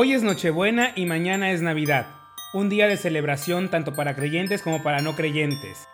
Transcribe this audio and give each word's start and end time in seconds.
Hoy 0.00 0.12
es 0.12 0.22
Nochebuena 0.22 0.92
y 0.94 1.06
mañana 1.06 1.50
es 1.50 1.60
Navidad, 1.60 2.06
un 2.54 2.68
día 2.68 2.86
de 2.86 2.96
celebración 2.96 3.68
tanto 3.68 3.96
para 3.96 4.14
creyentes 4.14 4.62
como 4.62 4.80
para 4.80 5.02
no 5.02 5.16
creyentes. 5.16 5.88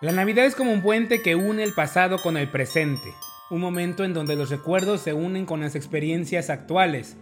La 0.00 0.10
Navidad 0.10 0.46
es 0.46 0.54
como 0.54 0.72
un 0.72 0.80
puente 0.80 1.20
que 1.20 1.34
une 1.34 1.62
el 1.62 1.74
pasado 1.74 2.16
con 2.16 2.38
el 2.38 2.48
presente, 2.48 3.12
un 3.50 3.60
momento 3.60 4.04
en 4.04 4.14
donde 4.14 4.36
los 4.36 4.48
recuerdos 4.48 5.02
se 5.02 5.12
unen 5.12 5.44
con 5.44 5.60
las 5.60 5.74
experiencias 5.74 6.48
actuales. 6.48 7.18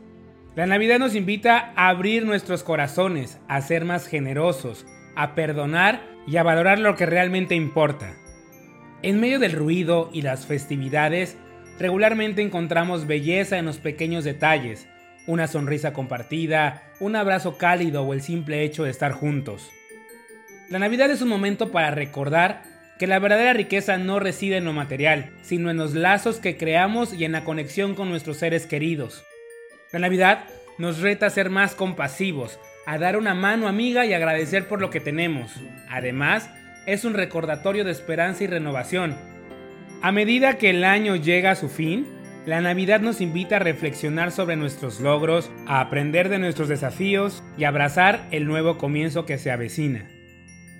La 0.54 0.66
Navidad 0.66 1.00
nos 1.00 1.16
invita 1.16 1.72
a 1.74 1.88
abrir 1.88 2.24
nuestros 2.24 2.62
corazones, 2.62 3.40
a 3.48 3.60
ser 3.60 3.84
más 3.84 4.06
generosos, 4.06 4.86
a 5.16 5.34
perdonar 5.34 6.00
y 6.28 6.36
a 6.36 6.44
valorar 6.44 6.78
lo 6.78 6.94
que 6.94 7.06
realmente 7.06 7.56
importa. 7.56 8.14
En 9.02 9.18
medio 9.18 9.40
del 9.40 9.50
ruido 9.50 10.10
y 10.12 10.22
las 10.22 10.46
festividades, 10.46 11.36
regularmente 11.80 12.40
encontramos 12.40 13.08
belleza 13.08 13.58
en 13.58 13.66
los 13.66 13.78
pequeños 13.78 14.22
detalles, 14.22 14.86
una 15.26 15.46
sonrisa 15.46 15.92
compartida, 15.92 16.82
un 16.98 17.16
abrazo 17.16 17.58
cálido 17.58 18.02
o 18.02 18.12
el 18.12 18.22
simple 18.22 18.62
hecho 18.62 18.84
de 18.84 18.90
estar 18.90 19.12
juntos. 19.12 19.70
La 20.68 20.78
Navidad 20.78 21.10
es 21.10 21.22
un 21.22 21.28
momento 21.28 21.70
para 21.70 21.90
recordar 21.90 22.62
que 22.98 23.06
la 23.06 23.18
verdadera 23.18 23.54
riqueza 23.54 23.96
no 23.96 24.20
reside 24.20 24.58
en 24.58 24.64
lo 24.64 24.72
material, 24.72 25.30
sino 25.42 25.70
en 25.70 25.78
los 25.78 25.94
lazos 25.94 26.38
que 26.38 26.56
creamos 26.56 27.14
y 27.14 27.24
en 27.24 27.32
la 27.32 27.44
conexión 27.44 27.94
con 27.94 28.10
nuestros 28.10 28.36
seres 28.36 28.66
queridos. 28.66 29.24
La 29.90 29.98
Navidad 29.98 30.44
nos 30.78 31.00
reta 31.00 31.26
a 31.26 31.30
ser 31.30 31.50
más 31.50 31.74
compasivos, 31.74 32.60
a 32.86 32.98
dar 32.98 33.16
una 33.16 33.34
mano 33.34 33.68
amiga 33.68 34.06
y 34.06 34.12
agradecer 34.12 34.68
por 34.68 34.80
lo 34.80 34.90
que 34.90 35.00
tenemos. 35.00 35.52
Además, 35.88 36.50
es 36.86 37.04
un 37.04 37.14
recordatorio 37.14 37.84
de 37.84 37.90
esperanza 37.90 38.44
y 38.44 38.46
renovación. 38.46 39.16
A 40.02 40.12
medida 40.12 40.58
que 40.58 40.70
el 40.70 40.84
año 40.84 41.16
llega 41.16 41.52
a 41.52 41.56
su 41.56 41.68
fin, 41.68 42.06
la 42.46 42.60
Navidad 42.60 43.00
nos 43.00 43.20
invita 43.20 43.56
a 43.56 43.60
reflexionar 43.60 44.32
sobre 44.32 44.56
nuestros 44.56 45.00
logros, 45.00 45.50
a 45.66 45.80
aprender 45.80 46.28
de 46.28 46.38
nuestros 46.38 46.68
desafíos 46.68 47.42
y 47.58 47.64
abrazar 47.64 48.26
el 48.30 48.46
nuevo 48.46 48.78
comienzo 48.78 49.26
que 49.26 49.38
se 49.38 49.50
avecina. 49.50 50.08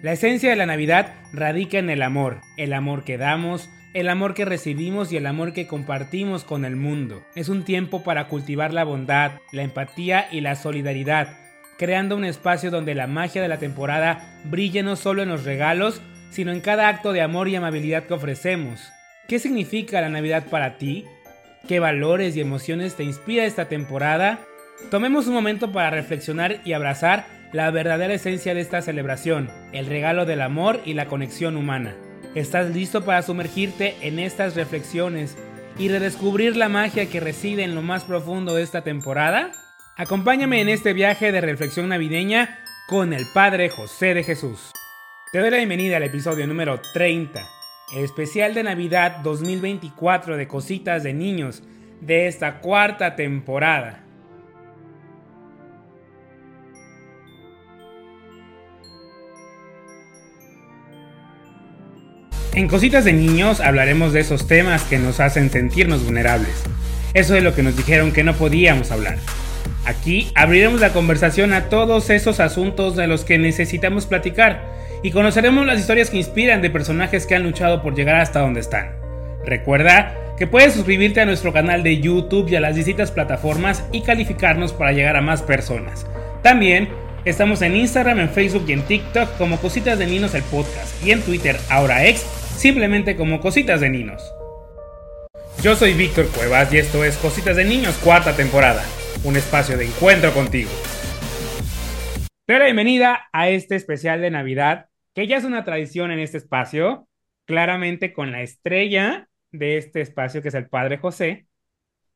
La 0.03 0.12
esencia 0.12 0.49
de 0.49 0.57
la 0.57 0.65
Navidad 0.65 1.15
radica 1.33 1.79
en 1.79 1.91
el 1.91 2.03
amor, 2.03 2.41
el 2.57 2.73
amor 2.73 3.05
que 3.05 3.19
damos, 3.19 3.69
el 3.93 4.09
amor 4.09 4.33
que 4.34 4.47
recibimos 4.47 5.12
y 5.12 5.19
el 5.19 5.27
amor 5.27 5.53
que 5.53 5.67
compartimos 5.67 6.45
con 6.45 6.65
el 6.65 6.77
mundo. 6.77 7.27
Es 7.34 7.51
un 7.51 7.65
tiempo 7.65 8.03
para 8.03 8.29
cultivar 8.29 8.73
la 8.73 8.84
bondad, 8.84 9.33
la 9.53 9.62
empatía 9.62 10.29
y 10.33 10.41
la 10.41 10.56
solidaridad, 10.56 11.37
creando 11.77 12.17
un 12.17 12.25
espacio 12.25 12.71
donde 12.71 12.95
la 12.95 13.06
magia 13.06 13.43
de 13.43 13.49
la 13.49 13.59
temporada 13.59 14.41
brille 14.45 14.83
no 14.83 14.97
solo 14.97 15.23
en 15.23 15.29
los 15.29 15.45
regalos, 15.45 16.01
sino 16.31 16.53
en 16.53 16.61
cada 16.61 16.89
acto 16.89 17.12
de 17.12 17.21
amor 17.21 17.49
y 17.49 17.56
amabilidad 17.56 18.05
que 18.05 18.15
ofrecemos. 18.15 18.91
¿Qué 19.29 19.39
significa 19.39 20.01
la 20.01 20.09
Navidad 20.09 20.47
para 20.51 20.79
ti? 20.79 21.05
¿Qué 21.69 21.78
valores 21.78 22.36
y 22.36 22.41
emociones 22.41 22.97
te 22.97 23.05
inspira 23.05 23.44
esta 23.44 23.69
temporada? 23.69 24.41
Tomemos 24.91 25.27
un 25.27 25.34
momento 25.34 25.72
para 25.72 25.91
reflexionar 25.91 26.61
y 26.64 26.72
abrazar 26.72 27.27
la 27.53 27.70
verdadera 27.70 28.14
esencia 28.14 28.55
de 28.55 28.61
esta 28.61 28.80
celebración, 28.80 29.50
el 29.72 29.86
regalo 29.86 30.25
del 30.25 30.41
amor 30.41 30.81
y 30.84 30.94
la 30.94 31.06
conexión 31.06 31.56
humana. 31.56 31.94
¿Estás 32.34 32.70
listo 32.70 33.05
para 33.05 33.22
sumergirte 33.22 33.97
en 34.00 34.19
estas 34.19 34.56
reflexiones 34.56 35.36
y 35.78 35.88
redescubrir 35.88 36.56
la 36.56 36.69
magia 36.69 37.06
que 37.06 37.20
reside 37.20 37.62
en 37.64 37.75
lo 37.75 37.83
más 37.83 38.05
profundo 38.05 38.55
de 38.55 38.62
esta 38.62 38.83
temporada? 38.83 39.53
Acompáñame 39.97 40.61
en 40.61 40.69
este 40.69 40.92
viaje 40.92 41.31
de 41.31 41.41
reflexión 41.41 41.88
navideña 41.88 42.61
con 42.88 43.12
el 43.12 43.27
Padre 43.34 43.69
José 43.69 44.14
de 44.14 44.25
Jesús. 44.25 44.72
Te 45.33 45.41
doy 45.41 45.50
la 45.50 45.58
bienvenida 45.58 45.98
al 45.98 46.05
episodio 46.05 46.47
número 46.47 46.81
30 46.94 47.41
el 47.41 47.59
especial 47.97 48.55
de 48.55 48.63
Navidad 48.63 49.19
2024 49.23 50.37
de 50.37 50.47
Cositas 50.47 51.03
de 51.03 51.13
Niños 51.13 51.63
de 52.01 52.29
esta 52.29 52.61
cuarta 52.61 53.17
temporada. 53.17 54.05
En 62.53 62.69
Cositas 62.69 63.05
de 63.05 63.12
Niños 63.12 63.61
hablaremos 63.61 64.12
de 64.12 64.21
esos 64.21 64.47
temas 64.47 64.83
que 64.84 64.99
nos 64.99 65.21
hacen 65.21 65.50
sentirnos 65.50 66.05
vulnerables. 66.05 66.65
Eso 67.15 67.37
es 67.37 67.43
lo 67.43 67.55
que 67.55 67.62
nos 67.62 67.77
dijeron 67.77 68.12
que 68.12 68.25
no 68.25 68.34
podíamos 68.34 68.91
hablar. 68.91 69.19
Aquí 69.84 70.31
abriremos 70.34 70.81
la 70.81 70.93
conversación 70.93 71.53
a 71.53 71.69
todos 71.69 72.11
esos 72.11 72.39
asuntos 72.39 72.97
de 72.97 73.06
los 73.06 73.25
que 73.25 73.39
necesitamos 73.39 74.06
platicar 74.06 74.80
y 75.03 75.11
conoceremos 75.11 75.66
las 75.66 75.81
historias 75.81 76.11
que 76.11 76.19
inspiran 76.19 76.62
de 76.62 76.71
personajes 76.71 77.27
que 77.27 77.34
han 77.34 77.43
luchado 77.43 77.83
por 77.83 77.94
llegar 77.94 78.16
hasta 78.16 78.41
donde 78.41 78.61
están. 78.61 78.97
Recuerda 79.44 80.15
que 80.37 80.47
puedes 80.47 80.75
suscribirte 80.75 81.21
a 81.21 81.27
nuestro 81.27 81.53
canal 81.53 81.83
de 81.83 82.00
YouTube 82.00 82.49
y 82.49 82.56
a 82.56 82.61
las 82.61 82.77
distintas 82.77 83.11
plataformas 83.11 83.84
y 83.93 84.03
calificarnos 84.03 84.72
para 84.72 84.93
llegar 84.93 85.16
a 85.16 85.22
más 85.22 85.43
personas. 85.43 86.06
También 86.43 86.88
estamos 87.25 87.62
en 87.62 87.77
Instagram, 87.77 88.21
en 88.21 88.31
Facebook 88.31 88.65
y 88.69 88.72
en 88.72 88.83
TikTok 88.83 89.37
como 89.37 89.59
Cositas 89.59 89.99
de 89.99 90.06
Ninos 90.06 90.34
el 90.34 90.43
podcast 90.44 91.05
y 91.05 91.12
en 91.12 91.22
Twitter, 91.22 91.56
ahora 91.71 92.06
ex, 92.06 92.21
simplemente 92.56 93.17
como 93.17 93.41
Cositas 93.41 93.81
de 93.81 93.91
Ninos. 93.91 94.22
Yo 95.62 95.77
soy 95.77 95.93
Víctor 95.93 96.27
Cuevas 96.28 96.72
y 96.72 96.78
esto 96.78 97.05
es 97.05 97.17
Cositas 97.17 97.56
de 97.56 97.65
Niños 97.65 97.99
cuarta 98.03 98.34
temporada, 98.34 98.82
un 99.25 99.37
espacio 99.37 99.77
de 99.77 99.87
encuentro 99.87 100.32
contigo. 100.32 100.71
La 102.47 102.65
bienvenida 102.65 103.28
a 103.32 103.49
este 103.49 103.77
especial 103.77 104.21
de 104.21 104.31
Navidad 104.31 104.90
que 105.15 105.26
ya 105.26 105.37
es 105.37 105.44
una 105.44 105.65
tradición 105.65 106.10
en 106.10 106.21
este 106.21 106.38
espacio, 106.38 107.09
claramente 107.44 108.12
con 108.12 108.32
la 108.32 108.43
estrella 108.43 109.28
de 109.53 109.76
este 109.76 110.00
espacio 110.00 110.43
que 110.43 110.48
es 110.48 110.54
el 110.54 110.69
Padre 110.69 110.98
José. 110.98 111.47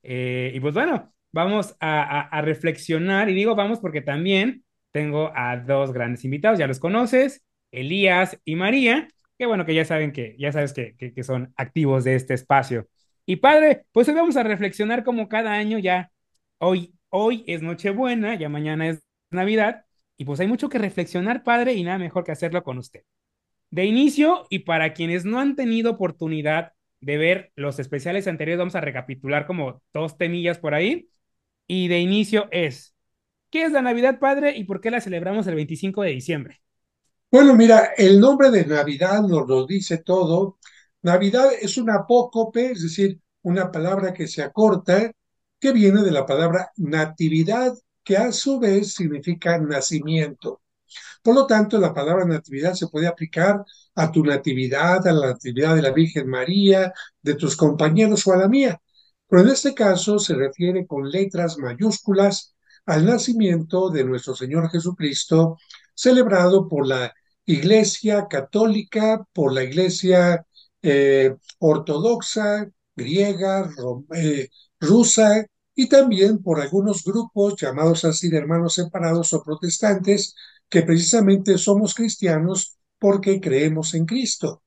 Eh, 0.03 0.53
y 0.55 0.61
pues 0.61 0.75
bueno, 0.75 1.15
vamos 1.33 1.77
a, 1.81 2.41
reflexionar, 2.43 3.29
y 3.29 3.35
digo 3.35 3.55
vamos 3.57 3.81
porque 3.81 4.03
también 4.03 4.65
tengo 4.93 5.33
a 5.35 5.57
dos 5.57 5.93
grandes 5.93 6.25
invitados, 6.25 6.59
ya 6.59 6.69
los 6.69 6.79
conoces, 6.79 7.45
Elías 7.73 8.39
y 8.45 8.55
María, 8.55 9.09
que 9.37 9.47
bueno, 9.47 9.67
que 9.67 9.75
ya 9.75 9.85
saben 9.85 10.13
que, 10.13 10.37
ya 10.39 10.53
sabes 10.53 10.73
que, 10.73 10.95
que, 10.97 11.23
son 11.25 11.53
activos 11.57 12.05
de 12.05 12.15
este 12.15 12.35
espacio. 12.35 12.89
Y 13.27 13.37
padre, 13.37 13.87
pues 13.93 14.09
hoy 14.09 14.15
vamos 14.15 14.37
a 14.37 14.45
reflexionar 14.45 15.03
como 15.03 15.29
cada 15.29 15.53
año 15.55 15.79
ya, 15.79 16.13
hoy, 16.59 16.95
hoy 17.09 17.43
es 17.49 17.63
Nochebuena, 17.63 18.37
ya 18.37 18.49
mañana 18.49 18.89
es 18.89 19.03
Navidad, 19.31 19.85
y 20.17 20.25
pues 20.25 20.41
hay 20.41 20.47
mucho 20.47 20.69
que 20.69 20.79
reflexionar, 20.79 21.43
padre, 21.43 21.75
y 21.75 21.85
nada 21.85 21.99
mejor 21.99 22.25
que 22.25 22.33
hacerlo 22.33 22.63
con 22.63 22.79
usted. 22.79 23.03
De 23.71 23.85
inicio, 23.85 24.47
y 24.51 24.61
para 24.61 24.95
quienes 24.95 25.25
no 25.25 25.41
han 25.41 25.57
tenido 25.57 25.93
oportunidad 25.93 26.73
de 27.01 27.17
ver 27.17 27.53
los 27.57 27.79
especiales 27.79 28.27
anteriores, 28.29 28.59
vamos 28.59 28.77
a 28.77 28.81
recapitular 28.81 29.47
como 29.47 29.83
dos 29.93 30.17
temillas 30.17 30.59
por 30.59 30.75
ahí. 30.75 31.09
Y 31.67 31.89
de 31.89 31.99
inicio 31.99 32.49
es, 32.51 32.95
¿qué 33.51 33.65
es 33.65 33.73
la 33.73 33.83
Navidad, 33.83 34.19
padre, 34.19 34.57
y 34.57 34.65
por 34.65 34.81
qué 34.81 34.91
la 34.91 35.01
celebramos 35.01 35.47
el 35.47 35.57
25 35.57 36.03
de 36.03 36.11
diciembre? 36.11 36.61
Bueno, 37.31 37.55
mira, 37.55 37.93
el 37.97 38.21
nombre 38.21 38.51
de 38.51 38.65
Navidad 38.65 39.23
nos 39.23 39.49
lo 39.49 39.67
dice 39.67 39.99
todo. 39.99 40.59
Navidad 41.03 41.49
es 41.61 41.77
un 41.77 41.91
apócope, 41.91 42.71
es 42.71 42.83
decir, 42.83 43.21
una 43.43 43.73
palabra 43.73 44.13
que 44.13 44.29
se 44.29 44.43
acorta, 44.43 45.11
que 45.59 45.73
viene 45.73 46.03
de 46.03 46.13
la 46.13 46.25
palabra 46.27 46.71
natividad, 46.77 47.75
que 48.05 48.17
a 48.17 48.33
su 48.33 48.59
vez 48.61 48.95
significa 48.95 49.59
nacimiento. 49.59 50.63
Por 51.23 51.35
lo 51.35 51.47
tanto, 51.47 51.79
la 51.79 51.95
palabra 51.95 52.25
natividad 52.25 52.75
se 52.75 52.89
puede 52.89 53.07
aplicar 53.07 53.65
a 53.95 54.13
tu 54.13 54.25
natividad, 54.25 55.07
a 55.07 55.13
la 55.13 55.27
natividad 55.29 55.75
de 55.75 55.83
la 55.83 55.93
Virgen 55.93 56.29
María, 56.29 56.93
de 57.23 57.35
tus 57.35 57.57
compañeros 57.57 58.27
o 58.27 58.33
a 58.33 58.37
la 58.37 58.49
mía. 58.49 58.81
Pero 59.29 59.43
en 59.43 59.49
este 59.49 59.75
caso 59.75 60.19
se 60.19 60.35
refiere 60.35 60.87
con 60.87 61.11
letras 61.11 61.59
mayúsculas 61.59 62.55
al 62.87 63.07
nacimiento 63.07 63.91
de 63.91 64.05
nuestro 64.05 64.35
Señor 64.37 64.71
Jesucristo, 64.71 65.59
celebrado 65.95 66.69
por 66.69 66.87
la 66.87 67.13
Iglesia 67.47 68.27
católica, 68.29 69.27
por 69.33 69.53
la 69.53 69.65
Iglesia 69.65 70.47
eh, 70.83 71.35
ortodoxa, 71.59 72.69
griega, 72.95 73.71
eh, 74.15 74.49
rusa 74.81 75.47
y 75.75 75.89
también 75.89 76.43
por 76.43 76.61
algunos 76.61 77.05
grupos 77.05 77.55
llamados 77.61 78.05
así 78.05 78.29
de 78.29 78.39
hermanos 78.39 78.75
separados 78.75 79.33
o 79.33 79.43
protestantes, 79.43 80.35
que 80.69 80.83
precisamente 80.83 81.59
somos 81.59 81.95
cristianos 81.95 82.79
porque 82.99 83.41
creemos 83.41 83.95
en 83.95 84.07
Cristo. 84.07 84.63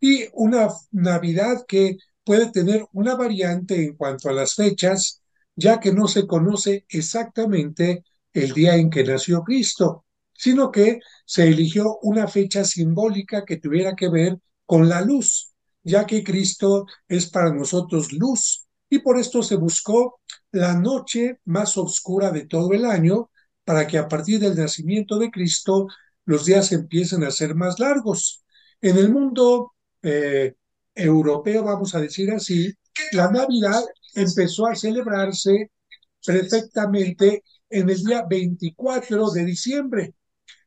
Y 0.00 0.24
una 0.32 0.68
Navidad 0.90 1.64
que 1.66 1.98
puede 2.24 2.50
tener 2.50 2.86
una 2.92 3.16
variante 3.16 3.84
en 3.84 3.96
cuanto 3.96 4.28
a 4.28 4.32
las 4.32 4.54
fechas, 4.54 5.22
ya 5.56 5.80
que 5.80 5.92
no 5.92 6.08
se 6.08 6.26
conoce 6.26 6.86
exactamente 6.88 8.04
el 8.32 8.52
día 8.52 8.76
en 8.76 8.90
que 8.90 9.04
nació 9.04 9.42
Cristo, 9.42 10.06
sino 10.32 10.70
que 10.70 11.00
se 11.24 11.48
eligió 11.48 11.98
una 12.02 12.26
fecha 12.28 12.64
simbólica 12.64 13.44
que 13.44 13.58
tuviera 13.58 13.94
que 13.94 14.08
ver 14.08 14.38
con 14.66 14.88
la 14.88 15.00
luz, 15.02 15.52
ya 15.82 16.06
que 16.06 16.24
Cristo 16.24 16.86
es 17.08 17.28
para 17.30 17.52
nosotros 17.52 18.12
luz, 18.12 18.61
y 18.92 18.98
por 18.98 19.18
esto 19.18 19.42
se 19.42 19.56
buscó 19.56 20.20
la 20.50 20.74
noche 20.74 21.38
más 21.46 21.78
oscura 21.78 22.30
de 22.30 22.44
todo 22.44 22.74
el 22.74 22.84
año, 22.84 23.30
para 23.64 23.86
que 23.86 23.96
a 23.96 24.06
partir 24.06 24.38
del 24.38 24.54
nacimiento 24.54 25.18
de 25.18 25.30
Cristo 25.30 25.86
los 26.26 26.44
días 26.44 26.72
empiecen 26.72 27.24
a 27.24 27.30
ser 27.30 27.54
más 27.54 27.80
largos. 27.80 28.44
En 28.82 28.98
el 28.98 29.10
mundo 29.10 29.72
eh, 30.02 30.56
europeo, 30.94 31.64
vamos 31.64 31.94
a 31.94 32.00
decir 32.00 32.32
así, 32.32 32.70
la 33.12 33.30
Navidad 33.30 33.82
empezó 34.14 34.66
a 34.66 34.74
celebrarse 34.74 35.70
perfectamente 36.22 37.44
en 37.70 37.88
el 37.88 38.04
día 38.04 38.26
24 38.28 39.30
de 39.30 39.44
diciembre. 39.46 40.14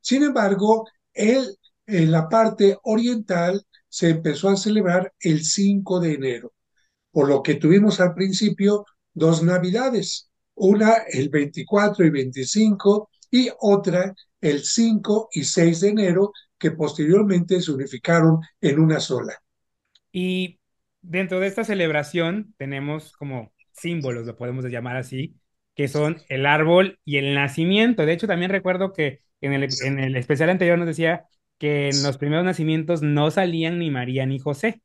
Sin 0.01 0.23
embargo, 0.23 0.87
en 1.13 1.45
la 1.85 2.27
parte 2.27 2.75
oriental 2.85 3.63
se 3.87 4.09
empezó 4.09 4.49
a 4.49 4.57
celebrar 4.57 5.13
el 5.19 5.45
5 5.45 5.99
de 5.99 6.13
enero, 6.15 6.54
por 7.15 7.29
lo 7.29 7.41
que 7.41 7.55
tuvimos 7.55 8.01
al 8.01 8.13
principio 8.13 8.85
dos 9.13 9.41
navidades, 9.41 10.29
una 10.53 10.95
el 11.09 11.29
24 11.29 12.05
y 12.05 12.09
25 12.09 13.09
y 13.31 13.47
otra 13.61 14.13
el 14.41 14.61
5 14.65 15.29
y 15.31 15.45
6 15.45 15.79
de 15.79 15.89
enero, 15.91 16.33
que 16.59 16.71
posteriormente 16.71 17.61
se 17.61 17.71
unificaron 17.71 18.41
en 18.59 18.79
una 18.81 18.99
sola. 18.99 19.41
Y 20.11 20.59
dentro 21.01 21.39
de 21.39 21.47
esta 21.47 21.63
celebración 21.63 22.53
tenemos 22.57 23.13
como 23.13 23.53
símbolos, 23.71 24.25
lo 24.25 24.35
podemos 24.35 24.65
llamar 24.65 24.97
así, 24.97 25.37
que 25.73 25.87
son 25.87 26.17
el 26.27 26.45
árbol 26.45 26.99
y 27.05 27.15
el 27.15 27.33
nacimiento. 27.33 28.05
De 28.05 28.11
hecho, 28.11 28.27
también 28.27 28.51
recuerdo 28.51 28.91
que 28.91 29.21
en 29.39 29.53
el, 29.53 29.69
en 29.85 29.99
el 29.99 30.17
especial 30.17 30.49
anterior 30.49 30.77
nos 30.77 30.87
decía 30.87 31.23
que 31.59 31.87
en 31.87 32.03
los 32.03 32.17
primeros 32.17 32.43
nacimientos 32.43 33.01
no 33.01 33.31
salían 33.31 33.79
ni 33.79 33.89
María 33.89 34.25
ni 34.25 34.37
José. 34.37 34.81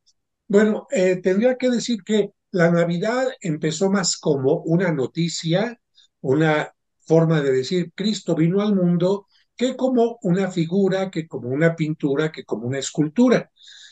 Bueno, 0.51 0.89
eh, 0.91 1.15
tendría 1.23 1.57
que 1.57 1.71
decir 1.71 2.03
que 2.05 2.33
la 2.51 2.73
Navidad 2.73 3.29
empezó 3.41 3.89
más 3.89 4.17
como 4.19 4.57
una 4.65 4.91
noticia, 4.91 5.81
una 6.23 6.75
forma 7.07 7.41
de 7.41 7.53
decir 7.53 7.93
Cristo 7.95 8.35
vino 8.35 8.61
al 8.61 8.75
mundo, 8.75 9.29
que 9.57 9.77
como 9.77 10.19
una 10.23 10.51
figura, 10.51 11.09
que 11.09 11.29
como 11.29 11.51
una 11.51 11.77
pintura, 11.77 12.33
que 12.33 12.43
como 12.45 12.67
una 12.67 12.81
escultura. 12.81 13.49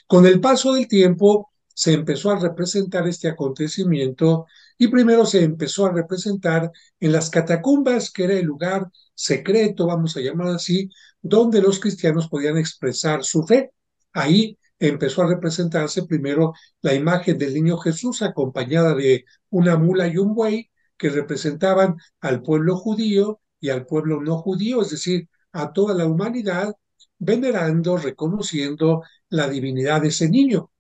Con 0.09 0.27
el 0.27 0.41
paso 0.41 0.73
del 0.75 0.89
tiempo 0.89 1.53
se 1.73 1.93
empezó 1.93 2.33
a 2.33 2.41
representar 2.41 3.07
este 3.07 3.29
acontecimiento 3.29 4.47
y 4.77 4.89
primero 4.89 5.27
se 5.27 5.45
empezó 5.45 5.87
a 5.87 5.93
representar 5.93 6.73
en 6.99 7.13
las 7.13 7.31
catacumbas, 7.31 8.11
que 8.11 8.25
era 8.25 8.35
el 8.35 8.47
lugar 8.47 8.89
secreto, 9.15 9.87
vamos 9.87 10.17
a 10.17 10.21
llamar 10.21 10.49
así, 10.49 10.91
donde 11.23 11.63
los 11.63 11.79
cristianos 11.79 12.29
podían 12.29 12.59
expresar 12.59 13.23
su 13.23 13.45
fe. 13.45 13.71
Ahí 14.13 14.59
empezó 14.79 15.23
a 15.23 15.29
representarse 15.29 16.05
primero 16.05 16.55
la 16.83 16.95
imagen 16.95 17.39
del 17.39 17.55
niño 17.55 17.79
Jesús 17.79 18.23
acompañada 18.23 18.95
de 18.95 19.25
una 19.51 19.77
mula 19.77 20.09
y 20.09 20.19
un 20.19 20.35
buey 20.35 20.71
que 20.97 21.11
representaban 21.11 21.97
al 22.21 22.43
pueblo 22.43 22.77
judío 22.77 23.41
y 23.61 23.71
al 23.71 23.87
pueblo 23.87 24.21
no 24.21 24.39
judío, 24.39 24.83
es 24.83 24.91
decir, 24.91 25.29
a 25.53 25.73
toda 25.73 25.95
la 25.95 26.07
humanidad, 26.07 26.75
venerando, 27.19 27.97
reconociendo 27.97 29.03
la 29.29 29.49
divinidad 29.49 30.03
de 30.03 30.09
ese 30.09 30.29
niño. 30.29 30.71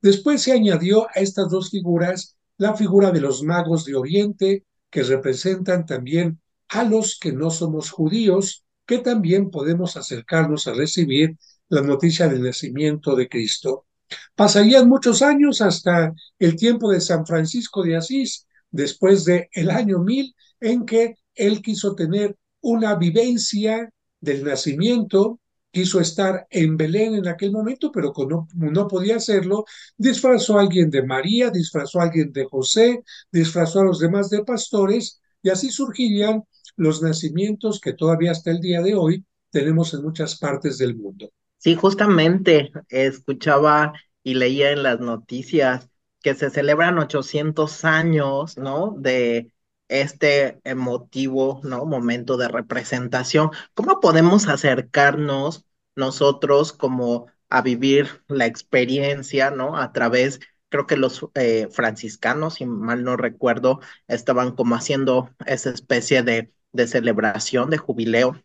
Después 0.00 0.42
se 0.42 0.52
añadió 0.52 1.08
a 1.08 1.20
estas 1.20 1.48
dos 1.48 1.70
figuras 1.70 2.36
la 2.56 2.74
figura 2.74 3.10
de 3.10 3.20
los 3.20 3.42
magos 3.42 3.84
de 3.84 3.94
Oriente, 3.96 4.64
que 4.90 5.02
representan 5.02 5.86
también 5.86 6.40
a 6.68 6.84
los 6.84 7.18
que 7.18 7.32
no 7.32 7.50
somos 7.50 7.90
judíos, 7.90 8.64
que 8.86 8.98
también 8.98 9.50
podemos 9.50 9.96
acercarnos 9.96 10.66
a 10.66 10.72
recibir 10.72 11.36
la 11.68 11.82
noticia 11.82 12.28
del 12.28 12.42
nacimiento 12.42 13.14
de 13.14 13.28
Cristo. 13.28 13.86
Pasarían 14.34 14.88
muchos 14.88 15.22
años 15.22 15.60
hasta 15.60 16.14
el 16.38 16.56
tiempo 16.56 16.90
de 16.90 17.00
San 17.00 17.26
Francisco 17.26 17.82
de 17.82 17.96
Asís, 17.96 18.46
después 18.70 19.24
del 19.24 19.48
el 19.52 19.70
año 19.70 19.98
1000, 19.98 20.34
en 20.60 20.86
que 20.86 21.16
él 21.34 21.62
quiso 21.62 21.94
tener 21.94 22.36
una 22.60 22.94
vivencia 22.96 23.90
del 24.20 24.44
nacimiento, 24.44 25.40
quiso 25.70 26.00
estar 26.00 26.46
en 26.50 26.76
Belén 26.76 27.14
en 27.14 27.28
aquel 27.28 27.52
momento, 27.52 27.92
pero 27.92 28.12
como 28.12 28.48
no, 28.54 28.88
podía 28.88 29.16
hacerlo, 29.16 29.64
disfrazó 29.96 30.58
a 30.58 30.62
alguien 30.62 30.90
de 30.90 31.02
María, 31.02 31.50
disfrazó 31.50 32.00
a 32.00 32.04
alguien 32.04 32.32
de 32.32 32.46
José, 32.46 33.02
disfrazó 33.30 33.80
a 33.80 33.84
los 33.84 34.00
demás 34.00 34.30
de 34.30 34.44
pastores, 34.44 35.20
y 35.42 35.50
así 35.50 35.70
surgirían 35.70 36.42
los 36.76 37.02
nacimientos 37.02 37.80
que 37.80 37.92
todavía 37.92 38.32
hasta 38.32 38.50
el 38.50 38.60
día 38.60 38.82
de 38.82 38.94
hoy 38.94 39.24
tenemos 39.50 39.94
en 39.94 40.02
muchas 40.02 40.38
partes 40.38 40.78
del 40.78 40.96
mundo. 40.96 41.30
Sí, 41.58 41.74
justamente 41.74 42.70
escuchaba 42.88 43.92
y 44.22 44.34
leía 44.34 44.70
en 44.72 44.82
las 44.82 45.00
noticias 45.00 45.88
que 46.22 46.34
se 46.34 46.50
celebran 46.50 46.98
800 46.98 47.84
años, 47.84 48.56
¿no? 48.56 48.94
De 48.98 49.52
este 49.88 50.60
emotivo, 50.64 51.60
¿no? 51.64 51.84
Momento 51.86 52.36
de 52.36 52.48
representación. 52.48 53.50
¿Cómo 53.74 54.00
podemos 54.00 54.46
acercarnos 54.48 55.64
nosotros 55.96 56.72
como 56.72 57.26
a 57.48 57.62
vivir 57.62 58.22
la 58.28 58.46
experiencia, 58.46 59.50
¿no? 59.50 59.76
A 59.78 59.92
través, 59.92 60.40
creo 60.68 60.86
que 60.86 60.96
los 60.96 61.26
eh, 61.34 61.68
franciscanos, 61.72 62.54
si 62.54 62.66
mal 62.66 63.02
no 63.04 63.16
recuerdo, 63.16 63.80
estaban 64.06 64.52
como 64.54 64.76
haciendo 64.76 65.30
esa 65.46 65.70
especie 65.70 66.22
de, 66.22 66.52
de 66.72 66.86
celebración, 66.86 67.70
de 67.70 67.78
jubileo 67.78 68.40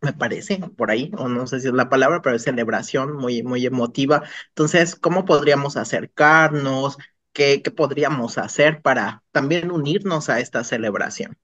me 0.00 0.12
parece, 0.12 0.58
por 0.76 0.90
ahí, 0.90 1.10
o 1.18 1.28
no 1.28 1.46
sé 1.46 1.60
si 1.60 1.68
es 1.68 1.74
la 1.74 1.88
palabra, 1.88 2.22
pero 2.22 2.36
es 2.36 2.42
celebración 2.42 3.16
muy, 3.16 3.42
muy 3.42 3.66
emotiva. 3.66 4.22
Entonces, 4.48 4.96
¿cómo 4.96 5.24
podríamos 5.24 5.76
acercarnos? 5.76 6.96
¿Qué, 7.32 7.62
qué 7.62 7.70
podríamos 7.70 8.38
hacer 8.38 8.82
para 8.82 9.22
también 9.32 9.70
unirnos 9.70 10.28
a 10.28 10.40
esta 10.40 10.64
celebración? 10.64 11.38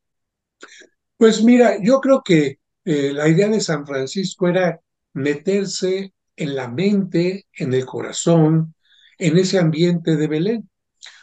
Pues 1.16 1.42
mira, 1.42 1.78
yo 1.82 2.00
creo 2.00 2.22
que 2.22 2.58
eh, 2.84 3.12
la 3.12 3.28
idea 3.28 3.48
de 3.48 3.60
San 3.60 3.86
Francisco 3.86 4.48
era 4.48 4.80
meterse 5.14 6.12
en 6.36 6.54
la 6.54 6.68
mente, 6.68 7.46
en 7.54 7.72
el 7.74 7.86
corazón, 7.86 8.74
en 9.18 9.38
ese 9.38 9.58
ambiente 9.58 10.16
de 10.16 10.28
Belén. 10.28 10.70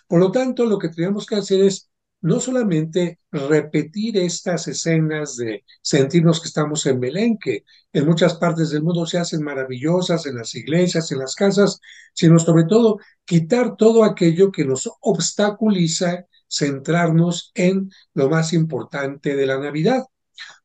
Por 0.08 0.20
lo 0.20 0.32
tanto, 0.32 0.66
lo 0.66 0.80
que 0.80 0.90
tenemos 0.90 1.26
que 1.26 1.36
hacer 1.36 1.62
es 1.64 1.90
no 2.24 2.40
solamente 2.40 3.20
repetir 3.32 4.18
estas 4.18 4.70
escenas 4.70 5.36
de 5.36 5.66
sentirnos 5.82 6.40
que 6.40 6.48
estamos 6.48 6.86
en 6.86 7.02
Belén, 7.02 7.38
que 7.38 7.66
en 7.92 8.06
muchas 8.06 8.36
partes 8.36 8.70
del 8.70 8.82
mundo 8.82 9.06
se 9.06 9.18
hacen 9.18 9.44
maravillosas, 9.44 10.26
en 10.26 10.38
las 10.38 10.56
iglesias, 10.56 11.12
en 11.12 11.20
las 11.20 11.36
casas, 11.36 11.82
sino 12.14 12.40
sobre 12.40 12.64
todo 12.64 12.98
quitar 13.26 13.76
todo 13.76 14.06
aquello 14.06 14.54
que 14.54 14.64
nos 14.64 14.90
obstaculiza 15.02 16.26
centrarnos 16.50 17.52
en 17.56 17.92
lo 18.14 18.30
más 18.30 18.54
importante 18.54 19.36
de 19.36 19.46
la 19.46 19.60
Navidad, 19.60 20.06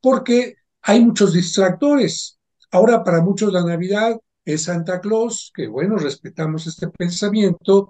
porque 0.01 0.55
hay 0.83 1.05
muchos 1.05 1.33
distractores. 1.33 2.39
Ahora 2.71 3.03
para 3.03 3.21
muchos 3.21 3.53
la 3.53 3.65
Navidad 3.65 4.17
es 4.45 4.63
Santa 4.63 5.01
Claus, 5.01 5.51
que 5.53 5.67
bueno, 5.67 5.97
respetamos 5.97 6.69
este 6.69 6.87
pensamiento, 6.89 7.89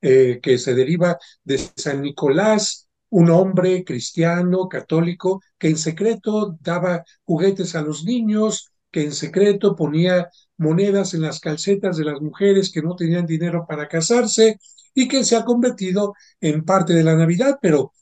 eh, 0.00 0.38
que 0.40 0.56
se 0.56 0.74
deriva 0.74 1.18
de 1.42 1.58
San 1.58 2.02
Nicolás, 2.02 2.88
un 3.12 3.30
hombre 3.30 3.84
cristiano, 3.84 4.68
católico, 4.68 5.42
que 5.58 5.68
en 5.68 5.76
secreto 5.76 6.56
daba 6.60 7.04
juguetes 7.24 7.74
a 7.74 7.82
los 7.82 8.04
niños, 8.04 8.72
que 8.90 9.02
en 9.02 9.12
secreto 9.12 9.76
ponía 9.76 10.30
monedas 10.56 11.12
en 11.12 11.20
las 11.20 11.38
calcetas 11.38 11.98
de 11.98 12.04
las 12.06 12.22
mujeres 12.22 12.72
que 12.72 12.80
no 12.80 12.96
tenían 12.96 13.26
dinero 13.26 13.66
para 13.68 13.86
casarse 13.86 14.58
y 14.94 15.08
que 15.08 15.24
se 15.24 15.36
ha 15.36 15.44
convertido 15.44 16.14
en 16.40 16.64
parte 16.64 16.94
de 16.94 17.04
la 17.04 17.14
Navidad, 17.14 17.58
pero 17.60 17.92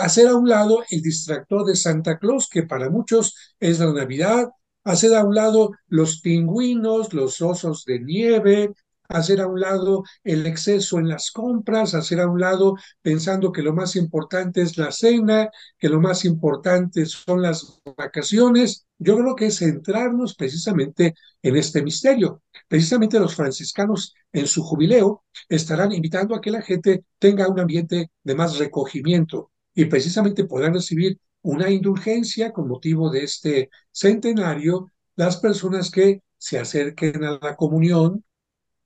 hacer 0.00 0.28
a 0.28 0.34
un 0.34 0.48
lado 0.48 0.84
el 0.90 1.00
distractor 1.00 1.64
de 1.64 1.74
Santa 1.74 2.18
Claus, 2.18 2.48
que 2.50 2.64
para 2.64 2.90
muchos 2.90 3.34
es 3.58 3.78
la 3.78 3.90
Navidad, 3.92 4.48
hacer 4.84 5.14
a 5.14 5.24
un 5.24 5.34
lado 5.34 5.70
los 5.86 6.20
pingüinos, 6.20 7.14
los 7.14 7.40
osos 7.40 7.86
de 7.86 8.00
nieve, 8.00 8.74
hacer 9.08 9.40
a 9.40 9.46
un 9.46 9.60
lado 9.60 10.04
el 10.24 10.46
exceso 10.46 10.98
en 10.98 11.08
las 11.08 11.30
compras, 11.30 11.94
hacer 11.94 12.20
a 12.20 12.28
un 12.28 12.40
lado 12.40 12.76
pensando 13.02 13.52
que 13.52 13.62
lo 13.62 13.74
más 13.74 13.96
importante 13.96 14.62
es 14.62 14.76
la 14.78 14.92
cena, 14.92 15.50
que 15.78 15.88
lo 15.88 16.00
más 16.00 16.24
importante 16.24 17.06
son 17.06 17.42
las 17.42 17.80
vacaciones. 17.96 18.86
Yo 18.98 19.16
creo 19.16 19.34
que 19.36 19.46
es 19.46 19.58
centrarnos 19.58 20.34
precisamente 20.34 21.14
en 21.42 21.56
este 21.56 21.82
misterio. 21.82 22.42
Precisamente 22.68 23.20
los 23.20 23.34
franciscanos 23.34 24.14
en 24.32 24.46
su 24.46 24.62
jubileo 24.62 25.24
estarán 25.48 25.92
invitando 25.92 26.34
a 26.34 26.40
que 26.40 26.50
la 26.50 26.62
gente 26.62 27.04
tenga 27.18 27.48
un 27.48 27.60
ambiente 27.60 28.10
de 28.22 28.34
más 28.34 28.58
recogimiento 28.58 29.52
y 29.74 29.86
precisamente 29.86 30.44
podrán 30.44 30.74
recibir 30.74 31.18
una 31.42 31.70
indulgencia 31.70 32.52
con 32.52 32.68
motivo 32.68 33.10
de 33.10 33.24
este 33.24 33.70
centenario 33.92 34.90
las 35.16 35.36
personas 35.38 35.90
que 35.90 36.22
se 36.36 36.58
acerquen 36.58 37.24
a 37.24 37.38
la 37.42 37.56
comunión, 37.56 38.24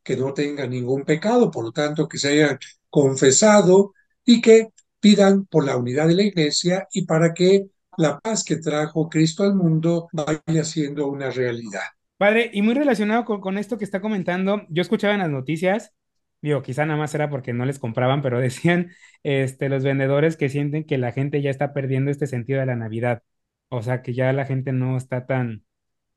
que 0.02 0.16
no 0.16 0.32
tengan 0.32 0.70
ningún 0.70 1.04
pecado, 1.04 1.50
por 1.50 1.64
lo 1.64 1.72
tanto 1.72 2.08
que 2.08 2.18
se 2.18 2.28
hayan 2.30 2.58
confesado 2.90 3.94
y 4.24 4.40
que 4.40 4.68
pidan 5.00 5.46
por 5.46 5.64
la 5.66 5.76
unidad 5.76 6.06
de 6.08 6.14
la 6.14 6.22
iglesia 6.22 6.86
y 6.92 7.06
para 7.06 7.34
que 7.34 7.66
la 7.96 8.18
paz 8.20 8.44
que 8.44 8.56
trajo 8.56 9.08
Cristo 9.08 9.44
al 9.44 9.54
mundo 9.54 10.08
vaya 10.12 10.64
siendo 10.64 11.08
una 11.08 11.30
realidad. 11.30 11.82
Padre, 12.16 12.50
y 12.52 12.62
muy 12.62 12.74
relacionado 12.74 13.24
con, 13.24 13.58
esto 13.58 13.78
que 13.78 13.84
está 13.84 14.00
comentando, 14.00 14.62
yo 14.68 14.80
escuchaba 14.80 15.14
en 15.14 15.20
las 15.20 15.30
noticias, 15.30 15.92
digo, 16.40 16.62
quizá 16.62 16.86
nada 16.86 16.98
más 16.98 17.14
era 17.14 17.28
porque 17.28 17.52
no 17.52 17.64
les 17.64 17.78
compraban, 17.78 18.22
pero 18.22 18.38
decían 18.40 18.92
este, 19.22 19.68
los 19.68 19.82
vendedores 19.82 20.36
que 20.36 20.48
sienten 20.48 20.84
que 20.84 20.98
la 20.98 21.12
gente 21.12 21.42
ya 21.42 21.50
está 21.50 21.72
perdiendo 21.72 22.10
este 22.10 22.26
sentido 22.26 22.60
de 22.60 22.66
la 22.66 22.76
Navidad. 22.76 23.22
O 23.68 23.82
sea, 23.82 24.02
que 24.02 24.14
ya 24.14 24.32
la 24.32 24.44
gente 24.44 24.72
no 24.72 24.96
está 24.96 25.26
tan, 25.26 25.64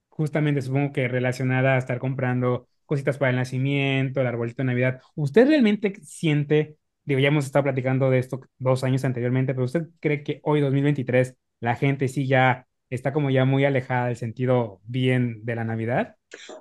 justamente 0.10 0.62
supongo 0.62 0.94
que 0.94 1.08
relacionada 1.08 1.76
a 1.76 1.78
estar 1.78 2.00
comprando 2.00 2.68
cositas 2.86 3.18
para 3.18 3.32
el 3.32 3.38
nacimiento, 3.38 4.22
el 4.22 4.28
arbolito 4.28 4.58
de 4.58 4.68
Navidad. 4.68 5.02
¿Usted 5.16 5.48
realmente 5.48 5.94
siente, 6.04 6.78
digo, 7.04 7.20
ya 7.20 7.30
hemos 7.30 7.46
estado 7.46 7.64
platicando 7.64 8.10
de 8.10 8.20
esto 8.20 8.42
dos 8.58 8.84
años 8.84 9.04
anteriormente, 9.06 9.54
pero 9.54 9.66
usted 9.66 9.88
cree 10.00 10.24
que 10.24 10.40
hoy, 10.44 10.62
2023, 10.62 11.36
la 11.60 11.76
gente 11.76 12.08
sí 12.08 12.28
ya 12.28 12.68
está 12.90 13.14
como 13.14 13.30
ya 13.30 13.46
muy 13.46 13.66
alejada 13.66 14.08
del 14.08 14.18
sentido 14.18 14.82
bien 14.86 15.44
de 15.44 15.56
la 15.56 15.64
Navidad? 15.64 16.16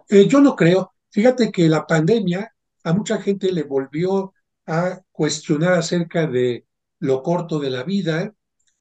Eh, 0.08 0.26
yo 0.28 0.40
no 0.40 0.56
creo. 0.56 0.92
Fíjate 1.10 1.50
que 1.50 1.68
la 1.68 1.86
pandemia 1.86 2.52
a 2.84 2.92
mucha 2.92 3.20
gente 3.20 3.52
le 3.52 3.62
volvió 3.62 4.32
a 4.66 5.00
cuestionar 5.12 5.74
acerca 5.74 6.26
de 6.26 6.66
lo 6.98 7.22
corto 7.22 7.58
de 7.58 7.70
la 7.70 7.82
vida, 7.82 8.32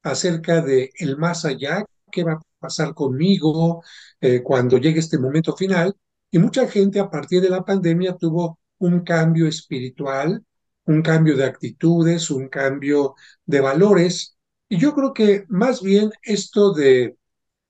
acerca 0.02 0.60
de 0.62 0.90
el 0.98 1.16
más 1.16 1.44
allá, 1.44 1.84
qué 2.10 2.24
va 2.24 2.34
a 2.34 2.40
pasar 2.58 2.94
conmigo 2.94 3.82
eh, 4.20 4.42
cuando 4.42 4.78
llegue 4.78 5.00
este 5.00 5.18
momento 5.18 5.56
final. 5.56 5.94
Y 6.34 6.38
mucha 6.40 6.66
gente 6.66 6.98
a 6.98 7.08
partir 7.08 7.40
de 7.40 7.48
la 7.48 7.64
pandemia 7.64 8.16
tuvo 8.16 8.58
un 8.78 9.04
cambio 9.04 9.46
espiritual, 9.46 10.44
un 10.84 11.00
cambio 11.00 11.36
de 11.36 11.44
actitudes, 11.44 12.28
un 12.28 12.48
cambio 12.48 13.14
de 13.46 13.60
valores. 13.60 14.36
Y 14.68 14.78
yo 14.78 14.96
creo 14.96 15.12
que 15.14 15.44
más 15.48 15.80
bien 15.80 16.10
esto 16.24 16.74
de, 16.74 17.16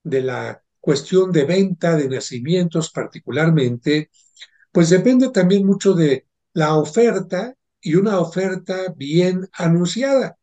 de 0.03 0.23
la 0.23 0.63
cuestión 0.81 1.31
de 1.31 1.45
venta 1.45 1.95
de 1.95 2.09
nacimientos 2.09 2.91
particularmente, 2.91 4.11
pues 4.73 4.89
depende 4.89 5.29
también 5.29 5.67
mucho 5.67 5.93
de 5.93 6.27
la 6.55 6.75
oferta 6.77 7.55
y 7.83 7.97
una 7.97 8.19
oferta 8.19 8.95
bien 8.97 9.47
anunciada. 9.53 10.39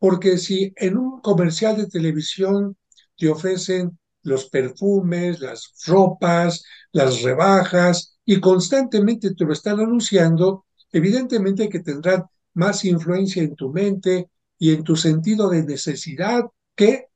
Porque 0.00 0.36
si 0.38 0.72
en 0.74 0.96
un 0.98 1.20
comercial 1.20 1.76
de 1.76 1.86
televisión 1.86 2.76
te 3.16 3.28
ofrecen 3.28 4.00
los 4.22 4.48
perfumes, 4.48 5.40
las 5.40 5.72
ropas, 5.86 6.64
las 6.92 7.22
rebajas 7.22 8.18
y 8.24 8.40
constantemente 8.40 9.34
te 9.34 9.44
lo 9.44 9.52
están 9.52 9.80
anunciando, 9.80 10.66
evidentemente 10.92 11.68
que 11.68 11.80
tendrán 11.80 12.24
más 12.54 12.84
influencia 12.84 13.42
en 13.42 13.56
tu 13.56 13.70
mente 13.70 14.28
y 14.58 14.72
en 14.72 14.84
tu 14.84 14.96
sentido 14.96 15.48
de 15.48 15.64
necesidad 15.64 16.44
que 16.74 17.06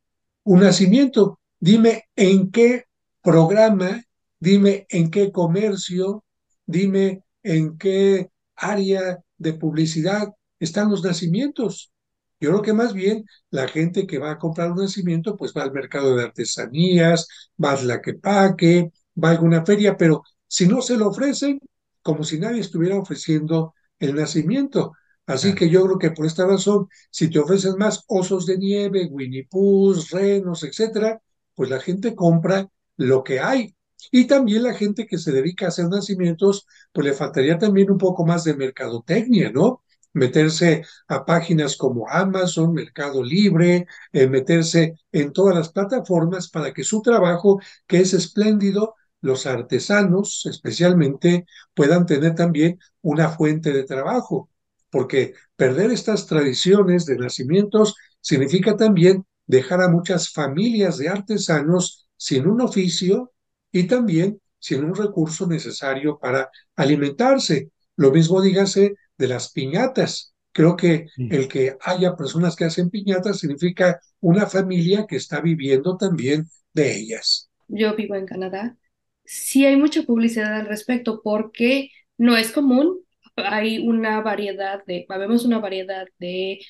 un 0.45 0.61
nacimiento. 0.61 1.39
Dime 1.59 2.05
en 2.17 2.51
qué 2.51 2.85
programa, 3.23 4.03
dime 4.39 4.87
en 4.89 5.11
qué 5.11 5.33
comercio, 5.33 6.25
dime 6.67 7.23
en 7.43 7.79
qué 7.79 8.31
área 8.57 9.19
de 9.39 9.53
publicidad 9.55 10.29
están 10.59 10.91
los 10.91 11.03
nacimientos. 11.03 11.93
Yo 12.41 12.51
creo 12.51 12.63
que 12.63 12.73
más 12.75 12.93
bien 12.93 13.25
la 13.51 13.67
gente 13.69 14.07
que 14.07 14.19
va 14.19 14.33
a 14.33 14.39
comprar 14.39 14.71
un 14.73 14.79
nacimiento, 14.79 15.37
pues 15.37 15.53
va 15.57 15.63
al 15.63 15.73
mercado 15.73 16.15
de 16.17 16.25
artesanías, 16.25 17.29
va 17.63 17.73
a 17.73 17.83
la 17.83 18.01
que 18.03 18.15
paque, 18.15 18.93
va 19.23 19.29
a 19.31 19.33
alguna 19.33 19.65
feria, 19.65 19.97
pero 19.97 20.23
si 20.47 20.67
no 20.69 20.83
se 20.83 20.97
lo 20.97 21.09
ofrecen, 21.09 21.59
como 22.03 22.25
si 22.25 22.39
nadie 22.39 22.61
estuviera 22.61 22.99
ofreciendo 22.99 23.75
el 23.99 24.15
nacimiento. 24.15 24.93
Así 25.27 25.55
que 25.55 25.69
yo 25.71 25.85
creo 25.85 25.99
que 25.99 26.11
por 26.13 26.27
esta 26.27 26.47
razón, 26.47 26.89
si 27.11 27.31
te 27.31 27.39
ofrecen 27.39 27.77
más 27.79 28.05
osos 28.07 28.47
de 28.47 28.59
nieve, 28.59 29.09
Winnie 29.11 29.47
Pooh, 29.51 29.95
renos, 30.13 30.63
etcétera, 30.63 31.21
pues 31.55 31.71
la 31.71 31.81
gente 31.81 32.15
compra 32.15 32.69
lo 32.97 33.25
que 33.25 33.41
hay. 33.41 33.75
Y 34.13 34.27
también 34.27 34.63
la 34.63 34.75
gente 34.75 35.07
que 35.07 35.19
se 35.19 35.33
dedica 35.33 35.67
a 35.67 35.69
hacer 35.69 35.89
nacimientos, 35.89 36.67
pues 36.93 37.07
le 37.07 37.13
faltaría 37.15 37.59
también 37.59 37.91
un 37.91 37.99
poco 37.99 38.25
más 38.27 38.45
de 38.45 38.55
mercadotecnia, 38.55 39.51
¿no? 39.51 39.83
Meterse 40.17 40.83
a 41.09 41.27
páginas 41.27 41.77
como 41.77 42.09
Amazon, 42.09 42.73
Mercado 42.73 43.23
Libre, 43.23 43.87
eh, 44.13 44.27
meterse 44.27 44.95
en 45.13 45.33
todas 45.33 45.55
las 45.55 45.69
plataformas 45.69 46.49
para 46.49 46.73
que 46.73 46.85
su 46.85 47.03
trabajo, 47.03 47.61
que 47.87 47.99
es 47.99 48.15
espléndido, 48.15 48.95
los 49.21 49.45
artesanos 49.45 50.47
especialmente 50.47 51.45
puedan 51.75 52.07
tener 52.07 52.35
también 52.35 52.79
una 53.03 53.29
fuente 53.29 53.73
de 53.73 53.85
trabajo, 53.85 54.49
porque 54.91 55.35
perder 55.55 55.91
estas 55.91 56.27
tradiciones 56.27 57.05
de 57.05 57.17
nacimientos 57.19 57.95
significa 58.21 58.75
también 58.75 59.27
dejar 59.47 59.83
a 59.83 59.89
muchas 59.89 60.33
familias 60.33 60.97
de 60.97 61.11
artesanos 61.11 62.09
sin 62.17 62.47
un 62.47 62.63
oficio 62.63 63.33
y 63.71 63.87
también 63.87 64.41
sin 64.59 64.83
un 64.83 64.95
recurso 64.95 65.47
necesario 65.47 66.19
para 66.19 66.51
alimentarse. 66.75 67.71
Lo 67.97 68.11
mismo 68.11 68.41
dígase 68.41 68.95
de 69.19 69.29
las 69.29 69.53
piñatas. 69.53 70.35
Creo 70.53 70.77
que 70.77 71.07
el 71.19 71.49
que 71.49 71.77
haya 71.83 72.17
personas 72.17 72.57
que 72.57 72.65
hacen 72.65 72.89
piñatas 72.89 73.39
significa 73.39 74.01
una 74.21 74.47
familia 74.47 75.07
que 75.07 75.17
está 75.17 75.41
viviendo 75.41 75.97
también 75.99 76.47
de 76.73 76.97
ellas. 76.97 77.51
Yo 77.69 77.95
vivo 77.95 78.15
en 78.15 78.27
Canadá. 78.27 78.77
Sí 79.25 79.67
hay 79.67 79.77
mucha 79.77 80.03
publicidad 80.03 80.55
al 80.55 80.67
respecto 80.67 81.21
porque 81.23 81.91
no 82.17 82.37
es 82.37 82.53
común. 82.53 83.01
Hay 83.37 83.87
una 83.87 84.23
variedad 84.23 84.83
de, 84.87 85.05
vemos 85.09 85.45
una 85.45 85.59
variedad 85.59 86.07
de 86.19 86.61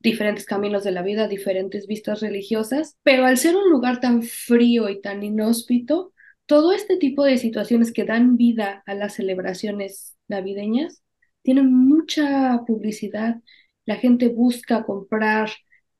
diferentes 0.00 0.46
caminos 0.46 0.84
de 0.84 0.92
la 0.92 1.02
vida, 1.02 1.28
diferentes 1.28 1.86
vistas 1.86 2.20
religiosas, 2.20 2.96
pero 3.02 3.26
al 3.26 3.36
ser 3.36 3.56
un 3.56 3.70
lugar 3.70 4.00
tan 4.00 4.22
frío 4.22 4.88
y 4.88 5.00
tan 5.00 5.22
inhóspito, 5.22 6.12
todo 6.46 6.72
este 6.72 6.96
tipo 6.96 7.24
de 7.24 7.38
situaciones 7.38 7.92
que 7.92 8.04
dan 8.04 8.36
vida 8.36 8.82
a 8.86 8.94
las 8.94 9.14
celebraciones 9.14 10.16
navideñas 10.28 11.02
tienen 11.44 11.72
mucha 11.72 12.62
publicidad. 12.66 13.36
La 13.86 13.96
gente 13.96 14.28
busca 14.28 14.84
comprar 14.84 15.50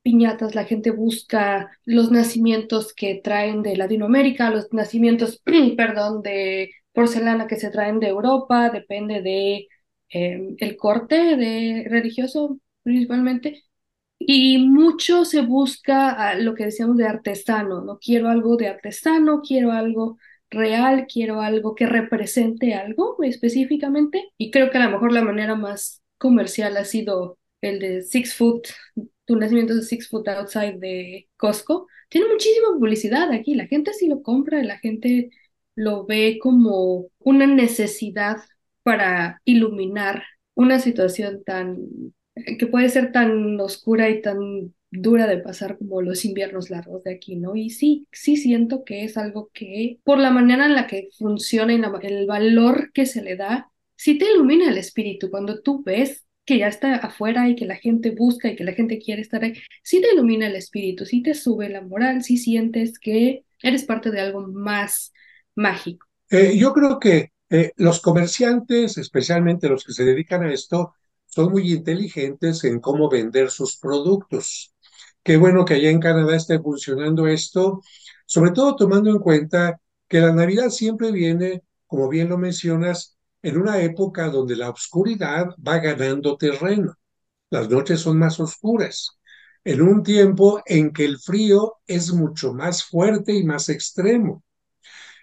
piñatas, 0.03 0.55
la 0.55 0.65
gente 0.65 0.91
busca 0.91 1.71
los 1.85 2.11
nacimientos 2.11 2.93
que 2.93 3.21
traen 3.23 3.63
de 3.63 3.77
Latinoamérica, 3.77 4.49
los 4.51 4.73
nacimientos, 4.73 5.41
perdón, 5.77 6.21
de 6.23 6.71
porcelana 6.93 7.47
que 7.47 7.57
se 7.57 7.71
traen 7.71 7.99
de 7.99 8.09
Europa, 8.09 8.69
depende 8.71 9.21
de 9.21 9.67
eh, 10.09 10.55
el 10.59 10.77
corte 10.77 11.37
de 11.37 11.85
religioso 11.89 12.59
principalmente, 12.83 13.63
y 14.19 14.57
mucho 14.59 15.25
se 15.25 15.41
busca 15.41 16.35
lo 16.35 16.55
que 16.55 16.65
decíamos 16.65 16.97
de 16.97 17.07
artesano, 17.07 17.81
no 17.81 17.99
quiero 17.99 18.29
algo 18.29 18.57
de 18.57 18.67
artesano, 18.67 19.41
quiero 19.41 19.71
algo 19.71 20.17
real, 20.49 21.07
quiero 21.11 21.41
algo 21.41 21.75
que 21.75 21.85
represente 21.85 22.73
algo 22.73 23.17
específicamente 23.23 24.31
y 24.37 24.51
creo 24.51 24.71
que 24.71 24.77
a 24.77 24.85
lo 24.85 24.91
mejor 24.91 25.11
la 25.11 25.23
manera 25.23 25.55
más 25.55 26.01
comercial 26.17 26.77
ha 26.77 26.85
sido 26.85 27.37
el 27.61 27.79
de 27.79 28.03
Six 28.03 28.35
Foot, 28.35 28.67
tu 29.25 29.35
nacimiento 29.35 29.75
de 29.75 29.83
Six 29.83 30.09
Foot 30.09 30.27
Outside 30.29 30.77
de 30.79 31.27
Costco. 31.37 31.87
Tiene 32.09 32.27
muchísima 32.27 32.67
publicidad 32.77 33.31
aquí, 33.31 33.55
la 33.55 33.67
gente 33.67 33.93
sí 33.93 34.07
lo 34.07 34.21
compra, 34.21 34.63
la 34.63 34.77
gente 34.77 35.31
lo 35.75 36.05
ve 36.05 36.39
como 36.41 37.07
una 37.19 37.47
necesidad 37.47 38.37
para 38.83 39.41
iluminar 39.45 40.23
una 40.53 40.79
situación 40.79 41.43
tan 41.43 41.77
que 42.59 42.67
puede 42.67 42.89
ser 42.89 43.11
tan 43.11 43.59
oscura 43.59 44.09
y 44.09 44.21
tan 44.21 44.73
dura 44.97 45.27
de 45.27 45.37
pasar 45.37 45.77
como 45.77 46.01
los 46.01 46.25
inviernos 46.25 46.69
largos 46.69 47.03
de 47.03 47.13
aquí, 47.15 47.35
¿no? 47.35 47.55
Y 47.55 47.69
sí, 47.69 48.07
sí 48.11 48.37
siento 48.37 48.83
que 48.83 49.03
es 49.03 49.17
algo 49.17 49.49
que, 49.53 49.99
por 50.03 50.17
la 50.17 50.31
manera 50.31 50.65
en 50.65 50.75
la 50.75 50.87
que 50.87 51.09
funciona 51.17 51.73
y 51.73 51.81
el 52.07 52.25
valor 52.27 52.91
que 52.93 53.05
se 53.05 53.21
le 53.21 53.35
da, 53.35 53.71
sí 53.95 54.17
te 54.17 54.31
ilumina 54.31 54.69
el 54.69 54.77
espíritu 54.77 55.29
cuando 55.29 55.61
tú 55.61 55.83
ves 55.83 56.25
que 56.45 56.59
ya 56.59 56.67
está 56.67 56.95
afuera 56.97 57.49
y 57.49 57.55
que 57.55 57.65
la 57.65 57.75
gente 57.75 58.11
busca 58.11 58.49
y 58.49 58.55
que 58.55 58.63
la 58.63 58.73
gente 58.73 58.99
quiere 58.99 59.21
estar 59.21 59.43
ahí, 59.43 59.53
sí 59.83 59.99
te 59.99 60.13
ilumina 60.13 60.47
el 60.47 60.55
espíritu, 60.55 61.05
sí 61.05 61.23
te 61.23 61.33
sube 61.33 61.69
la 61.69 61.81
moral, 61.81 62.23
sí 62.23 62.37
sientes 62.37 62.99
que 62.99 63.45
eres 63.61 63.83
parte 63.83 64.11
de 64.11 64.21
algo 64.21 64.47
más 64.47 65.11
mágico. 65.55 66.05
Eh, 66.29 66.55
yo 66.57 66.73
creo 66.73 66.99
que 66.99 67.31
eh, 67.49 67.71
los 67.77 67.99
comerciantes, 68.01 68.97
especialmente 68.97 69.69
los 69.69 69.83
que 69.83 69.93
se 69.93 70.05
dedican 70.05 70.43
a 70.43 70.53
esto, 70.53 70.93
son 71.25 71.51
muy 71.51 71.73
inteligentes 71.73 72.63
en 72.63 72.79
cómo 72.79 73.09
vender 73.09 73.49
sus 73.49 73.77
productos. 73.77 74.74
Qué 75.25 75.37
bueno 75.37 75.65
que 75.65 75.73
allá 75.73 75.89
en 75.89 75.99
Canadá 75.99 76.35
esté 76.35 76.59
funcionando 76.59 77.25
esto, 77.27 77.81
sobre 78.27 78.51
todo 78.51 78.75
tomando 78.75 79.09
en 79.09 79.17
cuenta 79.17 79.81
que 80.07 80.19
la 80.21 80.31
Navidad 80.31 80.69
siempre 80.69 81.11
viene, 81.11 81.63
como 81.87 82.09
bien 82.09 82.29
lo 82.29 82.37
mencionas, 82.37 83.17
en 83.41 83.57
una 83.57 83.81
época 83.81 84.29
donde 84.29 84.55
la 84.55 84.69
oscuridad 84.69 85.47
va 85.67 85.79
ganando 85.79 86.37
terreno. 86.37 86.93
Las 87.49 87.69
noches 87.69 88.01
son 88.01 88.19
más 88.19 88.39
oscuras, 88.39 89.17
en 89.63 89.81
un 89.81 90.03
tiempo 90.03 90.61
en 90.63 90.93
que 90.93 91.05
el 91.05 91.17
frío 91.19 91.77
es 91.87 92.13
mucho 92.13 92.53
más 92.53 92.83
fuerte 92.83 93.33
y 93.33 93.43
más 93.43 93.69
extremo, 93.69 94.43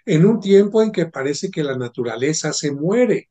en 0.05 0.25
un 0.25 0.41
tiempo 0.41 0.81
en 0.81 0.91
que 0.91 1.05
parece 1.05 1.49
que 1.49 1.63
la 1.63 1.77
naturaleza 1.77 2.51
se 2.53 2.73
muere, 2.73 3.29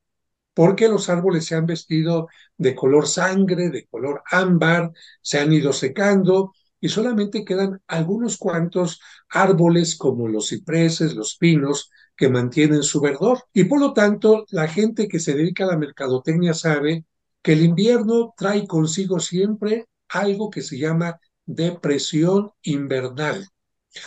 porque 0.53 0.87
los 0.87 1.09
árboles 1.09 1.45
se 1.45 1.55
han 1.55 1.67
vestido 1.67 2.27
de 2.57 2.75
color 2.75 3.07
sangre, 3.07 3.69
de 3.69 3.85
color 3.87 4.23
ámbar, 4.31 4.91
se 5.21 5.39
han 5.39 5.53
ido 5.53 5.73
secando 5.73 6.53
y 6.83 6.89
solamente 6.89 7.45
quedan 7.45 7.81
algunos 7.87 8.35
cuantos 8.35 8.99
árboles 9.29 9.95
como 9.95 10.27
los 10.27 10.49
cipreses, 10.49 11.15
los 11.15 11.37
pinos, 11.37 11.89
que 12.17 12.27
mantienen 12.27 12.83
su 12.83 12.99
verdor. 12.99 13.39
Y 13.53 13.63
por 13.63 13.79
lo 13.79 13.93
tanto, 13.93 14.45
la 14.49 14.67
gente 14.67 15.07
que 15.07 15.21
se 15.21 15.33
dedica 15.33 15.63
a 15.63 15.67
la 15.67 15.77
mercadotecnia 15.77 16.53
sabe 16.53 17.05
que 17.41 17.53
el 17.53 17.63
invierno 17.63 18.33
trae 18.35 18.67
consigo 18.67 19.21
siempre 19.21 19.85
algo 20.09 20.49
que 20.49 20.61
se 20.61 20.77
llama 20.77 21.21
depresión 21.45 22.51
invernal. 22.63 23.47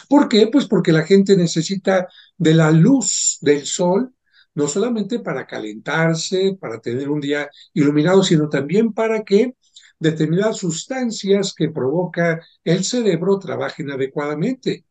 ¿Por 0.07 0.29
qué? 0.29 0.49
Pues 0.49 0.67
porque 0.67 0.93
la 0.93 1.07
gente 1.07 1.35
necesita 1.35 2.09
de 2.37 2.53
la 2.53 2.71
luz 2.73 3.39
del 3.41 3.65
sol, 3.65 4.13
no 4.55 4.69
solamente 4.69 5.21
para 5.21 5.47
calentarse, 5.47 6.59
para 6.61 6.79
tener 6.79 7.09
un 7.09 7.23
día 7.23 7.49
iluminado, 7.73 8.23
sino 8.23 8.51
también 8.51 8.93
para 8.93 9.25
que 9.25 9.55
determinadas 9.99 10.59
sustancias 10.59 11.55
que 11.55 11.71
provoca 11.71 12.41
el 12.65 12.85
cerebro 12.85 13.39
trabajen 13.39 13.91
adecuadamente. 13.91 14.85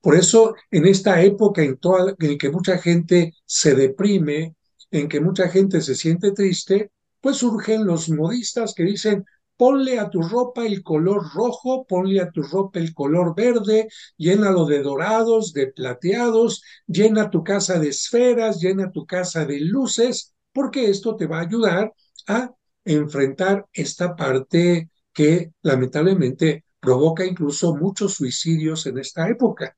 Por 0.00 0.14
eso, 0.14 0.54
en 0.70 0.86
esta 0.86 1.22
época 1.22 1.62
en, 1.62 1.78
en 2.20 2.38
que 2.38 2.50
mucha 2.50 2.78
gente 2.78 3.34
se 3.44 3.74
deprime, 3.74 4.54
en 4.90 5.08
que 5.08 5.20
mucha 5.20 5.48
gente 5.48 5.80
se 5.80 5.94
siente 5.94 6.32
triste, 6.32 6.92
pues 7.20 7.38
surgen 7.38 7.84
los 7.84 8.08
modistas 8.08 8.72
que 8.74 8.84
dicen, 8.84 9.24
ponle 9.56 9.98
a 9.98 10.10
tu 10.10 10.22
ropa 10.22 10.64
el 10.64 10.82
color 10.82 11.22
rojo, 11.34 11.86
ponle 11.86 12.20
a 12.20 12.30
tu 12.30 12.42
ropa 12.42 12.78
el 12.78 12.94
color 12.94 13.34
verde, 13.34 13.88
llénalo 14.16 14.66
de 14.66 14.82
dorados, 14.82 15.52
de 15.52 15.68
plateados, 15.68 16.62
llena 16.86 17.30
tu 17.30 17.42
casa 17.42 17.78
de 17.78 17.88
esferas, 17.88 18.60
llena 18.60 18.92
tu 18.92 19.06
casa 19.06 19.44
de 19.44 19.60
luces, 19.60 20.34
porque 20.52 20.88
esto 20.90 21.16
te 21.16 21.26
va 21.26 21.38
a 21.38 21.42
ayudar 21.42 21.92
a 22.28 22.52
enfrentar 22.86 23.66
esta 23.72 24.16
parte 24.16 24.88
que 25.12 25.52
lamentablemente 25.62 26.64
provoca 26.80 27.24
incluso 27.24 27.74
muchos 27.76 28.14
suicidios 28.14 28.86
en 28.86 28.98
esta 28.98 29.28
época. 29.28 29.76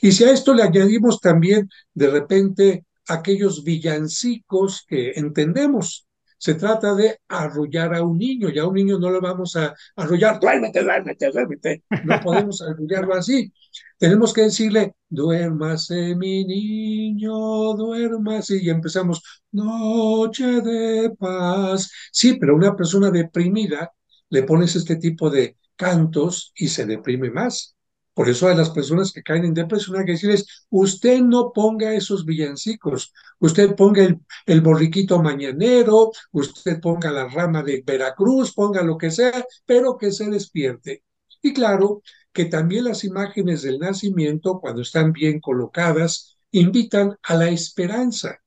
Y 0.00 0.12
si 0.12 0.24
a 0.24 0.32
esto 0.32 0.54
le 0.54 0.62
añadimos 0.62 1.20
también 1.20 1.68
de 1.92 2.08
repente 2.08 2.86
aquellos 3.08 3.62
villancicos 3.62 4.84
que 4.88 5.12
entendemos, 5.16 6.05
se 6.38 6.54
trata 6.54 6.94
de 6.94 7.18
arrullar 7.28 7.94
a 7.94 8.02
un 8.02 8.18
niño, 8.18 8.48
y 8.50 8.58
a 8.58 8.66
un 8.66 8.74
niño 8.74 8.98
no 8.98 9.10
lo 9.10 9.20
vamos 9.20 9.56
a 9.56 9.74
arrullar, 9.96 10.38
duérmete, 10.40 10.82
duérmete, 10.82 11.30
duérmete, 11.30 11.84
no 12.04 12.20
podemos 12.20 12.62
arrullarlo 12.62 13.14
así. 13.14 13.52
Tenemos 13.98 14.32
que 14.32 14.42
decirle, 14.42 14.94
duérmase 15.08 16.14
mi 16.14 16.44
niño, 16.44 17.74
duérmase, 17.74 18.62
y 18.62 18.70
empezamos, 18.70 19.22
noche 19.52 20.60
de 20.60 21.10
paz. 21.18 21.90
Sí, 22.12 22.36
pero 22.38 22.56
una 22.56 22.76
persona 22.76 23.10
deprimida 23.10 23.92
le 24.28 24.42
pones 24.42 24.76
este 24.76 24.96
tipo 24.96 25.30
de 25.30 25.56
cantos 25.76 26.52
y 26.56 26.68
se 26.68 26.86
deprime 26.86 27.30
más. 27.30 27.75
Por 28.16 28.30
eso 28.30 28.48
a 28.48 28.54
las 28.54 28.70
personas 28.70 29.12
que 29.12 29.22
caen 29.22 29.44
en 29.44 29.52
depresión 29.52 29.98
hay 29.98 30.06
que 30.06 30.12
decirles, 30.12 30.64
usted 30.70 31.20
no 31.20 31.52
ponga 31.52 31.92
esos 31.92 32.24
villancicos, 32.24 33.12
usted 33.40 33.76
ponga 33.76 34.08
el, 34.46 34.60
borriquito 34.62 35.22
mañanero, 35.22 36.12
usted 36.32 36.80
ponga 36.80 37.10
la 37.10 37.28
rama 37.28 37.62
de 37.62 37.82
Veracruz, 37.86 38.54
ponga 38.54 38.82
lo 38.82 38.96
que 38.96 39.10
sea, 39.10 39.44
pero 39.66 39.98
que 39.98 40.12
se 40.12 40.30
despierte. 40.30 41.04
Y 41.42 41.52
claro 41.52 42.00
que 42.32 42.46
también 42.46 42.84
las 42.84 43.04
imágenes 43.04 43.60
del 43.60 43.78
nacimiento, 43.78 44.60
cuando 44.60 44.80
están 44.80 45.12
bien 45.12 45.38
colocadas, 45.38 46.38
invitan 46.52 47.18
a 47.22 47.34
la 47.34 47.50
esperanza, 47.50 48.40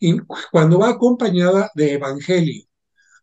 y 0.00 0.20
cuando 0.50 0.78
va 0.78 0.88
acompañada 0.88 1.70
de 1.74 1.92
evangelio. 1.92 2.64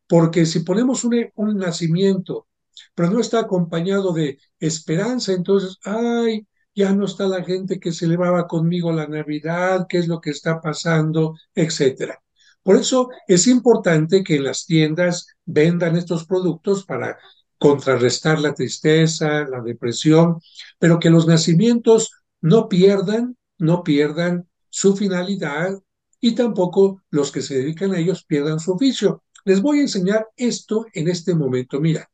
Porque 0.08 0.46
si 0.46 0.60
ponemos 0.60 1.04
un 1.04 1.58
nacimiento 1.58 2.48
pero 2.96 3.10
no 3.12 3.20
está 3.20 3.40
acompañado 3.40 4.14
de 4.14 4.40
esperanza, 4.60 5.34
entonces, 5.34 5.78
ay, 5.84 6.48
ya 6.76 6.94
no 6.94 7.06
está 7.06 7.28
la 7.28 7.44
gente 7.44 7.80
que 7.80 7.92
celebraba 7.92 8.48
conmigo 8.48 8.92
la 8.92 9.08
Navidad, 9.08 9.86
qué 9.90 9.98
es 10.00 10.08
lo 10.08 10.22
que 10.22 10.30
está 10.32 10.62
pasando, 10.62 11.36
etcétera. 11.54 12.22
Por 12.64 12.76
eso 12.76 13.10
es 13.28 13.48
importante 13.48 14.24
que 14.24 14.40
las 14.40 14.66
tiendas 14.66 15.28
vendan 15.46 15.96
estos 15.98 16.26
productos 16.26 16.86
para 16.86 17.18
contrarrestar 17.58 18.40
la 18.40 18.54
tristeza, 18.54 19.46
la 19.48 19.62
depresión, 19.62 20.40
pero 20.78 21.00
que 21.00 21.10
los 21.10 21.28
nacimientos 21.28 22.12
no 22.42 22.70
pierdan, 22.70 23.38
no 23.58 23.84
pierdan 23.84 24.48
su 24.70 24.96
finalidad 24.96 25.78
y 26.22 26.36
tampoco 26.36 27.02
los 27.10 27.32
que 27.32 27.42
se 27.42 27.58
dedican 27.58 27.94
a 27.94 28.00
ellos 28.00 28.24
pierdan 28.24 28.60
su 28.60 28.74
oficio. 28.74 29.24
Les 29.46 29.62
voy 29.62 29.80
a 29.80 29.84
enseñar 29.84 30.28
esto 30.36 30.86
en 30.94 31.10
este 31.10 31.34
momento. 31.36 31.80
Mira, 31.80 32.10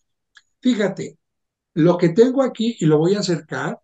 Fíjate, 0.65 1.19
lo 1.75 1.95
que 1.95 2.09
tengo 2.09 2.41
aquí 2.41 2.75
y 2.79 2.87
lo 2.87 2.97
voy 2.97 3.13
a 3.13 3.19
acercar. 3.19 3.81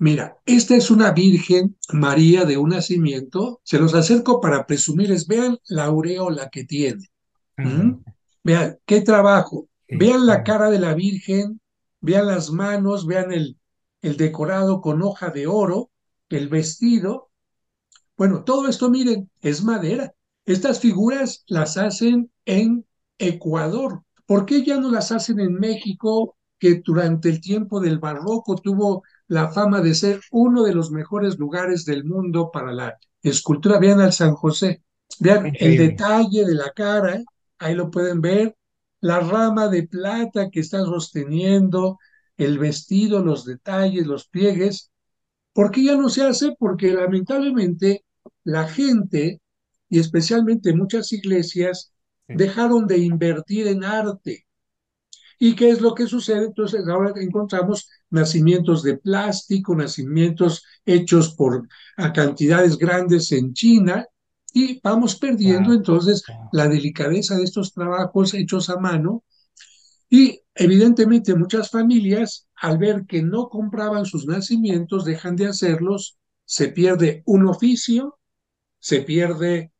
Mira, 0.00 0.38
esta 0.44 0.74
es 0.74 0.90
una 0.90 1.12
Virgen 1.12 1.76
María 1.92 2.44
de 2.44 2.56
un 2.56 2.70
nacimiento. 2.70 3.60
Se 3.62 3.78
los 3.78 3.94
acerco 3.94 4.40
para 4.40 4.66
presumirles. 4.66 5.28
Vean 5.28 5.56
la 5.68 5.84
aureola 5.84 6.50
que 6.50 6.64
tiene. 6.64 7.12
¿Mm? 7.56 8.02
Vean 8.42 8.76
qué 8.84 9.02
trabajo. 9.02 9.68
Vean 9.88 10.26
la 10.26 10.42
cara 10.42 10.68
de 10.68 10.80
la 10.80 10.94
Virgen. 10.94 11.60
Vean 12.00 12.26
las 12.26 12.50
manos. 12.50 13.06
Vean 13.06 13.30
el, 13.30 13.56
el 14.02 14.16
decorado 14.16 14.80
con 14.80 15.00
hoja 15.00 15.30
de 15.30 15.46
oro. 15.46 15.92
El 16.28 16.48
vestido. 16.48 17.30
Bueno, 18.16 18.42
todo 18.42 18.66
esto, 18.66 18.90
miren, 18.90 19.30
es 19.42 19.62
madera. 19.62 20.12
Estas 20.44 20.80
figuras 20.80 21.44
las 21.46 21.76
hacen 21.76 22.32
en 22.46 22.84
Ecuador. 23.16 24.02
¿Por 24.26 24.46
qué 24.46 24.64
ya 24.64 24.78
no 24.78 24.90
las 24.90 25.12
hacen 25.12 25.40
en 25.40 25.54
México, 25.54 26.36
que 26.58 26.80
durante 26.84 27.28
el 27.28 27.40
tiempo 27.40 27.80
del 27.80 27.98
barroco 27.98 28.56
tuvo 28.56 29.02
la 29.26 29.50
fama 29.50 29.80
de 29.80 29.94
ser 29.94 30.20
uno 30.30 30.62
de 30.62 30.74
los 30.74 30.90
mejores 30.90 31.38
lugares 31.38 31.84
del 31.84 32.04
mundo 32.04 32.50
para 32.52 32.72
la 32.72 32.98
escultura? 33.22 33.78
Vean 33.78 34.00
al 34.00 34.12
San 34.12 34.34
José, 34.34 34.82
vean 35.20 35.52
el 35.58 35.76
detalle 35.76 36.44
de 36.44 36.54
la 36.54 36.70
cara, 36.72 37.22
ahí 37.58 37.74
lo 37.74 37.90
pueden 37.90 38.20
ver, 38.20 38.56
la 39.00 39.20
rama 39.20 39.68
de 39.68 39.86
plata 39.86 40.48
que 40.50 40.60
está 40.60 40.78
sosteniendo, 40.78 41.98
el 42.36 42.58
vestido, 42.58 43.22
los 43.22 43.44
detalles, 43.44 44.06
los 44.06 44.28
pliegues. 44.28 44.90
¿Por 45.52 45.70
qué 45.70 45.84
ya 45.84 45.96
no 45.96 46.08
se 46.08 46.22
hace? 46.24 46.54
Porque 46.58 46.92
lamentablemente 46.92 48.04
la 48.44 48.66
gente, 48.66 49.40
y 49.88 49.98
especialmente 50.00 50.74
muchas 50.74 51.12
iglesias, 51.12 51.93
dejaron 52.28 52.86
de 52.86 52.98
invertir 52.98 53.66
en 53.66 53.84
arte. 53.84 54.46
¿Y 55.38 55.54
qué 55.56 55.70
es 55.70 55.80
lo 55.80 55.94
que 55.94 56.06
sucede? 56.06 56.46
Entonces 56.46 56.86
ahora 56.88 57.12
encontramos 57.16 57.88
nacimientos 58.10 58.82
de 58.82 58.96
plástico, 58.96 59.74
nacimientos 59.74 60.64
hechos 60.86 61.34
por 61.34 61.68
a 61.96 62.12
cantidades 62.12 62.78
grandes 62.78 63.32
en 63.32 63.52
China 63.52 64.06
y 64.52 64.80
vamos 64.80 65.16
perdiendo 65.16 65.72
entonces 65.72 66.22
la 66.52 66.68
delicadeza 66.68 67.36
de 67.36 67.42
estos 67.42 67.72
trabajos 67.72 68.34
hechos 68.34 68.70
a 68.70 68.78
mano 68.78 69.24
y 70.08 70.40
evidentemente 70.54 71.34
muchas 71.34 71.70
familias 71.70 72.46
al 72.54 72.78
ver 72.78 73.04
que 73.06 73.20
no 73.20 73.48
compraban 73.48 74.06
sus 74.06 74.26
nacimientos 74.26 75.04
dejan 75.04 75.34
de 75.34 75.48
hacerlos, 75.48 76.18
se 76.44 76.68
pierde 76.68 77.24
un 77.26 77.46
oficio, 77.46 78.18
se 78.78 79.00
pierde 79.00 79.72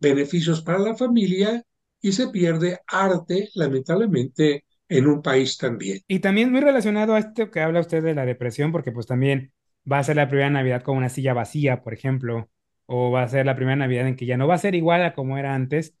beneficios 0.00 0.62
para 0.62 0.78
la 0.78 0.96
familia 0.96 1.64
y 2.04 2.12
se 2.12 2.28
pierde 2.28 2.80
arte, 2.86 3.48
lamentablemente, 3.54 4.66
en 4.90 5.06
un 5.06 5.22
país 5.22 5.56
también. 5.56 6.00
Y 6.06 6.18
también 6.18 6.52
muy 6.52 6.60
relacionado 6.60 7.14
a 7.14 7.18
esto 7.18 7.50
que 7.50 7.60
habla 7.60 7.80
usted 7.80 8.02
de 8.02 8.14
la 8.14 8.26
depresión, 8.26 8.72
porque 8.72 8.92
pues 8.92 9.06
también 9.06 9.54
va 9.90 10.00
a 10.00 10.04
ser 10.04 10.16
la 10.16 10.28
primera 10.28 10.50
Navidad 10.50 10.82
con 10.82 10.98
una 10.98 11.08
silla 11.08 11.32
vacía, 11.32 11.82
por 11.82 11.94
ejemplo, 11.94 12.50
o 12.84 13.10
va 13.10 13.22
a 13.22 13.28
ser 13.28 13.46
la 13.46 13.56
primera 13.56 13.76
Navidad 13.76 14.06
en 14.06 14.16
que 14.16 14.26
ya 14.26 14.36
no 14.36 14.46
va 14.46 14.54
a 14.54 14.58
ser 14.58 14.74
igual 14.74 15.02
a 15.02 15.14
como 15.14 15.38
era 15.38 15.54
antes. 15.54 15.94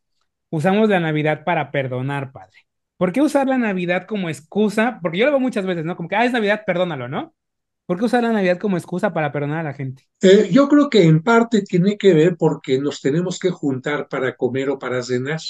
Usamos 0.50 0.90
la 0.90 1.00
Navidad 1.00 1.42
para 1.42 1.70
perdonar, 1.70 2.32
padre. 2.32 2.58
¿Por 2.98 3.10
qué 3.10 3.22
usar 3.22 3.46
la 3.46 3.56
Navidad 3.56 4.06
como 4.06 4.28
excusa? 4.28 4.98
Porque 5.00 5.16
yo 5.16 5.24
lo 5.24 5.32
veo 5.32 5.40
muchas 5.40 5.64
veces, 5.64 5.86
¿no? 5.86 5.96
Como 5.96 6.10
que, 6.10 6.16
ah, 6.16 6.26
es 6.26 6.32
Navidad, 6.32 6.64
perdónalo, 6.66 7.08
¿no? 7.08 7.34
¿Por 7.86 7.98
qué 7.98 8.04
usar 8.04 8.22
la 8.22 8.32
Navidad 8.32 8.58
como 8.58 8.76
excusa 8.76 9.14
para 9.14 9.32
perdonar 9.32 9.60
a 9.60 9.70
la 9.70 9.72
gente? 9.72 10.06
Eh, 10.20 10.50
yo 10.52 10.68
creo 10.68 10.90
que 10.90 11.04
en 11.04 11.22
parte 11.22 11.62
tiene 11.62 11.96
que 11.96 12.12
ver 12.12 12.36
porque 12.36 12.78
nos 12.78 13.00
tenemos 13.00 13.38
que 13.38 13.48
juntar 13.48 14.06
para 14.06 14.36
comer 14.36 14.68
o 14.68 14.78
para 14.78 15.02
cenar. 15.02 15.40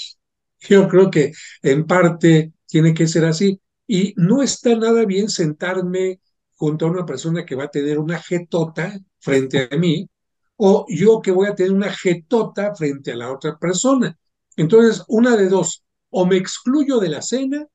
Yo 0.69 0.87
creo 0.87 1.09
que 1.11 1.31
en 1.61 1.85
parte 1.85 2.53
tiene 2.65 2.93
que 2.93 3.07
ser 3.07 3.25
así. 3.25 3.59
Y 3.87 4.13
no 4.17 4.41
está 4.41 4.75
nada 4.75 5.05
bien 5.05 5.29
sentarme 5.29 6.19
junto 6.55 6.85
a 6.87 6.91
una 6.91 7.05
persona 7.05 7.45
que 7.45 7.55
va 7.55 7.65
a 7.65 7.71
tener 7.71 7.99
una 7.99 8.19
jetota 8.19 8.99
frente 9.19 9.67
a 9.71 9.77
mí 9.77 10.09
o 10.57 10.85
yo 10.89 11.21
que 11.21 11.31
voy 11.31 11.47
a 11.47 11.55
tener 11.55 11.73
una 11.73 11.91
jetota 11.91 12.73
frente 12.75 13.11
a 13.11 13.15
la 13.15 13.31
otra 13.31 13.57
persona. 13.57 14.17
Entonces, 14.55 15.03
una 15.07 15.35
de 15.35 15.49
dos, 15.49 15.83
o 16.09 16.25
me 16.25 16.37
excluyo 16.37 16.99
de 16.99 17.09
la 17.09 17.21
cena, 17.21 17.67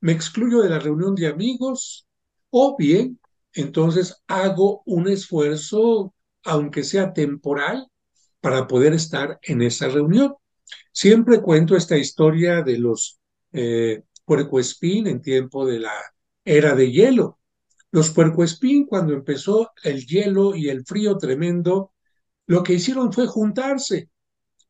me 0.00 0.12
excluyo 0.12 0.62
de 0.62 0.70
la 0.70 0.78
reunión 0.78 1.14
de 1.14 1.28
amigos, 1.28 2.06
o 2.50 2.76
bien, 2.76 3.20
entonces 3.52 4.22
hago 4.26 4.82
un 4.86 5.08
esfuerzo, 5.08 6.14
aunque 6.44 6.82
sea 6.84 7.12
temporal, 7.12 7.86
para 8.40 8.66
poder 8.66 8.94
estar 8.94 9.38
en 9.42 9.62
esa 9.62 9.88
reunión. 9.88 10.34
Siempre 10.92 11.40
cuento 11.40 11.76
esta 11.76 11.96
historia 11.96 12.62
de 12.62 12.78
los 12.78 13.18
eh, 13.52 14.02
puercoespín 14.24 15.06
en 15.06 15.22
tiempo 15.22 15.66
de 15.66 15.80
la 15.80 15.92
era 16.44 16.74
de 16.74 16.90
hielo. 16.90 17.38
Los 17.90 18.10
puercoespín, 18.10 18.86
cuando 18.86 19.14
empezó 19.14 19.70
el 19.82 20.06
hielo 20.06 20.54
y 20.54 20.68
el 20.68 20.84
frío 20.84 21.16
tremendo, 21.16 21.92
lo 22.46 22.62
que 22.62 22.74
hicieron 22.74 23.12
fue 23.12 23.26
juntarse. 23.26 24.10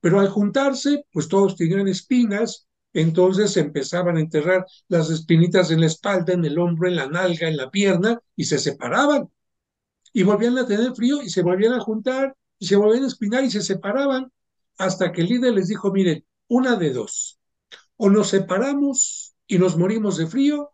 Pero 0.00 0.20
al 0.20 0.28
juntarse, 0.28 1.04
pues 1.12 1.28
todos 1.28 1.56
tenían 1.56 1.88
espinas, 1.88 2.68
entonces 2.92 3.56
empezaban 3.56 4.16
a 4.16 4.20
enterrar 4.20 4.66
las 4.88 5.10
espinitas 5.10 5.70
en 5.70 5.80
la 5.80 5.86
espalda, 5.86 6.32
en 6.32 6.44
el 6.44 6.58
hombro, 6.58 6.88
en 6.88 6.96
la 6.96 7.08
nalga, 7.08 7.48
en 7.48 7.56
la 7.56 7.70
pierna, 7.70 8.20
y 8.36 8.44
se 8.44 8.58
separaban. 8.58 9.28
Y 10.12 10.22
volvían 10.22 10.58
a 10.58 10.66
tener 10.66 10.94
frío 10.94 11.22
y 11.22 11.30
se 11.30 11.42
volvían 11.42 11.74
a 11.74 11.80
juntar, 11.80 12.36
y 12.58 12.66
se 12.66 12.76
volvían 12.76 13.04
a 13.04 13.08
espinar 13.08 13.44
y 13.44 13.50
se 13.50 13.62
separaban 13.62 14.30
hasta 14.78 15.12
que 15.12 15.22
el 15.22 15.28
líder 15.28 15.54
les 15.54 15.68
dijo, 15.68 15.92
miren, 15.92 16.24
una 16.48 16.76
de 16.76 16.92
dos, 16.92 17.38
o 17.96 18.08
nos 18.08 18.28
separamos 18.28 19.34
y 19.46 19.58
nos 19.58 19.76
morimos 19.76 20.16
de 20.16 20.26
frío 20.26 20.70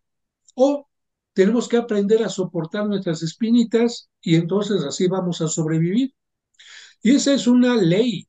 o 0.55 0.89
tenemos 1.33 1.69
que 1.69 1.79
aprender 1.79 2.23
a 2.23 2.29
soportar 2.29 2.87
nuestras 2.87 3.23
espinitas 3.23 4.09
y 4.21 4.37
entonces 4.37 4.85
así 4.85 5.09
vamos 5.09 5.41
a 5.41 5.49
sobrevivir. 5.49 6.15
Y 7.03 7.17
esa 7.17 7.35
es 7.35 7.47
una 7.47 7.77
ley 7.77 8.29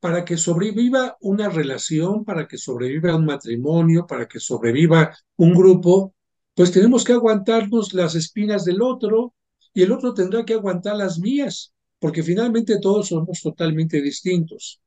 para 0.00 0.24
que 0.24 0.36
sobreviva 0.36 1.16
una 1.20 1.48
relación, 1.48 2.24
para 2.24 2.48
que 2.48 2.58
sobreviva 2.58 3.14
un 3.14 3.26
matrimonio, 3.26 4.06
para 4.06 4.26
que 4.26 4.40
sobreviva 4.40 5.14
un 5.36 5.54
grupo, 5.54 6.14
pues 6.54 6.72
tenemos 6.72 7.04
que 7.04 7.12
aguantarnos 7.12 7.92
las 7.94 8.14
espinas 8.14 8.64
del 8.64 8.82
otro 8.82 9.34
y 9.72 9.82
el 9.82 9.92
otro 9.92 10.14
tendrá 10.14 10.44
que 10.44 10.54
aguantar 10.54 10.96
las 10.96 11.18
mías, 11.18 11.72
porque 11.98 12.22
finalmente 12.22 12.80
todos 12.80 13.08
somos 13.08 13.40
totalmente 13.40 14.00
distintos. 14.00 14.80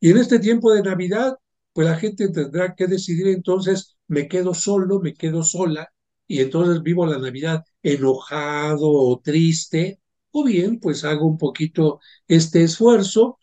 Y 0.00 0.10
en 0.10 0.18
este 0.18 0.38
tiempo 0.38 0.72
de 0.72 0.82
Navidad, 0.82 1.36
pues 1.72 1.86
la 1.88 1.96
gente 1.96 2.28
tendrá 2.30 2.74
que 2.74 2.86
decidir 2.86 3.28
entonces, 3.28 3.96
me 4.08 4.28
quedo 4.28 4.54
solo, 4.54 5.00
me 5.00 5.14
quedo 5.14 5.42
sola, 5.42 5.92
y 6.26 6.40
entonces 6.40 6.82
vivo 6.82 7.06
la 7.06 7.18
Navidad 7.18 7.64
enojado 7.82 8.90
o 8.90 9.20
triste, 9.20 10.00
o 10.32 10.44
bien 10.44 10.78
pues 10.80 11.04
hago 11.04 11.26
un 11.26 11.38
poquito 11.38 12.00
este 12.28 12.62
esfuerzo. 12.64 13.38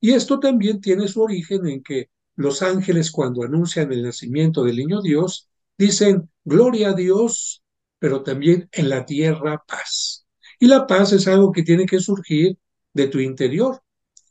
Y 0.00 0.12
esto 0.12 0.40
también 0.40 0.80
tiene 0.80 1.08
su 1.08 1.22
origen 1.22 1.66
en 1.66 1.82
que 1.82 2.10
los 2.36 2.62
ángeles 2.62 3.10
cuando 3.10 3.42
anuncian 3.44 3.92
el 3.92 4.02
nacimiento 4.02 4.64
del 4.64 4.76
niño 4.76 5.02
Dios, 5.02 5.48
dicen, 5.78 6.30
gloria 6.44 6.90
a 6.90 6.94
Dios, 6.94 7.62
pero 7.98 8.22
también 8.22 8.68
en 8.72 8.88
la 8.88 9.06
tierra 9.06 9.62
paz. 9.66 10.26
Y 10.58 10.66
la 10.66 10.86
paz 10.86 11.12
es 11.12 11.28
algo 11.28 11.52
que 11.52 11.62
tiene 11.62 11.86
que 11.86 12.00
surgir 12.00 12.58
de 12.92 13.08
tu 13.08 13.18
interior. 13.20 13.80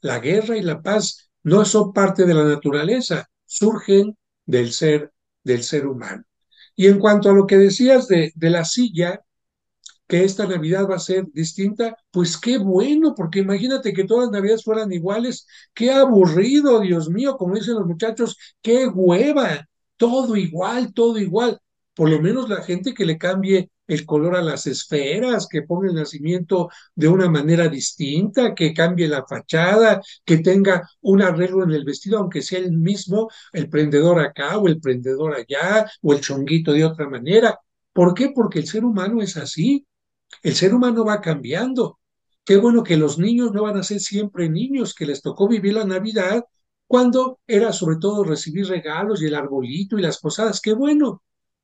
La 0.01 0.19
guerra 0.19 0.57
y 0.57 0.61
la 0.61 0.81
paz 0.81 1.30
no 1.43 1.65
son 1.65 1.93
parte 1.93 2.25
de 2.25 2.33
la 2.33 2.43
naturaleza, 2.43 3.27
surgen 3.45 4.17
del 4.45 4.71
ser, 4.73 5.11
del 5.43 5.63
ser 5.63 5.87
humano. 5.87 6.23
Y 6.75 6.87
en 6.87 6.99
cuanto 6.99 7.29
a 7.29 7.33
lo 7.33 7.47
que 7.47 7.57
decías 7.57 8.07
de, 8.07 8.31
de 8.35 8.49
la 8.49 8.65
silla, 8.65 9.21
que 10.07 10.23
esta 10.25 10.45
Navidad 10.45 10.87
va 10.89 10.95
a 10.95 10.99
ser 10.99 11.25
distinta, 11.33 11.95
pues 12.11 12.37
qué 12.37 12.57
bueno, 12.57 13.15
porque 13.15 13.39
imagínate 13.39 13.93
que 13.93 14.03
todas 14.03 14.25
las 14.25 14.33
Navidades 14.33 14.63
fueran 14.63 14.91
iguales, 14.91 15.47
qué 15.73 15.91
aburrido, 15.91 16.81
Dios 16.81 17.09
mío, 17.09 17.37
como 17.37 17.55
dicen 17.55 17.75
los 17.75 17.87
muchachos, 17.87 18.37
qué 18.61 18.87
hueva, 18.87 19.67
todo 19.97 20.35
igual, 20.35 20.93
todo 20.93 21.17
igual. 21.17 21.59
Por 22.01 22.09
lo 22.09 22.19
menos 22.19 22.49
la 22.49 22.63
gente 22.63 22.95
que 22.95 23.05
le 23.05 23.19
cambie 23.19 23.69
el 23.85 24.07
color 24.07 24.35
a 24.35 24.41
las 24.41 24.65
esferas, 24.65 25.47
que 25.47 25.61
ponga 25.61 25.87
el 25.87 25.93
nacimiento 25.93 26.67
de 26.95 27.07
una 27.07 27.29
manera 27.29 27.67
distinta, 27.67 28.55
que 28.55 28.73
cambie 28.73 29.07
la 29.07 29.23
fachada, 29.23 30.01
que 30.25 30.39
tenga 30.39 30.89
un 31.01 31.21
arreglo 31.21 31.63
en 31.63 31.69
el 31.69 31.85
vestido, 31.85 32.17
aunque 32.17 32.41
sea 32.41 32.57
el 32.57 32.71
mismo, 32.71 33.29
el 33.53 33.69
prendedor 33.69 34.19
acá 34.19 34.57
o 34.57 34.67
el 34.67 34.81
prendedor 34.81 35.35
allá, 35.35 35.91
o 36.01 36.13
el 36.13 36.21
chonguito 36.21 36.73
de 36.73 36.85
otra 36.85 37.07
manera. 37.07 37.59
¿Por 37.93 38.15
qué? 38.15 38.31
Porque 38.33 38.57
el 38.57 38.67
ser 38.67 38.83
humano 38.83 39.21
es 39.21 39.37
así. 39.37 39.85
El 40.41 40.55
ser 40.55 40.73
humano 40.73 41.05
va 41.05 41.21
cambiando. 41.21 41.99
Qué 42.43 42.57
bueno 42.57 42.81
que 42.81 42.97
los 42.97 43.19
niños 43.19 43.51
no 43.53 43.61
van 43.61 43.77
a 43.77 43.83
ser 43.83 43.99
siempre 43.99 44.49
niños, 44.49 44.95
que 44.95 45.05
les 45.05 45.21
tocó 45.21 45.47
vivir 45.47 45.75
la 45.75 45.85
Navidad 45.85 46.45
cuando 46.87 47.41
era 47.45 47.71
sobre 47.71 47.97
todo 47.97 48.23
recibir 48.23 48.65
regalos 48.65 49.21
y 49.21 49.27
el 49.27 49.35
arbolito 49.35 49.99
y 49.99 50.01
las 50.01 50.17
posadas. 50.17 50.61
Qué 50.61 50.73
bueno 50.73 51.21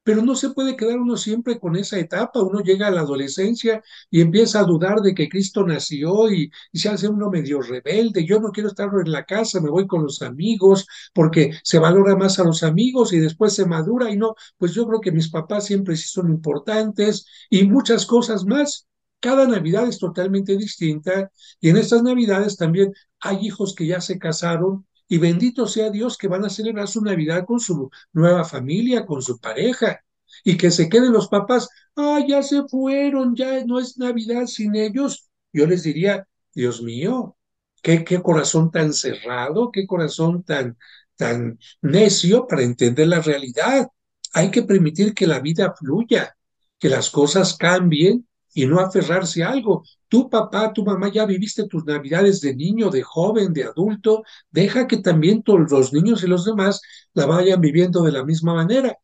pero 0.08 0.22
no 0.22 0.38
se 0.38 0.52
puede 0.52 0.78
quedar 0.78 1.00
uno 1.00 1.18
siempre 1.18 1.60
con 1.60 1.76
esa 1.76 2.00
etapa. 2.00 2.42
Uno 2.42 2.62
llega 2.62 2.88
a 2.88 2.92
la 2.92 3.02
adolescencia 3.02 3.84
y 4.10 4.22
empieza 4.22 4.62
a 4.62 4.64
dudar 4.64 5.02
de 5.02 5.14
que 5.14 5.28
Cristo 5.28 5.66
nació 5.68 6.32
y, 6.32 6.50
se 6.74 6.88
hace 6.88 7.10
uno 7.10 7.30
medio 7.30 7.62
rebelde. 7.62 8.26
Yo 8.26 8.40
no 8.40 8.54
quiero 8.54 8.70
estar 8.70 8.88
en 9.04 9.12
la 9.12 9.26
casa, 9.26 9.60
me 9.60 9.70
voy 9.70 9.86
con 9.86 10.04
los 10.04 10.22
amigos 10.22 10.88
porque 11.14 11.52
se 11.62 11.78
valora 11.78 12.16
más 12.16 12.40
a 12.40 12.46
los 12.46 12.64
amigos 12.64 13.12
y 13.12 13.20
después 13.20 13.54
se 13.54 13.66
madura 13.66 14.10
y 14.10 14.16
no, 14.16 14.36
pues 14.58 14.74
yo 14.74 14.88
creo 14.88 15.02
que 15.02 15.12
mis 15.12 15.30
papás 15.30 15.66
siempre 15.66 15.98
sí 15.98 16.08
son 16.08 16.30
importantes 16.30 17.26
y 17.50 17.66
muchas 17.66 18.06
cosas 18.06 18.46
más. 18.46 18.88
Cada 19.20 19.46
Navidad 19.46 19.90
es 19.90 20.00
totalmente 20.00 20.56
distinta 20.56 21.30
y 21.60 21.68
en 21.68 21.76
estas 21.76 22.02
Navidades 22.02 22.56
también 22.56 22.94
hay 23.20 23.46
hijos 23.46 23.76
que 23.76 23.86
ya 23.86 24.00
se 24.00 24.18
casaron 24.20 24.87
y 25.08 25.18
bendito 25.18 25.68
sea 25.68 25.90
Dios 25.90 26.18
que 26.18 26.28
van 26.28 26.46
a 26.46 26.50
celebrar 26.50 26.88
su 26.88 27.02
Navidad 27.02 27.46
con 27.46 27.60
su 27.60 27.90
nueva 28.14 28.44
familia, 28.44 29.06
con 29.06 29.22
su 29.22 29.40
pareja, 29.40 30.02
y 30.44 30.58
que 30.58 30.72
se 30.72 30.90
queden 30.90 31.14
los 31.14 31.28
papás, 31.28 31.70
ah, 31.96 32.20
ya 32.28 32.44
se 32.44 32.64
fueron, 32.68 33.36
ya 33.36 33.64
no 33.66 33.80
es 33.80 33.98
Navidad 33.98 34.46
sin 34.46 34.76
ellos. 34.76 35.30
Yo 35.54 35.66
les 35.66 35.84
diría, 35.84 36.28
Dios 36.54 36.82
mío, 36.82 37.38
qué, 37.82 38.04
qué 38.04 38.22
corazón 38.22 38.72
tan 38.72 38.94
cerrado, 38.94 39.72
qué 39.72 39.88
corazón 39.88 40.44
tan, 40.44 40.78
tan 41.16 41.60
necio 41.82 42.48
para 42.48 42.64
entender 42.64 43.08
la 43.08 43.22
realidad. 43.22 43.88
Hay 44.34 44.52
que 44.52 44.64
permitir 44.64 45.14
que 45.14 45.28
la 45.28 45.40
vida 45.40 45.74
fluya, 45.78 46.36
que 46.80 46.90
las 46.90 47.10
cosas 47.10 47.56
cambien 47.58 48.28
y 48.58 48.66
no 48.66 48.80
aferrarse 48.80 49.44
a 49.44 49.52
algo. 49.52 49.84
Tu 50.08 50.32
papá, 50.32 50.74
tu 50.74 50.84
mamá 50.84 51.12
ya 51.14 51.28
viviste 51.28 51.68
tus 51.68 51.86
navidades 51.86 52.42
de 52.42 52.56
niño, 52.56 52.90
de 52.90 53.04
joven, 53.04 53.54
de 53.54 53.66
adulto, 53.66 54.24
deja 54.50 54.88
que 54.88 54.98
también 54.98 55.44
todos 55.44 55.70
los 55.70 55.94
niños 55.94 56.24
y 56.24 56.28
los 56.28 56.44
demás 56.44 56.82
la 57.14 57.28
vayan 57.28 57.62
viviendo 57.62 58.02
de 58.02 58.12
la 58.14 58.26
misma 58.26 58.56
manera. 58.56 58.98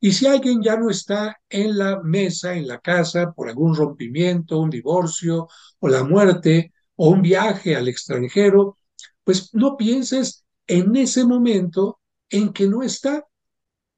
Y 0.00 0.12
si 0.12 0.28
alguien 0.28 0.62
ya 0.62 0.76
no 0.76 0.90
está 0.90 1.36
en 1.48 1.76
la 1.76 2.00
mesa, 2.04 2.54
en 2.54 2.68
la 2.68 2.78
casa, 2.78 3.32
por 3.32 3.48
algún 3.48 3.74
rompimiento, 3.74 4.60
un 4.60 4.70
divorcio 4.70 5.48
o 5.80 5.88
la 5.88 6.04
muerte 6.04 6.72
o 6.94 7.08
un 7.08 7.20
viaje 7.20 7.74
al 7.74 7.88
extranjero, 7.88 8.78
pues 9.24 9.52
no 9.54 9.76
pienses 9.76 10.44
en 10.68 10.94
ese 10.94 11.24
momento 11.24 11.98
en 12.28 12.52
que 12.52 12.68
no 12.68 12.84
está. 12.84 13.26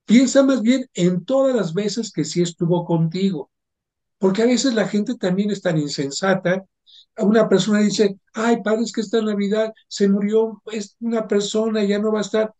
Piensa 0.07 0.42
más 0.42 0.62
bien 0.62 0.87
en 0.94 1.27
todas 1.27 1.55
las 1.55 1.75
veces 1.75 2.11
que 2.12 2.25
sí 2.25 2.40
estuvo 2.40 2.87
contigo 2.87 3.51
porque 4.22 4.42
a 4.42 4.46
veces 4.46 4.74
la 4.74 4.87
gente 4.87 5.16
también 5.16 5.50
es 5.50 5.61
tan 5.62 5.76
insensata. 5.78 6.64
Una 7.18 7.48
persona 7.48 7.80
dice, 7.80 8.20
ay, 8.32 8.62
padre, 8.62 8.85
es 8.85 8.92
que 8.92 9.00
esta 9.00 9.20
Navidad 9.20 9.72
se 9.88 10.08
murió 10.08 10.62
una 11.00 11.26
persona 11.26 11.82
ya 11.82 11.98
no 11.98 12.12
va 12.12 12.20
a 12.20 12.22
estar. 12.22 12.54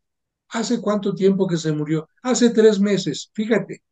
¿Hace 0.49 0.81
cuánto 0.81 1.15
tiempo 1.15 1.47
que 1.47 1.57
se 1.57 1.71
murió? 1.71 2.09
Hace 2.21 2.51
tres 2.51 2.81
meses. 2.81 3.31
Fíjate, 3.33 3.85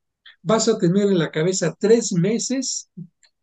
vas 0.43 0.67
a 0.67 0.79
tener 0.79 1.05
en 1.05 1.19
la 1.21 1.31
cabeza 1.31 1.73
tres 1.79 2.13
meses 2.13 2.91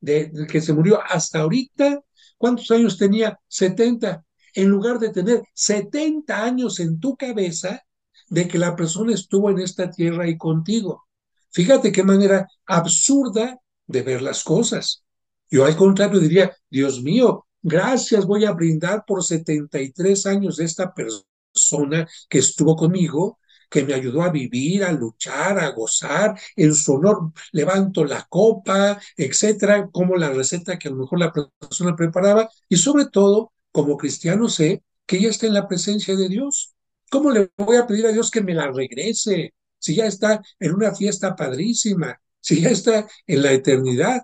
de, 0.02 0.26
de 0.26 0.46
que 0.46 0.60
se 0.60 0.74
murió 0.74 1.00
hasta 1.02 1.40
ahorita. 1.40 2.02
¿Cuántos 2.38 2.70
años 2.72 2.98
tenía? 2.98 3.40
70. 3.48 4.26
En 4.56 4.68
lugar 4.68 5.00
de 5.00 5.08
tener 5.08 5.42
70 5.54 6.44
años 6.44 6.82
en 6.82 7.00
tu 7.00 7.16
cabeza 7.16 7.82
de 8.28 8.46
que 8.46 8.58
la 8.58 8.76
persona 8.76 9.14
estuvo 9.14 9.50
en 9.52 9.60
esta 9.60 9.90
tierra 9.90 10.28
y 10.28 10.36
contigo. 10.36 11.08
Fíjate 11.50 11.94
qué 11.94 12.04
manera 12.04 12.46
absurda 12.66 13.58
de 13.88 14.02
ver 14.04 14.22
las 14.22 14.44
cosas. 14.44 15.04
Yo 15.50 15.66
al 15.66 15.76
contrario 15.76 16.20
diría, 16.20 16.56
Dios 16.70 17.02
mío, 17.02 17.48
gracias 17.62 18.26
voy 18.26 18.46
a 18.46 18.52
brindar 18.52 19.04
por 19.06 19.24
73 19.24 20.26
años 20.26 20.60
esta 20.60 20.94
persona 20.94 22.08
que 22.30 22.40
estuvo 22.40 22.76
conmigo, 22.76 23.40
que 23.70 23.84
me 23.84 23.94
ayudó 23.94 24.22
a 24.22 24.30
vivir, 24.30 24.84
a 24.84 24.92
luchar, 24.92 25.60
a 25.60 25.72
gozar, 25.72 26.40
en 26.56 26.74
su 26.74 26.94
honor 26.94 27.32
levanto 27.52 28.06
la 28.06 28.26
copa, 28.30 29.00
etcétera, 29.16 29.90
como 29.92 30.16
la 30.16 30.30
receta 30.30 30.78
que 30.78 30.88
a 30.88 30.92
lo 30.92 30.98
mejor 30.98 31.20
la 31.20 31.34
persona 31.34 31.96
preparaba, 31.96 32.50
y 32.70 32.78
sobre 32.78 33.06
todo, 33.06 33.52
como 33.72 33.98
cristiano 33.98 34.50
sé 34.50 34.84
que 35.06 35.22
ya 35.22 35.30
está 35.30 35.48
en 35.48 35.54
la 35.54 35.68
presencia 35.68 36.16
de 36.16 36.30
Dios. 36.30 36.74
¿Cómo 37.10 37.32
le 37.32 37.52
voy 37.58 37.78
a 37.78 37.88
pedir 37.88 38.06
a 38.08 38.12
Dios 38.12 38.30
que 38.32 38.42
me 38.42 38.54
la 38.54 38.72
regrese? 38.72 39.54
Si 39.80 39.96
ya 39.96 40.06
está 40.06 40.42
en 40.60 40.74
una 40.74 40.94
fiesta 40.94 41.36
padrísima, 41.36 42.20
si 42.48 42.62
ya 42.62 42.70
está 42.70 43.06
en 43.26 43.42
la 43.42 43.52
eternidad. 43.52 44.22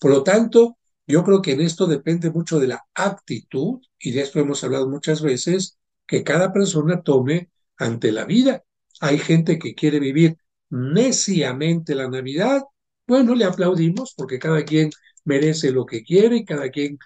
Por 0.00 0.10
lo 0.10 0.22
tanto, 0.22 0.78
yo 1.06 1.22
creo 1.24 1.42
que 1.42 1.52
en 1.52 1.60
esto 1.60 1.86
depende 1.86 2.30
mucho 2.30 2.58
de 2.58 2.68
la 2.68 2.86
actitud, 2.94 3.80
y 3.98 4.12
de 4.12 4.22
esto 4.22 4.40
hemos 4.40 4.64
hablado 4.64 4.88
muchas 4.88 5.20
veces, 5.20 5.76
que 6.06 6.24
cada 6.24 6.54
persona 6.54 7.02
tome 7.02 7.50
ante 7.76 8.12
la 8.12 8.24
vida. 8.24 8.64
Hay 9.00 9.18
gente 9.18 9.58
que 9.58 9.74
quiere 9.74 10.00
vivir 10.00 10.38
neciamente 10.70 11.94
la 11.94 12.08
Navidad. 12.08 12.62
Bueno, 13.06 13.34
le 13.34 13.44
aplaudimos 13.44 14.14
porque 14.16 14.38
cada 14.38 14.64
quien 14.64 14.90
merece 15.26 15.70
lo 15.70 15.84
que 15.84 16.02
quiere, 16.02 16.46
cada 16.46 16.70
quien, 16.70 16.98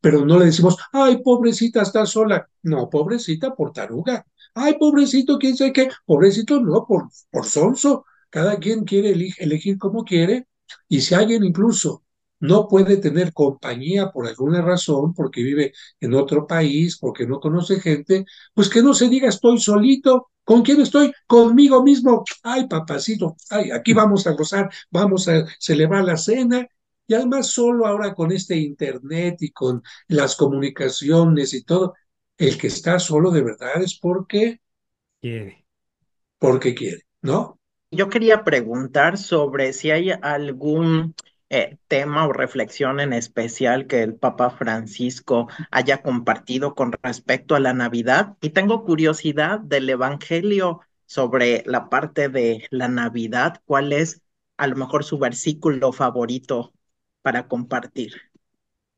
pero 0.00 0.24
no 0.24 0.38
le 0.38 0.46
decimos, 0.46 0.78
ay, 0.92 1.18
pobrecita, 1.22 1.82
está 1.82 2.06
sola. 2.06 2.48
No, 2.62 2.88
pobrecita 2.88 3.54
por 3.54 3.70
taruga. 3.72 4.24
Ay, 4.54 4.78
pobrecito, 4.78 5.36
quién 5.38 5.58
sabe 5.58 5.74
qué. 5.74 5.90
Pobrecito, 6.06 6.58
no, 6.58 6.86
por, 6.86 7.10
por 7.30 7.44
sonso. 7.44 8.06
Cada 8.30 8.58
quien 8.58 8.84
quiere 8.84 9.10
elegir 9.38 9.78
como 9.78 10.04
quiere 10.04 10.46
y 10.88 11.00
si 11.00 11.14
alguien 11.14 11.44
incluso 11.44 12.04
no 12.40 12.68
puede 12.68 12.98
tener 12.98 13.32
compañía 13.32 14.10
por 14.10 14.26
alguna 14.26 14.60
razón, 14.62 15.14
porque 15.14 15.42
vive 15.42 15.72
en 16.00 16.14
otro 16.14 16.46
país, 16.46 16.98
porque 16.98 17.26
no 17.26 17.40
conoce 17.40 17.80
gente, 17.80 18.24
pues 18.54 18.68
que 18.68 18.82
no 18.82 18.94
se 18.94 19.08
diga 19.08 19.28
estoy 19.28 19.58
solito. 19.58 20.28
¿Con 20.44 20.62
quién 20.62 20.80
estoy? 20.80 21.12
Conmigo 21.26 21.82
mismo. 21.82 22.24
Ay, 22.42 22.68
papacito, 22.68 23.36
ay, 23.50 23.70
aquí 23.72 23.92
vamos 23.94 24.26
a 24.26 24.32
gozar, 24.32 24.70
vamos 24.90 25.28
a 25.28 25.44
celebrar 25.58 26.04
la 26.04 26.16
cena. 26.16 26.66
Y 27.08 27.14
además 27.14 27.48
solo 27.48 27.86
ahora 27.86 28.14
con 28.14 28.32
este 28.32 28.56
internet 28.56 29.36
y 29.40 29.50
con 29.50 29.82
las 30.08 30.36
comunicaciones 30.36 31.54
y 31.54 31.62
todo, 31.64 31.94
el 32.36 32.58
que 32.58 32.66
está 32.66 32.98
solo 32.98 33.30
de 33.30 33.42
verdad 33.42 33.82
es 33.82 33.98
porque 33.98 34.60
quiere. 35.20 35.64
Porque 36.38 36.74
quiere, 36.74 37.02
¿no? 37.22 37.58
Yo 37.96 38.08
quería 38.08 38.44
preguntar 38.44 39.18
sobre 39.18 39.72
si 39.72 39.90
hay 39.90 40.10
algún 40.10 41.14
eh, 41.48 41.78
tema 41.88 42.26
o 42.26 42.32
reflexión 42.32 43.00
en 43.00 43.12
especial 43.12 43.86
que 43.86 44.02
el 44.02 44.14
Papa 44.14 44.50
Francisco 44.50 45.48
haya 45.70 46.02
compartido 46.02 46.74
con 46.74 46.92
respecto 47.02 47.54
a 47.54 47.60
la 47.60 47.72
Navidad. 47.72 48.36
Y 48.40 48.50
tengo 48.50 48.84
curiosidad 48.84 49.60
del 49.60 49.88
Evangelio 49.88 50.80
sobre 51.06 51.62
la 51.66 51.88
parte 51.88 52.28
de 52.28 52.66
la 52.70 52.88
Navidad. 52.88 53.62
¿Cuál 53.64 53.92
es 53.92 54.22
a 54.56 54.66
lo 54.66 54.76
mejor 54.76 55.04
su 55.04 55.18
versículo 55.18 55.92
favorito 55.92 56.72
para 57.22 57.48
compartir? 57.48 58.12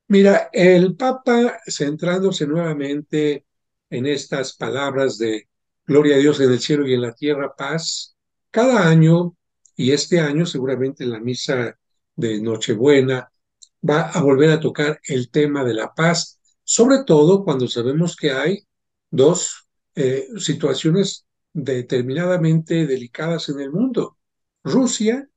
Mira, 0.08 0.48
el 0.52 0.96
Papa, 0.96 1.58
centrándose 1.66 2.46
nuevamente 2.46 3.44
en 3.90 4.06
estas 4.06 4.56
palabras 4.56 5.18
de 5.18 5.48
Gloria 5.86 6.16
a 6.16 6.18
Dios 6.18 6.40
en 6.40 6.50
el 6.50 6.60
cielo 6.60 6.86
y 6.86 6.94
en 6.94 7.02
la 7.02 7.12
tierra, 7.12 7.54
paz, 7.56 8.17
cada 8.50 8.88
año, 8.88 9.36
y 9.76 9.92
este 9.92 10.20
año 10.20 10.46
seguramente 10.46 11.04
en 11.04 11.12
la 11.12 11.20
misa 11.20 11.78
de 12.16 12.40
Nochebuena, 12.40 13.30
va 13.88 14.10
a 14.10 14.20
volver 14.22 14.50
a 14.50 14.60
tocar 14.60 15.00
el 15.04 15.30
tema 15.30 15.64
de 15.64 15.74
la 15.74 15.94
paz, 15.94 16.40
sobre 16.64 17.04
todo 17.04 17.44
cuando 17.44 17.68
sabemos 17.68 18.16
que 18.16 18.32
hay 18.32 18.66
dos 19.10 19.68
eh, 19.94 20.28
situaciones 20.38 21.26
determinadamente 21.52 22.86
delicadas 22.86 23.48
en 23.48 23.60
el 23.60 23.70
mundo, 23.70 24.18
Rusia 24.62 25.28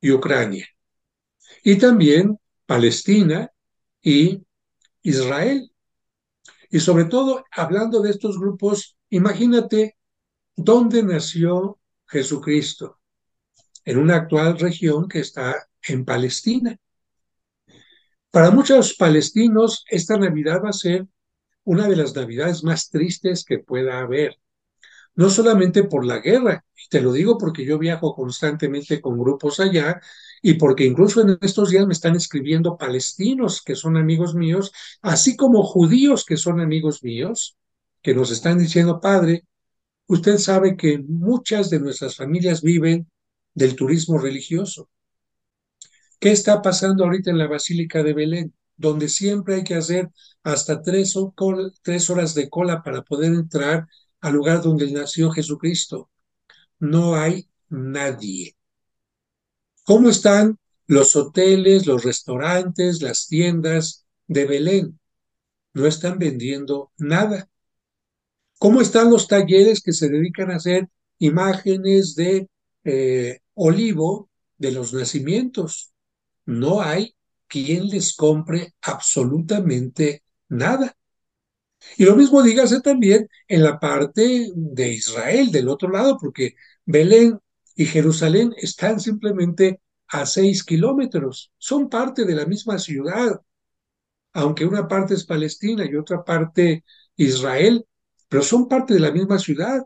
y 0.00 0.12
Ucrania, 0.12 0.66
y 1.62 1.76
también 1.76 2.38
Palestina 2.66 3.50
y 4.02 4.42
Israel. 5.02 5.72
Y 6.70 6.80
sobre 6.80 7.06
todo, 7.06 7.44
hablando 7.50 8.00
de 8.00 8.10
estos 8.10 8.38
grupos, 8.38 8.96
imagínate 9.08 9.96
dónde 10.54 11.02
nació 11.02 11.77
Jesucristo, 12.08 12.98
en 13.84 13.98
una 13.98 14.16
actual 14.16 14.58
región 14.58 15.08
que 15.08 15.20
está 15.20 15.68
en 15.86 16.04
Palestina. 16.04 16.78
Para 18.30 18.50
muchos 18.50 18.94
palestinos, 18.94 19.84
esta 19.88 20.18
Navidad 20.18 20.62
va 20.64 20.70
a 20.70 20.72
ser 20.72 21.06
una 21.64 21.88
de 21.88 21.96
las 21.96 22.14
Navidades 22.14 22.64
más 22.64 22.90
tristes 22.90 23.44
que 23.44 23.58
pueda 23.58 24.00
haber. 24.00 24.36
No 25.14 25.30
solamente 25.30 25.84
por 25.84 26.04
la 26.04 26.20
guerra, 26.20 26.64
y 26.76 26.88
te 26.88 27.00
lo 27.00 27.12
digo 27.12 27.38
porque 27.38 27.64
yo 27.64 27.78
viajo 27.78 28.14
constantemente 28.14 29.00
con 29.00 29.18
grupos 29.18 29.58
allá 29.58 30.00
y 30.40 30.54
porque 30.54 30.84
incluso 30.84 31.20
en 31.22 31.36
estos 31.40 31.70
días 31.70 31.86
me 31.86 31.92
están 31.92 32.14
escribiendo 32.14 32.78
palestinos 32.78 33.62
que 33.62 33.74
son 33.74 33.96
amigos 33.96 34.34
míos, 34.34 34.72
así 35.02 35.36
como 35.36 35.64
judíos 35.64 36.24
que 36.24 36.36
son 36.36 36.60
amigos 36.60 37.02
míos, 37.02 37.56
que 38.00 38.14
nos 38.14 38.30
están 38.30 38.58
diciendo, 38.58 39.00
Padre, 39.00 39.44
Usted 40.08 40.38
sabe 40.38 40.76
que 40.76 40.98
muchas 40.98 41.68
de 41.68 41.80
nuestras 41.80 42.16
familias 42.16 42.62
viven 42.62 43.10
del 43.54 43.76
turismo 43.76 44.18
religioso. 44.18 44.88
¿Qué 46.18 46.32
está 46.32 46.62
pasando 46.62 47.04
ahorita 47.04 47.30
en 47.30 47.36
la 47.36 47.46
Basílica 47.46 48.02
de 48.02 48.14
Belén? 48.14 48.54
Donde 48.76 49.10
siempre 49.10 49.56
hay 49.56 49.64
que 49.64 49.74
hacer 49.74 50.08
hasta 50.42 50.80
tres, 50.80 51.14
horas 51.14 52.34
de 52.34 52.48
cola 52.48 52.82
para 52.82 53.02
poder 53.02 53.34
entrar 53.34 53.86
al 54.20 54.32
lugar 54.32 54.62
donde 54.62 54.90
nació 54.90 55.30
Jesucristo. 55.30 56.10
No 56.78 57.14
hay 57.14 57.50
nadie. 57.68 58.56
¿Cómo 59.84 60.08
están 60.08 60.58
los 60.86 61.16
hoteles, 61.16 61.86
los 61.86 62.02
restaurantes, 62.02 63.02
las 63.02 63.26
tiendas 63.26 64.06
de 64.26 64.46
Belén? 64.46 65.00
No 65.74 65.86
están 65.86 66.18
vendiendo 66.18 66.92
nada. 66.96 67.50
¿Cómo 68.58 68.80
están 68.80 69.10
los 69.10 69.28
talleres 69.28 69.80
que 69.82 69.92
se 69.92 70.08
dedican 70.08 70.50
a 70.50 70.56
hacer 70.56 70.88
imágenes 71.18 72.14
de 72.14 72.48
eh, 72.84 73.40
olivo 73.54 74.30
de 74.56 74.72
los 74.72 74.92
nacimientos? 74.92 75.92
No 76.44 76.82
hay 76.82 77.14
quien 77.46 77.88
les 77.88 78.14
compre 78.14 78.74
absolutamente 78.82 80.24
nada. 80.48 80.96
Y 81.96 82.04
lo 82.04 82.16
mismo 82.16 82.42
dígase 82.42 82.80
también 82.80 83.28
en 83.46 83.62
la 83.62 83.78
parte 83.78 84.50
de 84.54 84.92
Israel, 84.92 85.50
del 85.52 85.68
otro 85.68 85.90
lado, 85.90 86.18
porque 86.20 86.54
Belén 86.84 87.38
y 87.76 87.86
Jerusalén 87.86 88.52
están 88.56 88.98
simplemente 89.00 89.80
a 90.08 90.26
seis 90.26 90.64
kilómetros, 90.64 91.52
son 91.58 91.88
parte 91.88 92.24
de 92.24 92.34
la 92.34 92.46
misma 92.46 92.78
ciudad, 92.78 93.40
aunque 94.32 94.66
una 94.66 94.88
parte 94.88 95.14
es 95.14 95.24
Palestina 95.24 95.84
y 95.84 95.96
otra 95.96 96.24
parte 96.24 96.84
Israel, 97.16 97.86
pero 98.28 98.42
son 98.42 98.68
parte 98.68 98.94
de 98.94 99.00
la 99.00 99.12
misma 99.12 99.38
ciudad. 99.38 99.82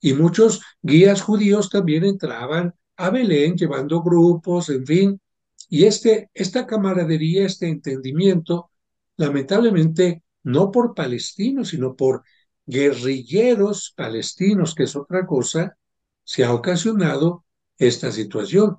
Y 0.00 0.12
muchos 0.14 0.62
guías 0.82 1.22
judíos 1.22 1.70
también 1.70 2.04
entraban 2.04 2.74
a 2.96 3.10
Belén 3.10 3.56
llevando 3.56 4.02
grupos, 4.02 4.68
en 4.70 4.86
fin. 4.86 5.20
Y 5.68 5.84
este, 5.84 6.30
esta 6.34 6.66
camaradería, 6.66 7.46
este 7.46 7.68
entendimiento, 7.68 8.70
lamentablemente, 9.16 10.22
no 10.42 10.70
por 10.70 10.94
palestinos, 10.94 11.68
sino 11.68 11.96
por 11.96 12.22
guerrilleros 12.66 13.92
palestinos, 13.96 14.74
que 14.74 14.84
es 14.84 14.96
otra 14.96 15.26
cosa, 15.26 15.76
se 16.22 16.44
ha 16.44 16.52
ocasionado 16.52 17.44
esta 17.78 18.12
situación. 18.12 18.78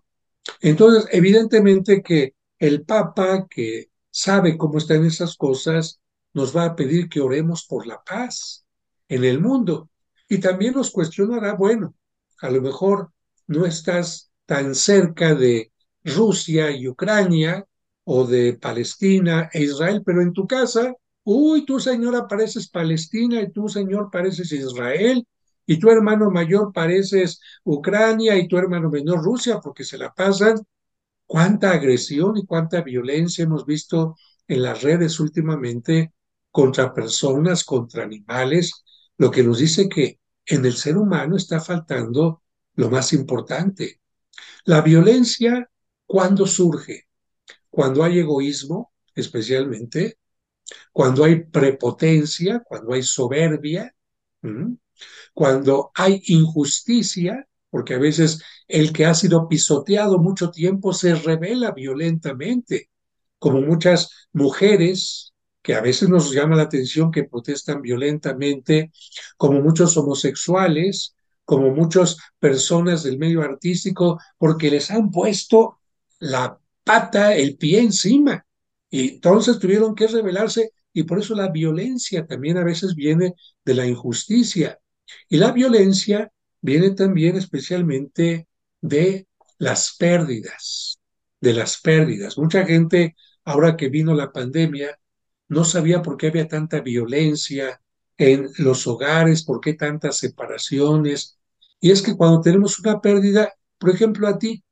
Entonces, 0.61 1.07
evidentemente 1.11 2.01
que 2.01 2.35
el 2.59 2.83
Papa, 2.83 3.47
que 3.49 3.89
sabe 4.09 4.57
cómo 4.57 4.77
están 4.77 5.05
esas 5.05 5.35
cosas, 5.35 5.99
nos 6.33 6.55
va 6.55 6.65
a 6.65 6.75
pedir 6.75 7.09
que 7.09 7.21
oremos 7.21 7.65
por 7.65 7.87
la 7.87 8.01
paz 8.03 8.64
en 9.09 9.23
el 9.23 9.39
mundo. 9.39 9.89
Y 10.27 10.39
también 10.39 10.73
nos 10.73 10.91
cuestionará, 10.91 11.53
bueno, 11.53 11.95
a 12.41 12.49
lo 12.49 12.61
mejor 12.61 13.11
no 13.47 13.65
estás 13.65 14.31
tan 14.45 14.75
cerca 14.75 15.35
de 15.35 15.71
Rusia 16.03 16.71
y 16.71 16.87
Ucrania 16.87 17.65
o 18.03 18.25
de 18.25 18.53
Palestina 18.53 19.49
e 19.51 19.63
Israel, 19.63 20.03
pero 20.05 20.21
en 20.21 20.33
tu 20.33 20.47
casa, 20.47 20.93
uy, 21.23 21.65
tú 21.65 21.79
señora 21.79 22.27
pareces 22.27 22.69
Palestina 22.69 23.41
y 23.41 23.51
tú 23.51 23.67
señor 23.67 24.09
pareces 24.11 24.51
Israel 24.51 25.27
y 25.65 25.79
tu 25.79 25.89
hermano 25.89 26.29
mayor 26.29 26.71
pareces 26.71 27.41
Ucrania 27.63 28.37
y 28.37 28.47
tu 28.47 28.57
hermano 28.57 28.89
menor 28.89 29.23
Rusia, 29.23 29.59
porque 29.59 29.83
se 29.83 29.97
la 29.97 30.13
pasan. 30.13 30.57
Cuánta 31.25 31.71
agresión 31.71 32.37
y 32.37 32.45
cuánta 32.45 32.81
violencia 32.81 33.43
hemos 33.45 33.65
visto 33.65 34.15
en 34.47 34.61
las 34.61 34.83
redes 34.83 35.19
últimamente 35.19 36.13
contra 36.51 36.93
personas, 36.93 37.63
contra 37.63 38.03
animales, 38.03 38.84
lo 39.17 39.31
que 39.31 39.43
nos 39.43 39.59
dice 39.59 39.89
que 39.89 40.19
en 40.45 40.65
el 40.65 40.73
ser 40.73 40.97
humano 40.97 41.35
está 41.35 41.59
faltando 41.59 42.43
lo 42.75 42.89
más 42.89 43.13
importante. 43.13 44.01
La 44.65 44.81
violencia, 44.81 45.69
¿cuándo 46.05 46.45
surge? 46.45 47.07
Cuando 47.69 48.03
hay 48.03 48.19
egoísmo, 48.19 48.93
especialmente, 49.13 50.19
cuando 50.91 51.23
hay 51.23 51.43
prepotencia, 51.43 52.63
cuando 52.65 52.93
hay 52.93 53.03
soberbia, 53.03 53.95
cuando 55.33 55.91
hay 55.95 56.21
injusticia, 56.27 57.47
porque 57.69 57.95
a 57.95 57.99
veces 57.99 58.41
el 58.67 58.93
que 58.93 59.05
ha 59.05 59.13
sido 59.13 59.47
pisoteado 59.47 60.19
mucho 60.19 60.51
tiempo 60.51 60.93
se 60.93 61.15
revela 61.15 61.71
violentamente, 61.71 62.89
como 63.37 63.61
muchas 63.61 64.29
mujeres 64.31 65.33
que 65.65 65.73
a 65.73 65.81
veces 65.81 66.09
nos 66.09 66.31
llama 66.31 66.55
la 66.55 66.61
atención 66.61 67.09
que 67.11 67.23
protestan 67.23 67.81
violentamente, 67.81 68.91
como 69.35 69.61
muchos 69.61 69.97
homosexuales, 69.97 71.15
como 71.43 71.71
muchas 71.71 72.17
personas 72.37 73.01
del 73.01 73.17
medio 73.17 73.41
artístico, 73.41 74.19
porque 74.37 74.69
les 74.69 74.91
han 74.91 75.09
puesto 75.09 75.79
la 76.19 76.59
pata, 76.83 77.35
el 77.35 77.57
pie 77.57 77.79
encima. 77.79 78.45
Y 78.91 79.15
entonces 79.15 79.57
tuvieron 79.57 79.95
que 79.95 80.05
rebelarse 80.05 80.69
y 80.93 81.01
por 81.01 81.17
eso 81.17 81.33
la 81.33 81.49
violencia 81.49 82.27
también 82.27 82.57
a 82.57 82.63
veces 82.63 82.93
viene 82.93 83.33
de 83.65 83.73
la 83.73 83.87
injusticia. 83.87 84.79
Y 85.27 85.37
la 85.37 85.51
violencia 85.51 86.31
viene 86.61 86.91
también 86.91 87.37
especialmente 87.37 88.47
de 88.81 89.27
las 89.57 89.95
pérdidas, 89.97 90.99
de 91.41 91.53
las 91.53 91.81
pérdidas. 91.81 92.37
Mucha 92.37 92.67
gente, 92.67 93.15
ahora 93.45 93.75
que 93.75 93.89
vino 93.89 94.13
la 94.13 94.31
pandemia, 94.31 94.95
no 95.47 95.63
sabía 95.65 96.01
por 96.01 96.17
qué 96.17 96.27
había 96.27 96.47
tanta 96.47 96.81
violencia 96.81 97.81
en 98.17 98.49
los 98.57 98.87
hogares, 98.87 99.43
por 99.43 99.61
qué 99.61 99.73
tantas 99.73 100.17
separaciones. 100.17 101.37
Y 101.79 101.91
es 101.91 102.01
que 102.01 102.15
cuando 102.15 102.41
tenemos 102.41 102.79
una 102.79 103.01
pérdida, 103.01 103.53
por 103.77 103.89
ejemplo, 103.91 104.27
a 104.27 104.37
ti, 104.39 104.63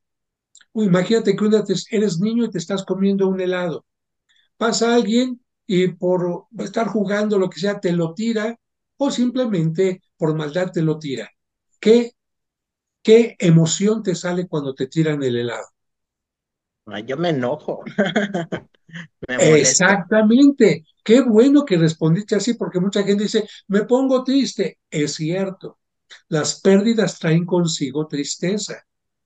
imagínate 0.76 1.36
que 1.36 1.46
eres 1.92 2.20
niño 2.20 2.46
y 2.46 2.52
te 2.52 2.58
estás 2.60 2.84
comiendo 2.86 3.28
un 3.28 3.42
helado. 3.42 3.86
Pasa 4.58 4.96
alguien 4.96 5.42
y 5.68 5.90
por 5.90 6.48
estar 6.60 6.88
jugando 6.88 7.40
lo 7.40 7.50
que 7.50 7.60
sea 7.62 7.80
te 7.80 7.92
lo 7.94 8.14
tira 8.14 8.60
o 8.98 9.12
simplemente 9.12 10.02
por 10.18 10.36
maldad 10.36 10.72
te 10.72 10.82
lo 10.82 11.00
tira. 11.00 11.30
¿Qué, 11.80 12.14
qué 13.04 13.36
emoción 13.40 14.04
te 14.04 14.16
sale 14.16 14.48
cuando 14.48 14.76
te 14.76 14.88
tiran 14.88 15.24
el 15.24 15.38
helado? 15.38 15.68
yo 17.06 17.18
me 17.18 17.30
enojo. 17.30 17.84
Exactamente. 19.28 20.86
Qué 21.04 21.22
bueno 21.22 21.66
que 21.66 21.78
respondiste 21.78 22.36
así, 22.36 22.54
porque 22.54 22.80
mucha 22.80 23.04
gente 23.04 23.24
dice, 23.24 23.48
me 23.68 23.84
pongo 23.84 24.24
triste. 24.24 24.80
Es 24.90 25.16
cierto, 25.16 25.80
las 26.30 26.62
pérdidas 26.62 27.20
traen 27.20 27.46
consigo 27.46 28.08
tristeza. 28.08 28.86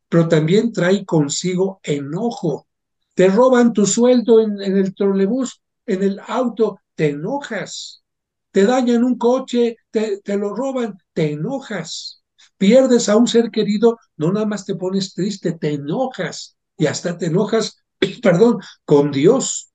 pero 0.10 0.28
también 0.30 0.74
trae 0.74 1.06
consigo 1.06 1.80
enojo. 1.84 2.68
Te 3.16 3.30
roban 3.30 3.74
tu 3.74 3.86
sueldo 3.86 4.42
en, 4.42 4.62
el 4.62 4.96
trolebús, 4.96 5.62
en 5.86 6.04
el 6.04 6.22
auto, 6.28 6.80
te 6.96 7.10
enojas. 7.12 8.04
Te 8.52 8.66
dañan 8.66 9.04
un 9.04 9.18
coche, 9.18 9.78
te, 9.92 10.20
te 10.22 10.38
lo 10.38 10.56
roban, 10.56 10.98
te 11.14 11.34
enojas. 11.34 12.24
Pierdes 12.58 13.10
a 13.10 13.18
un 13.18 13.28
ser 13.28 13.52
querido, 13.52 14.00
no 14.18 14.32
nada 14.32 14.46
más 14.46 14.66
te 14.66 14.76
pones 14.76 15.14
triste, 15.14 15.54
te 15.54 15.74
enojas 15.74 16.58
y 16.78 16.86
hasta 16.88 17.18
te 17.18 17.28
enojas, 17.28 17.78
perdón, 18.22 18.60
con 18.86 19.12
Dios. 19.12 19.72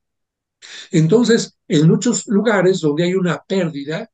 Entonces, 0.90 1.56
en 1.68 1.88
muchos 1.88 2.26
lugares 2.26 2.80
donde 2.80 3.04
hay 3.04 3.14
una 3.14 3.42
pérdida, 3.42 4.11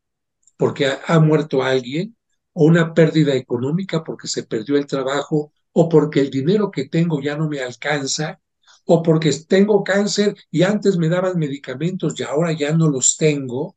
porque 0.57 0.87
ha, 1.07 1.21
muerto 1.21 1.63
alguien, 1.63 2.17
o 2.53 2.65
una 2.65 2.95
pérdida 2.95 3.35
económica 3.35 4.03
porque 4.03 4.29
se 4.29 4.45
perdió 4.45 4.77
el 4.77 4.87
trabajo, 4.87 5.53
o 5.73 5.89
porque 5.89 6.21
el 6.21 6.31
dinero 6.31 6.71
que 6.71 6.89
tengo 6.89 7.21
ya 7.21 7.37
no 7.37 7.49
me 7.49 7.61
alcanza, 7.61 8.41
o 8.85 9.03
porque 9.03 9.31
tengo 9.47 9.85
cáncer 9.85 10.35
y 10.51 10.63
antes 10.63 10.97
me 10.97 11.09
daban 11.09 11.39
medicamentos 11.39 12.19
y 12.19 12.23
ahora 12.23 12.53
ya 12.53 12.73
no 12.73 12.89
los 12.89 13.17
tengo, 13.17 13.77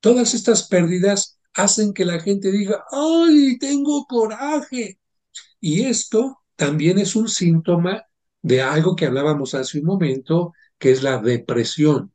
todas 0.00 0.34
estas 0.34 0.68
pérdidas 0.68 1.40
hacen 1.54 1.92
que 1.92 2.04
la 2.04 2.20
gente 2.20 2.52
diga, 2.52 2.84
¡ay, 2.90 3.58
tengo 3.58 4.06
coraje! 4.06 5.00
Y 5.60 5.84
esto 5.84 6.40
también 6.56 6.98
es 6.98 7.16
un 7.16 7.28
síntoma 7.28 8.07
de 8.42 8.62
algo 8.62 8.96
que 8.96 9.06
hablábamos 9.06 9.54
hace 9.54 9.78
un 9.80 9.86
momento, 9.86 10.52
que 10.78 10.90
es 10.90 11.02
la 11.02 11.18
depresión. 11.18 12.12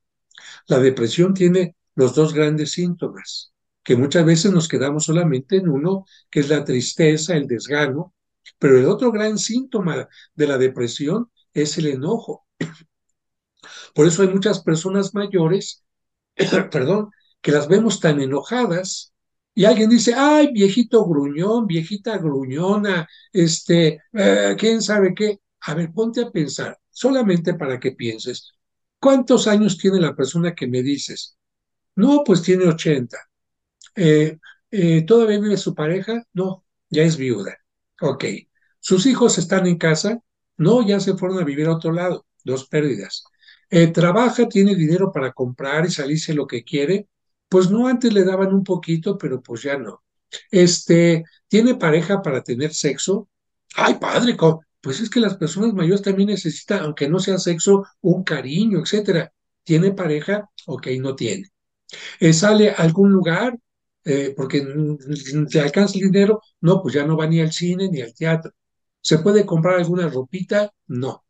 La 0.67 0.79
depresión 0.79 1.33
tiene 1.33 1.75
los 1.95 2.15
dos 2.15 2.33
grandes 2.33 2.71
síntomas, 2.71 3.53
que 3.83 3.95
muchas 3.95 4.25
veces 4.25 4.51
nos 4.51 4.67
quedamos 4.67 5.05
solamente 5.05 5.57
en 5.57 5.69
uno, 5.69 6.05
que 6.29 6.39
es 6.41 6.49
la 6.49 6.63
tristeza, 6.63 7.35
el 7.35 7.47
desgano, 7.47 8.13
pero 8.59 8.77
el 8.79 8.85
otro 8.85 9.11
gran 9.11 9.37
síntoma 9.37 10.07
de 10.35 10.47
la 10.47 10.57
depresión 10.57 11.31
es 11.53 11.77
el 11.77 11.87
enojo. 11.87 12.45
Por 13.93 14.07
eso 14.07 14.21
hay 14.21 14.29
muchas 14.29 14.61
personas 14.61 15.13
mayores, 15.13 15.83
perdón, 16.71 17.11
que 17.41 17.51
las 17.51 17.67
vemos 17.67 17.99
tan 17.99 18.21
enojadas 18.21 19.13
y 19.55 19.65
alguien 19.65 19.89
dice, 19.89 20.13
ay, 20.15 20.51
viejito 20.51 21.05
gruñón, 21.05 21.67
viejita 21.67 22.17
gruñona, 22.17 23.07
este, 23.31 24.01
eh, 24.13 24.55
quién 24.57 24.81
sabe 24.81 25.13
qué. 25.13 25.39
A 25.65 25.73
ver, 25.75 25.91
ponte 25.93 26.21
a 26.21 26.31
pensar, 26.31 26.77
solamente 26.89 27.53
para 27.53 27.79
que 27.79 27.91
pienses, 27.93 28.53
¿cuántos 28.99 29.47
años 29.47 29.77
tiene 29.77 29.99
la 29.99 30.15
persona 30.15 30.53
que 30.53 30.67
me 30.67 30.83
dices? 30.83 31.37
No, 31.95 32.23
pues 32.25 32.41
tiene 32.41 32.65
80. 32.65 33.17
Eh, 33.95 34.39
eh, 34.71 35.03
¿Todavía 35.05 35.39
vive 35.39 35.57
su 35.57 35.75
pareja? 35.75 36.23
No, 36.33 36.65
ya 36.89 37.03
es 37.03 37.17
viuda. 37.17 37.57
Ok. 38.01 38.25
¿Sus 38.79 39.05
hijos 39.05 39.37
están 39.37 39.67
en 39.67 39.77
casa? 39.77 40.19
No, 40.57 40.85
ya 40.85 40.99
se 40.99 41.15
fueron 41.15 41.39
a 41.39 41.45
vivir 41.45 41.67
a 41.67 41.75
otro 41.75 41.91
lado. 41.93 42.25
Dos 42.43 42.67
pérdidas. 42.67 43.23
¿Trabaja, 43.93 44.47
tiene 44.47 44.75
dinero 44.75 45.11
para 45.11 45.31
comprar 45.33 45.85
y 45.85 45.89
salirse 45.89 46.33
lo 46.35 46.45
que 46.45 46.63
quiere? 46.63 47.07
Pues 47.49 47.71
no, 47.71 47.87
antes 47.87 48.13
le 48.13 48.23
daban 48.23 48.53
un 48.53 48.63
poquito, 48.63 49.17
pero 49.17 49.41
pues 49.41 49.63
ya 49.63 49.77
no. 49.77 50.03
Este, 50.51 51.23
¿tiene 51.47 51.75
pareja 51.75 52.21
para 52.21 52.43
tener 52.43 52.73
sexo? 52.73 53.29
Ay, 53.75 53.95
padre, 53.95 54.37
pues 54.83 54.99
es 55.01 55.09
que 55.09 55.21
las 55.21 55.37
personas 55.37 55.73
mayores 55.73 56.01
también 56.01 56.29
necesitan, 56.29 56.81
aunque 56.81 57.07
no 57.09 57.19
sea 57.19 57.37
sexo, 57.39 57.85
un 58.01 58.23
cariño, 58.23 58.81
etcétera. 58.81 59.33
¿Tiene 59.63 59.93
pareja? 59.93 60.49
Ok, 60.67 60.87
no 60.99 61.15
tiene. 61.15 61.49
Eh, 62.19 62.33
¿Sale 62.33 62.71
a 62.71 62.75
algún 62.75 63.11
lugar? 63.11 63.57
Eh, 64.05 64.33
porque 64.35 64.61
te 65.49 65.61
alcanza 65.61 65.95
el 65.97 66.11
dinero, 66.11 66.41
no, 66.61 66.81
pues 66.81 66.95
ya 66.95 67.05
no 67.05 67.15
va 67.17 67.27
ni 67.27 67.39
al 67.39 67.53
cine 67.53 67.89
ni 67.89 68.01
al 68.01 68.13
teatro. 68.13 68.51
¿Se 69.01 69.19
puede 69.19 69.45
comprar 69.45 69.75
alguna 69.75 70.09
ropita? 70.09 70.73
No. 70.87 71.25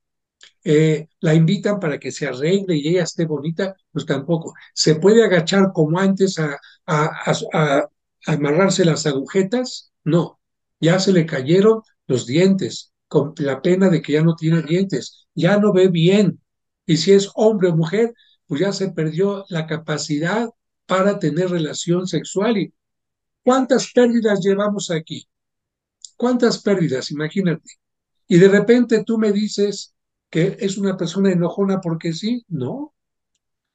Eh, 0.63 1.09
la 1.19 1.33
invitan 1.35 1.79
para 1.79 1.99
que 1.99 2.11
se 2.11 2.27
arregle 2.27 2.75
y 2.77 2.87
ella 2.89 3.03
esté 3.03 3.25
bonita, 3.25 3.75
pues 3.91 4.05
tampoco. 4.05 4.53
¿Se 4.73 4.95
puede 4.95 5.23
agachar 5.23 5.71
como 5.73 5.99
antes 5.99 6.39
a, 6.39 6.59
a, 6.87 7.89
amarrarse 8.25 8.85
las 8.85 9.05
agujetas? 9.05 9.91
No, 10.03 10.39
ya 10.79 10.99
se 10.99 11.13
le 11.13 11.25
cayeron 11.25 11.81
los 12.07 12.25
dientes, 12.25 12.92
la 13.37 13.61
pena 13.61 13.89
de 13.89 14.01
que 14.01 14.13
ya 14.13 14.23
no 14.23 14.35
tiene 14.35 14.61
dientes, 14.61 15.27
ya 15.35 15.57
no 15.57 15.73
ve 15.73 15.87
bien. 15.87 16.41
Y 16.85 16.97
si 16.97 17.11
es 17.13 17.29
hombre 17.35 17.69
o 17.69 17.75
mujer, 17.75 18.13
pues 18.47 18.61
ya 18.61 18.73
se 18.73 18.91
perdió 18.91 19.45
la 19.49 19.67
capacidad 19.67 20.49
para 20.85 21.19
tener 21.19 21.49
relación 21.49 22.07
sexual. 22.07 22.57
¿Y 22.57 22.73
cuántas 23.43 23.91
pérdidas 23.91 24.41
llevamos 24.41 24.91
aquí? 24.91 25.27
¿Cuántas 26.17 26.61
pérdidas? 26.61 27.11
Imagínate. 27.11 27.69
Y 28.27 28.37
de 28.37 28.47
repente 28.47 29.03
tú 29.03 29.17
me 29.17 29.31
dices, 29.31 29.93
que 30.33 30.57
es 30.59 30.79
una 30.79 30.97
persona 30.97 31.31
enojona 31.31 31.79
porque 31.79 32.11
sí, 32.11 32.43
no. 32.47 32.95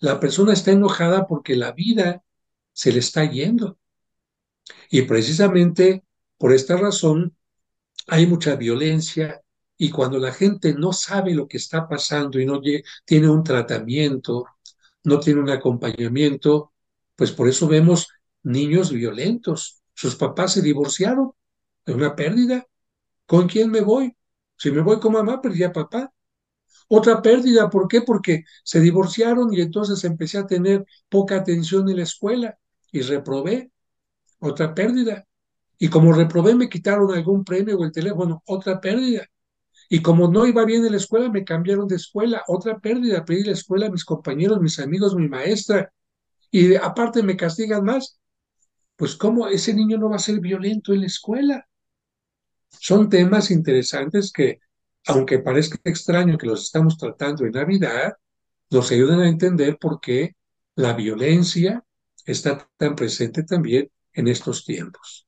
La 0.00 0.18
persona 0.18 0.52
está 0.52 0.72
enojada 0.72 1.28
porque 1.28 1.54
la 1.54 1.70
vida 1.70 2.24
se 2.72 2.90
le 2.90 2.98
está 2.98 3.24
yendo. 3.30 3.78
Y 4.90 5.02
precisamente 5.02 6.02
por 6.36 6.52
esta 6.52 6.76
razón 6.76 7.36
hay 8.08 8.26
mucha 8.26 8.56
violencia 8.56 9.40
y 9.76 9.90
cuando 9.90 10.18
la 10.18 10.32
gente 10.32 10.74
no 10.74 10.92
sabe 10.92 11.34
lo 11.34 11.46
que 11.48 11.58
está 11.58 11.88
pasando 11.88 12.40
y 12.40 12.46
no 12.46 12.60
tiene 13.04 13.28
un 13.30 13.44
tratamiento, 13.44 14.46
no 15.04 15.20
tiene 15.20 15.40
un 15.40 15.50
acompañamiento, 15.50 16.72
pues 17.16 17.32
por 17.32 17.48
eso 17.48 17.68
vemos 17.68 18.08
niños 18.42 18.92
violentos. 18.92 19.82
Sus 19.94 20.16
papás 20.16 20.54
se 20.54 20.62
divorciaron, 20.62 21.32
es 21.86 21.94
una 21.94 22.16
pérdida. 22.16 22.66
¿Con 23.26 23.48
quién 23.48 23.70
me 23.70 23.80
voy? 23.82 24.16
Si 24.56 24.70
me 24.72 24.82
voy 24.82 25.00
con 25.00 25.12
mamá, 25.14 25.40
perdí 25.42 25.64
a 25.64 25.72
papá. 25.72 26.12
Otra 26.88 27.22
pérdida, 27.22 27.70
¿por 27.70 27.88
qué? 27.88 28.02
Porque 28.02 28.44
se 28.64 28.80
divorciaron 28.80 29.52
y 29.54 29.60
entonces 29.60 30.04
empecé 30.04 30.38
a 30.38 30.46
tener 30.46 30.86
poca 31.08 31.36
atención 31.36 31.88
en 31.88 31.96
la 31.98 32.02
escuela 32.04 32.58
y 32.92 33.02
reprobé. 33.02 33.70
Otra 34.40 34.74
pérdida. 34.74 35.26
Y 35.78 35.88
como 35.88 36.12
reprobé, 36.12 36.54
me 36.54 36.68
quitaron 36.68 37.12
algún 37.14 37.44
premio 37.44 37.78
o 37.78 37.84
el 37.84 37.92
teléfono. 37.92 38.42
Otra 38.46 38.80
pérdida. 38.80 39.26
Y 39.88 40.02
como 40.02 40.28
no 40.28 40.46
iba 40.46 40.64
bien 40.64 40.84
en 40.84 40.92
la 40.92 40.98
escuela, 40.98 41.30
me 41.30 41.44
cambiaron 41.44 41.86
de 41.88 41.96
escuela. 41.96 42.42
Otra 42.48 42.78
pérdida. 42.78 43.24
Pedí 43.24 43.44
la 43.44 43.52
escuela 43.52 43.86
a 43.86 43.90
mis 43.90 44.04
compañeros, 44.04 44.60
mis 44.60 44.78
amigos, 44.78 45.14
mi 45.14 45.28
maestra. 45.28 45.92
Y 46.50 46.74
aparte 46.74 47.22
me 47.22 47.36
castigan 47.36 47.84
más. 47.84 48.18
Pues, 48.96 49.14
¿cómo 49.14 49.48
ese 49.48 49.72
niño 49.74 49.96
no 49.98 50.10
va 50.10 50.16
a 50.16 50.20
ser 50.20 50.40
violento 50.40 50.92
en 50.92 51.00
la 51.02 51.06
escuela? 51.06 51.68
Son 52.70 53.08
temas 53.08 53.50
interesantes 53.50 54.32
que 54.32 54.58
aunque 55.06 55.38
parezca 55.38 55.78
extraño 55.84 56.36
que 56.36 56.46
los 56.46 56.64
estamos 56.64 56.98
tratando 56.98 57.46
en 57.46 57.52
Navidad, 57.52 58.14
nos 58.70 58.90
ayudan 58.90 59.20
a 59.20 59.28
entender 59.28 59.78
por 59.78 60.00
qué 60.00 60.36
la 60.74 60.92
violencia 60.92 61.82
está 62.26 62.68
tan 62.76 62.94
presente 62.94 63.42
también 63.42 63.90
en 64.12 64.28
estos 64.28 64.64
tiempos. 64.64 65.27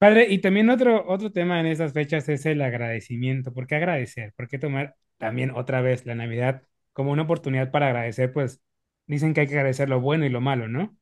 Padre, 0.00 0.28
y 0.30 0.38
también 0.38 0.70
otro, 0.70 1.04
otro 1.06 1.30
tema 1.30 1.60
en 1.60 1.66
estas 1.66 1.92
fechas 1.92 2.26
es 2.30 2.46
el 2.46 2.62
agradecimiento. 2.62 3.52
¿Por 3.52 3.66
qué 3.66 3.74
agradecer? 3.74 4.32
¿Por 4.34 4.48
qué 4.48 4.58
tomar 4.58 4.96
también 5.18 5.50
otra 5.50 5.82
vez 5.82 6.06
la 6.06 6.14
Navidad 6.14 6.62
como 6.94 7.12
una 7.12 7.24
oportunidad 7.24 7.70
para 7.70 7.88
agradecer? 7.88 8.32
Pues 8.32 8.62
dicen 9.06 9.34
que 9.34 9.42
hay 9.42 9.46
que 9.46 9.58
agradecer 9.58 9.90
lo 9.90 10.00
bueno 10.00 10.24
y 10.24 10.30
lo 10.30 10.40
malo, 10.40 10.68
¿no? 10.68 10.96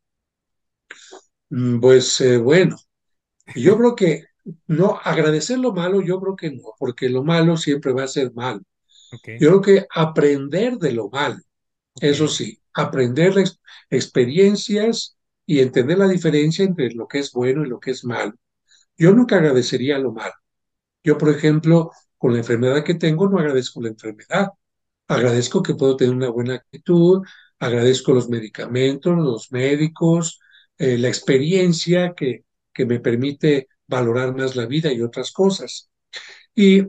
Mm, 1.51 1.79
pues 1.79 2.21
eh, 2.23 2.39
bueno, 2.39 2.77
yo 3.55 3.79
creo 3.79 3.95
que 3.95 4.25
no, 4.67 4.99
agradecer 5.05 5.61
lo 5.61 5.73
malo, 5.73 6.03
yo 6.03 6.21
creo 6.21 6.35
que 6.35 6.51
no, 6.51 6.75
porque 6.77 7.09
lo 7.09 7.23
malo 7.23 7.57
siempre 7.57 7.93
va 7.93 8.03
a 8.03 8.09
ser 8.09 8.33
malo. 8.35 8.63
Yo 9.39 9.61
creo 9.61 9.61
que 9.61 9.87
aprender 9.95 10.77
de 10.77 10.91
lo 10.91 11.09
malo, 11.09 11.39
eso 12.01 12.27
sí, 12.27 12.61
aprender 12.75 13.37
las 13.37 13.61
experiencias 13.91 15.17
y 15.47 15.61
entender 15.61 15.99
la 15.99 16.09
diferencia 16.09 16.65
entre 16.65 16.91
lo 16.91 17.07
que 17.07 17.21
es 17.21 17.31
bueno 17.31 17.65
y 17.65 17.69
lo 17.69 17.79
que 17.79 17.93
es 17.93 18.05
malo. 18.05 18.35
Yo 18.99 19.13
nunca 19.15 19.37
agradecería 19.37 19.99
lo 19.99 20.13
malo. 20.13 20.35
Yo, 21.05 21.19
por 21.19 21.31
ejemplo, 21.31 21.93
con 22.19 22.33
la 22.33 22.41
enfermedad 22.41 22.85
que 22.85 22.95
tengo, 22.95 23.29
no 23.29 23.39
agradezco 23.39 23.81
la 23.83 23.89
enfermedad. 23.89 24.49
Agradezco 25.09 25.63
que 25.63 25.75
puedo 25.75 25.97
tener 25.97 26.15
una 26.15 26.31
buena 26.31 26.55
actitud, 26.57 27.23
agradezco 27.59 28.13
los 28.13 28.29
medicamentos, 28.29 29.17
los 29.17 29.53
médicos, 29.53 30.41
eh, 30.79 30.99
la 30.99 31.09
experiencia 31.09 32.15
que, 32.15 32.45
que 32.75 32.87
me 32.87 33.01
permite 33.01 33.69
valorar 33.87 34.35
más 34.37 34.57
la 34.57 34.67
vida 34.67 34.93
y 34.93 35.01
otras 35.03 35.33
cosas. 35.33 35.91
Y 36.55 36.83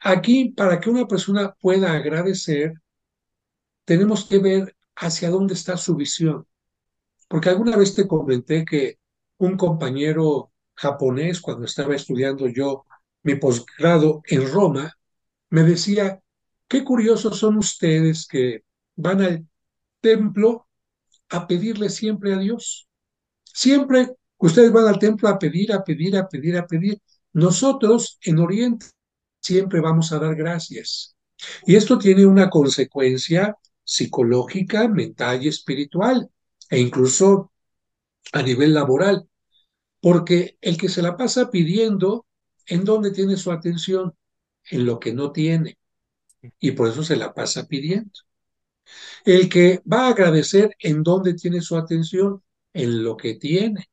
aquí, 0.00 0.50
para 0.50 0.80
que 0.80 0.90
una 0.90 1.06
persona 1.06 1.54
pueda 1.60 1.92
agradecer, 1.92 2.74
tenemos 3.84 4.24
que 4.26 4.38
ver 4.38 4.76
hacia 4.96 5.30
dónde 5.30 5.54
está 5.54 5.76
su 5.76 5.96
visión. 5.96 6.46
Porque 7.28 7.48
alguna 7.48 7.76
vez 7.76 7.94
te 7.94 8.06
comenté 8.06 8.64
que 8.64 8.98
un 9.38 9.56
compañero 9.56 10.52
japonés, 10.76 11.40
cuando 11.40 11.64
estaba 11.66 11.94
estudiando 11.94 12.48
yo 12.48 12.84
mi 13.22 13.34
posgrado 13.36 14.22
en 14.26 14.50
Roma, 14.52 14.96
me 15.50 15.62
decía, 15.62 16.20
qué 16.68 16.84
curiosos 16.84 17.38
son 17.38 17.56
ustedes 17.58 18.26
que 18.26 18.64
van 18.94 19.20
al 19.20 19.48
templo 20.00 20.68
a 21.30 21.46
pedirle 21.46 21.88
siempre 21.88 22.34
a 22.34 22.38
Dios. 22.38 22.88
Siempre 23.44 24.16
Ustedes 24.38 24.72
van 24.72 24.86
al 24.86 24.98
templo 24.98 25.28
a 25.28 25.38
pedir, 25.38 25.72
a 25.72 25.82
pedir, 25.82 26.16
a 26.16 26.28
pedir, 26.28 26.56
a 26.56 26.66
pedir. 26.66 27.00
Nosotros 27.32 28.18
en 28.22 28.38
Oriente 28.38 28.86
siempre 29.40 29.80
vamos 29.80 30.12
a 30.12 30.18
dar 30.18 30.34
gracias. 30.34 31.16
Y 31.66 31.76
esto 31.76 31.98
tiene 31.98 32.26
una 32.26 32.50
consecuencia 32.50 33.56
psicológica, 33.82 34.88
mental 34.88 35.42
y 35.42 35.48
espiritual, 35.48 36.28
e 36.68 36.80
incluso 36.80 37.52
a 38.32 38.42
nivel 38.42 38.74
laboral, 38.74 39.28
porque 40.00 40.58
el 40.60 40.76
que 40.78 40.88
se 40.88 41.02
la 41.02 41.16
pasa 41.16 41.50
pidiendo, 41.50 42.26
¿en 42.66 42.84
dónde 42.84 43.10
tiene 43.12 43.36
su 43.36 43.52
atención? 43.52 44.14
En 44.70 44.86
lo 44.86 45.00
que 45.00 45.12
no 45.14 45.32
tiene, 45.32 45.78
y 46.60 46.72
por 46.72 46.88
eso 46.88 47.02
se 47.04 47.16
la 47.16 47.34
pasa 47.34 47.66
pidiendo. 47.68 48.12
El 49.24 49.48
que 49.48 49.82
va 49.90 50.06
a 50.06 50.10
agradecer, 50.10 50.74
¿en 50.78 51.02
dónde 51.02 51.34
tiene 51.34 51.60
su 51.60 51.76
atención? 51.76 52.42
En 52.72 53.04
lo 53.04 53.16
que 53.16 53.34
tiene. 53.34 53.90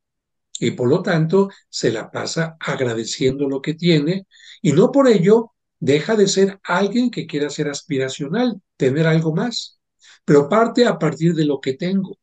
Y 0.60 0.72
por 0.72 0.88
lo 0.88 1.02
tanto, 1.02 1.50
se 1.68 1.92
la 1.92 2.10
pasa 2.10 2.56
agradeciendo 2.60 3.48
lo 3.48 3.62
que 3.62 3.74
tiene 3.74 4.26
y 4.62 4.72
no 4.72 4.92
por 4.92 5.08
ello 5.08 5.52
deja 5.80 6.16
de 6.16 6.28
ser 6.28 6.60
alguien 6.64 7.10
que 7.10 7.26
quiera 7.26 7.50
ser 7.50 7.68
aspiracional, 7.68 8.62
tener 8.76 9.06
algo 9.06 9.34
más, 9.34 9.80
pero 10.24 10.48
parte 10.48 10.86
a 10.86 10.98
partir 10.98 11.34
de 11.34 11.46
lo 11.46 11.60
que 11.60 11.74
tengo. 11.74 12.18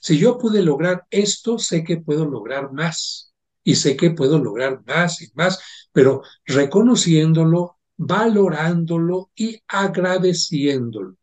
Si 0.00 0.18
yo 0.18 0.38
pude 0.38 0.62
lograr 0.62 1.06
esto, 1.10 1.58
sé 1.58 1.84
que 1.84 1.98
puedo 1.98 2.26
lograr 2.26 2.72
más 2.72 3.32
y 3.64 3.76
sé 3.76 3.96
que 3.96 4.10
puedo 4.10 4.38
lograr 4.38 4.82
más 4.86 5.22
y 5.22 5.28
más, 5.34 5.60
pero 5.92 6.22
reconociéndolo, 6.46 7.78
valorándolo 7.96 9.30
y 9.34 9.60
agradeciéndolo. 9.68 11.16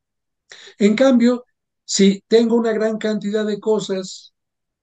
En 0.80 0.96
cambio, 0.96 1.46
si 1.86 2.24
tengo 2.28 2.56
una 2.56 2.74
gran 2.74 2.98
cantidad 2.98 3.46
de 3.46 3.60
cosas 3.60 4.34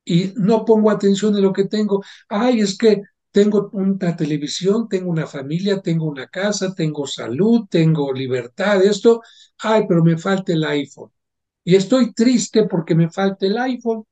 y 0.04 0.32
no 0.36 0.64
pongo 0.64 0.90
atención 0.90 1.36
en 1.36 1.42
lo 1.42 1.52
que 1.52 1.66
tengo, 1.66 2.04
ay, 2.28 2.60
es 2.60 2.78
que 2.78 3.02
tengo 3.32 3.70
una 3.72 4.16
televisión, 4.16 4.88
tengo 4.88 5.10
una 5.10 5.26
familia, 5.26 5.80
tengo 5.82 6.06
una 6.06 6.28
casa, 6.28 6.74
tengo 6.74 7.06
salud, 7.06 7.66
tengo 7.70 8.12
libertad, 8.12 8.82
esto, 8.84 9.22
ay, 9.58 9.84
pero 9.88 10.04
me 10.04 10.18
falta 10.18 10.52
el 10.52 10.64
iPhone. 10.64 11.10
Y 11.64 11.76
estoy 11.76 12.12
triste 12.12 12.64
porque 12.64 12.94
me 12.94 13.10
falta 13.10 13.46
el 13.46 13.58
iPhone. 13.58 14.04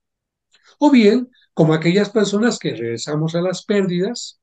O 0.78 0.90
bien, 0.90 1.30
como 1.54 1.74
aquellas 1.74 2.10
personas 2.10 2.58
que 2.58 2.72
regresamos 2.74 3.34
a 3.34 3.42
las 3.42 3.64
pérdidas, 3.64 4.40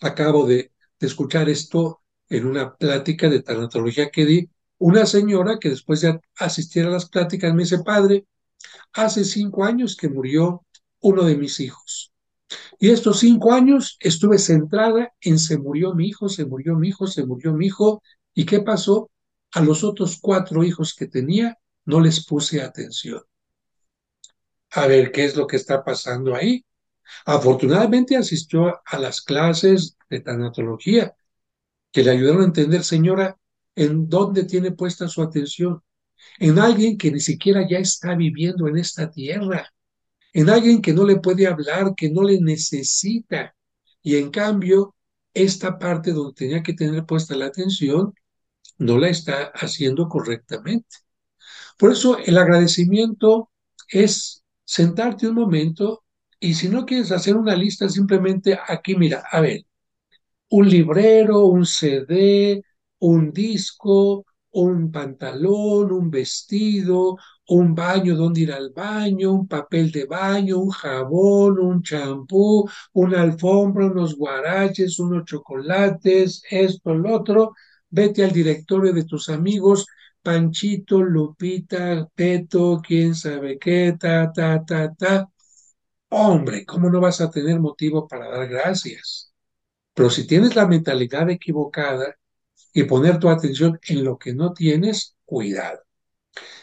acabo 0.00 0.46
de, 0.46 0.72
de 1.00 1.06
escuchar 1.06 1.48
esto 1.48 2.02
en 2.28 2.46
una 2.46 2.74
plática 2.76 3.28
de 3.28 3.42
tanatología 3.42 4.10
que 4.10 4.24
di, 4.26 4.50
una 4.78 5.06
señora 5.06 5.58
que 5.58 5.70
después 5.70 6.00
de 6.00 6.20
asistir 6.38 6.84
a 6.86 6.90
las 6.90 7.08
pláticas 7.08 7.54
me 7.54 7.62
dice, 7.62 7.78
padre, 7.82 8.26
hace 8.94 9.24
cinco 9.24 9.64
años 9.64 9.96
que 9.96 10.08
murió 10.08 10.64
uno 11.00 11.24
de 11.24 11.36
mis 11.36 11.60
hijos. 11.60 12.12
Y 12.78 12.90
estos 12.90 13.20
cinco 13.20 13.52
años 13.52 13.96
estuve 14.00 14.38
centrada 14.38 15.12
en 15.20 15.38
se 15.38 15.58
murió 15.58 15.94
mi 15.94 16.08
hijo, 16.08 16.28
se 16.28 16.46
murió 16.46 16.76
mi 16.76 16.88
hijo, 16.88 17.06
se 17.06 17.26
murió 17.26 17.54
mi 17.54 17.66
hijo. 17.66 18.02
¿Y 18.34 18.46
qué 18.46 18.60
pasó? 18.60 19.10
A 19.52 19.62
los 19.62 19.84
otros 19.84 20.18
cuatro 20.20 20.64
hijos 20.64 20.94
que 20.94 21.06
tenía 21.06 21.58
no 21.84 22.00
les 22.00 22.24
puse 22.24 22.62
atención. 22.62 23.22
A 24.72 24.86
ver 24.86 25.12
qué 25.12 25.24
es 25.24 25.36
lo 25.36 25.46
que 25.46 25.56
está 25.56 25.84
pasando 25.84 26.34
ahí. 26.34 26.64
Afortunadamente 27.26 28.16
asistió 28.16 28.80
a 28.84 28.98
las 28.98 29.22
clases 29.22 29.96
de 30.10 30.20
tanatología 30.20 31.14
que 31.92 32.02
le 32.02 32.10
ayudaron 32.10 32.42
a 32.42 32.46
entender, 32.46 32.82
señora, 32.82 33.38
en 33.76 34.08
dónde 34.08 34.44
tiene 34.44 34.72
puesta 34.72 35.08
su 35.08 35.22
atención. 35.22 35.80
En 36.38 36.58
alguien 36.58 36.98
que 36.98 37.12
ni 37.12 37.20
siquiera 37.20 37.66
ya 37.68 37.78
está 37.78 38.14
viviendo 38.16 38.66
en 38.66 38.78
esta 38.78 39.10
tierra. 39.10 39.72
En 40.32 40.50
alguien 40.50 40.82
que 40.82 40.92
no 40.92 41.04
le 41.04 41.20
puede 41.20 41.46
hablar, 41.46 41.94
que 41.96 42.10
no 42.10 42.22
le 42.24 42.40
necesita. 42.40 43.54
Y 44.02 44.16
en 44.16 44.30
cambio, 44.30 44.96
esta 45.32 45.78
parte 45.78 46.12
donde 46.12 46.34
tenía 46.34 46.62
que 46.62 46.74
tener 46.74 47.04
puesta 47.06 47.36
la 47.36 47.46
atención, 47.46 48.12
no 48.78 48.98
la 48.98 49.08
está 49.08 49.52
haciendo 49.54 50.08
correctamente. 50.08 51.03
Por 51.78 51.92
eso 51.92 52.18
el 52.18 52.38
agradecimiento 52.38 53.50
es 53.88 54.44
sentarte 54.64 55.28
un 55.28 55.34
momento 55.36 56.04
y 56.40 56.54
si 56.54 56.68
no 56.68 56.84
quieres 56.86 57.12
hacer 57.12 57.36
una 57.36 57.56
lista, 57.56 57.88
simplemente 57.88 58.58
aquí, 58.68 58.96
mira, 58.96 59.24
a 59.30 59.40
ver, 59.40 59.64
un 60.50 60.68
librero, 60.68 61.46
un 61.46 61.66
CD, 61.66 62.62
un 63.00 63.32
disco, 63.32 64.24
un 64.52 64.90
pantalón, 64.92 65.92
un 65.92 66.10
vestido, 66.10 67.16
un 67.48 67.74
baño 67.74 68.14
donde 68.16 68.42
ir 68.42 68.52
al 68.52 68.70
baño, 68.70 69.32
un 69.32 69.48
papel 69.48 69.90
de 69.92 70.04
baño, 70.06 70.58
un 70.58 70.70
jabón, 70.70 71.58
un 71.58 71.82
champú, 71.82 72.68
una 72.92 73.22
alfombra, 73.22 73.86
unos 73.86 74.16
guaraches, 74.16 74.98
unos 74.98 75.24
chocolates, 75.24 76.42
esto, 76.50 76.94
lo 76.94 77.14
otro. 77.14 77.54
Vete 77.90 78.24
al 78.24 78.32
directorio 78.32 78.92
de 78.92 79.04
tus 79.04 79.28
amigos, 79.28 79.86
Panchito, 80.24 81.02
Lupita, 81.02 82.08
Peto, 82.14 82.80
quién 82.86 83.14
sabe 83.14 83.58
qué, 83.58 83.96
ta, 83.98 84.32
ta, 84.32 84.64
ta, 84.64 84.92
ta. 84.94 85.30
Hombre, 86.10 86.64
¿cómo 86.66 86.90
no 86.90 87.00
vas 87.00 87.20
a 87.20 87.30
tener 87.30 87.60
motivo 87.60 88.08
para 88.08 88.28
dar 88.30 88.48
gracias? 88.48 89.32
Pero 89.94 90.10
si 90.10 90.26
tienes 90.26 90.56
la 90.56 90.66
mentalidad 90.66 91.30
equivocada, 91.30 92.16
y 92.74 92.82
poner 92.84 93.18
tu 93.20 93.30
atención 93.30 93.78
en 93.88 94.04
lo 94.04 94.18
que 94.18 94.34
no 94.34 94.52
tienes, 94.52 95.16
cuidado. 95.24 95.80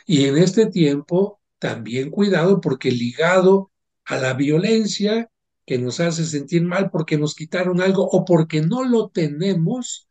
Y 0.06 0.26
en 0.26 0.38
este 0.38 0.66
tiempo, 0.68 1.40
también 1.58 2.12
cuidado 2.12 2.60
porque 2.60 2.92
ligado 2.92 3.72
a 4.04 4.18
la 4.18 4.34
violencia 4.34 5.30
que 5.66 5.78
nos 5.78 6.02
hace 6.02 6.26
sentir 6.26 6.64
mal 6.64 6.92
porque 6.92 7.18
nos 7.18 7.34
quitaron 7.34 7.82
algo 7.82 8.04
o 8.04 8.26
porque 8.26 8.62
no 8.62 8.84
lo 8.84 9.10
tenemos, 9.10 10.10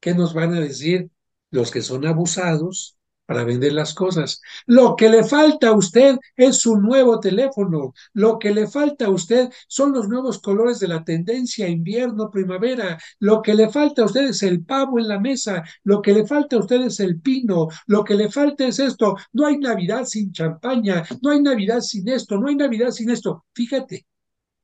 ¿qué 0.00 0.14
nos 0.14 0.34
van 0.34 0.54
a 0.54 0.60
decir 0.60 1.10
los 1.50 1.70
que 1.70 1.82
son 1.82 2.06
abusados? 2.06 2.96
para 3.26 3.44
vender 3.44 3.72
las 3.72 3.92
cosas. 3.92 4.40
Lo 4.66 4.96
que 4.96 5.08
le 5.08 5.24
falta 5.24 5.68
a 5.68 5.72
usted 5.72 6.16
es 6.36 6.58
su 6.58 6.76
nuevo 6.76 7.20
teléfono. 7.20 7.92
Lo 8.14 8.38
que 8.38 8.54
le 8.54 8.68
falta 8.68 9.06
a 9.06 9.10
usted 9.10 9.50
son 9.68 9.92
los 9.92 10.08
nuevos 10.08 10.40
colores 10.40 10.78
de 10.78 10.88
la 10.88 11.04
tendencia 11.04 11.68
invierno-primavera. 11.68 12.98
Lo 13.18 13.42
que 13.42 13.54
le 13.54 13.68
falta 13.68 14.02
a 14.02 14.04
usted 14.06 14.28
es 14.28 14.42
el 14.44 14.64
pavo 14.64 14.98
en 14.98 15.08
la 15.08 15.18
mesa. 15.18 15.64
Lo 15.82 16.00
que 16.00 16.12
le 16.12 16.26
falta 16.26 16.56
a 16.56 16.60
usted 16.60 16.82
es 16.82 17.00
el 17.00 17.20
pino. 17.20 17.68
Lo 17.86 18.04
que 18.04 18.14
le 18.14 18.30
falta 18.30 18.64
es 18.66 18.78
esto. 18.78 19.16
No 19.32 19.46
hay 19.46 19.58
Navidad 19.58 20.04
sin 20.04 20.32
champaña. 20.32 21.02
No 21.20 21.30
hay 21.30 21.42
Navidad 21.42 21.80
sin 21.80 22.08
esto. 22.08 22.38
No 22.38 22.48
hay 22.48 22.54
Navidad 22.54 22.90
sin 22.90 23.10
esto. 23.10 23.44
Fíjate, 23.52 24.06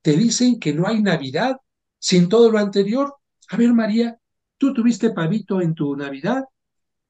te 0.01 0.13
dicen 0.13 0.59
que 0.59 0.73
no 0.73 0.87
hay 0.87 1.01
Navidad 1.01 1.57
sin 1.99 2.29
todo 2.29 2.49
lo 2.49 2.59
anterior. 2.59 3.13
A 3.49 3.57
ver, 3.57 3.73
María, 3.73 4.17
¿tú 4.57 4.73
tuviste 4.73 5.11
pavito 5.11 5.61
en 5.61 5.75
tu 5.75 5.95
Navidad? 5.97 6.43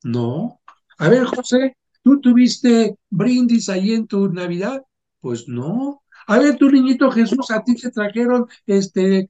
No, 0.04 0.62
a 0.98 1.10
ver, 1.10 1.26
José, 1.26 1.76
¿tú 2.04 2.20
tuviste 2.22 2.98
brindis 3.10 3.70
ahí 3.70 3.94
en 3.94 4.08
tu 4.08 4.30
Navidad? 4.30 4.82
Pues 5.20 5.48
no. 5.48 6.04
A 6.28 6.40
ver, 6.40 6.58
tu 6.58 6.70
niñito 6.70 7.12
Jesús, 7.12 7.52
¿a 7.52 7.64
ti 7.64 7.76
te 7.76 7.92
trajeron 7.92 8.48
este, 8.66 9.30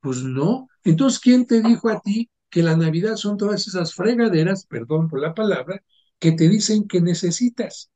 Pues 0.00 0.22
no. 0.22 0.68
Entonces, 0.84 1.20
¿quién 1.20 1.46
te 1.46 1.60
dijo 1.62 1.88
a 1.88 2.00
ti 2.00 2.30
que 2.50 2.62
la 2.62 2.76
Navidad 2.76 3.16
son 3.16 3.36
todas 3.36 3.66
esas 3.66 3.94
fregaderas, 3.94 4.66
perdón 4.66 5.08
por 5.08 5.20
la 5.20 5.34
palabra, 5.34 5.82
que 6.18 6.32
te 6.32 6.48
dicen 6.48 6.86
que 6.88 7.00
necesitas? 7.00 7.90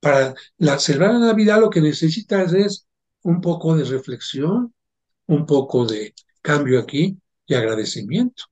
Para 0.00 0.34
la, 0.58 0.78
celebrar 0.78 1.14
la 1.14 1.26
Navidad 1.28 1.60
lo 1.60 1.70
que 1.70 1.80
necesitas 1.80 2.52
es 2.52 2.86
un 3.22 3.40
poco 3.40 3.76
de 3.76 3.84
reflexión, 3.84 4.74
un 5.26 5.46
poco 5.46 5.86
de 5.86 6.14
cambio 6.42 6.80
aquí 6.80 7.18
y 7.46 7.54
agradecimiento. 7.54 8.44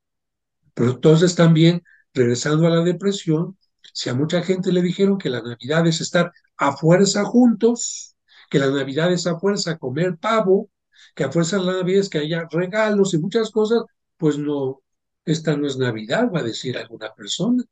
Pero 0.74 0.90
entonces 0.92 1.34
también, 1.34 1.82
regresando 2.14 2.66
a 2.66 2.70
la 2.70 2.82
depresión, 2.82 3.58
si 3.92 4.10
a 4.10 4.14
mucha 4.14 4.42
gente 4.42 4.72
le 4.72 4.82
dijeron 4.82 5.18
que 5.18 5.30
la 5.30 5.42
Navidad 5.42 5.86
es 5.86 6.00
estar 6.00 6.32
a 6.56 6.76
fuerza 6.76 7.24
juntos, 7.24 8.16
que 8.50 8.58
la 8.58 8.70
Navidad 8.70 9.12
es 9.12 9.26
a 9.26 9.38
fuerza 9.38 9.78
comer 9.78 10.16
pavo, 10.18 10.70
que 11.14 11.24
a 11.24 11.32
fuerza 11.32 11.58
la 11.58 11.74
Navidad 11.74 12.00
es 12.00 12.08
que 12.08 12.18
haya 12.18 12.46
regalos 12.50 13.14
y 13.14 13.18
muchas 13.18 13.50
cosas, 13.50 13.82
pues 14.16 14.38
no, 14.38 14.82
esta 15.24 15.56
no 15.56 15.66
es 15.66 15.76
Navidad, 15.76 16.30
va 16.34 16.40
a 16.40 16.44
decir 16.44 16.76
alguna 16.76 17.12
persona. 17.14 17.64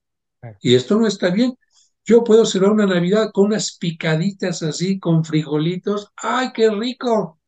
Y 0.60 0.74
esto 0.74 0.98
no 0.98 1.06
está 1.06 1.30
bien. 1.30 1.56
Yo 2.04 2.24
puedo 2.24 2.44
celebrar 2.44 2.72
una 2.72 2.86
Navidad 2.86 3.30
con 3.32 3.46
unas 3.46 3.76
picaditas 3.78 4.62
así, 4.62 4.98
con 4.98 5.24
frijolitos. 5.24 6.10
¡Ay, 6.16 6.48
qué 6.52 6.68
rico! 6.70 7.38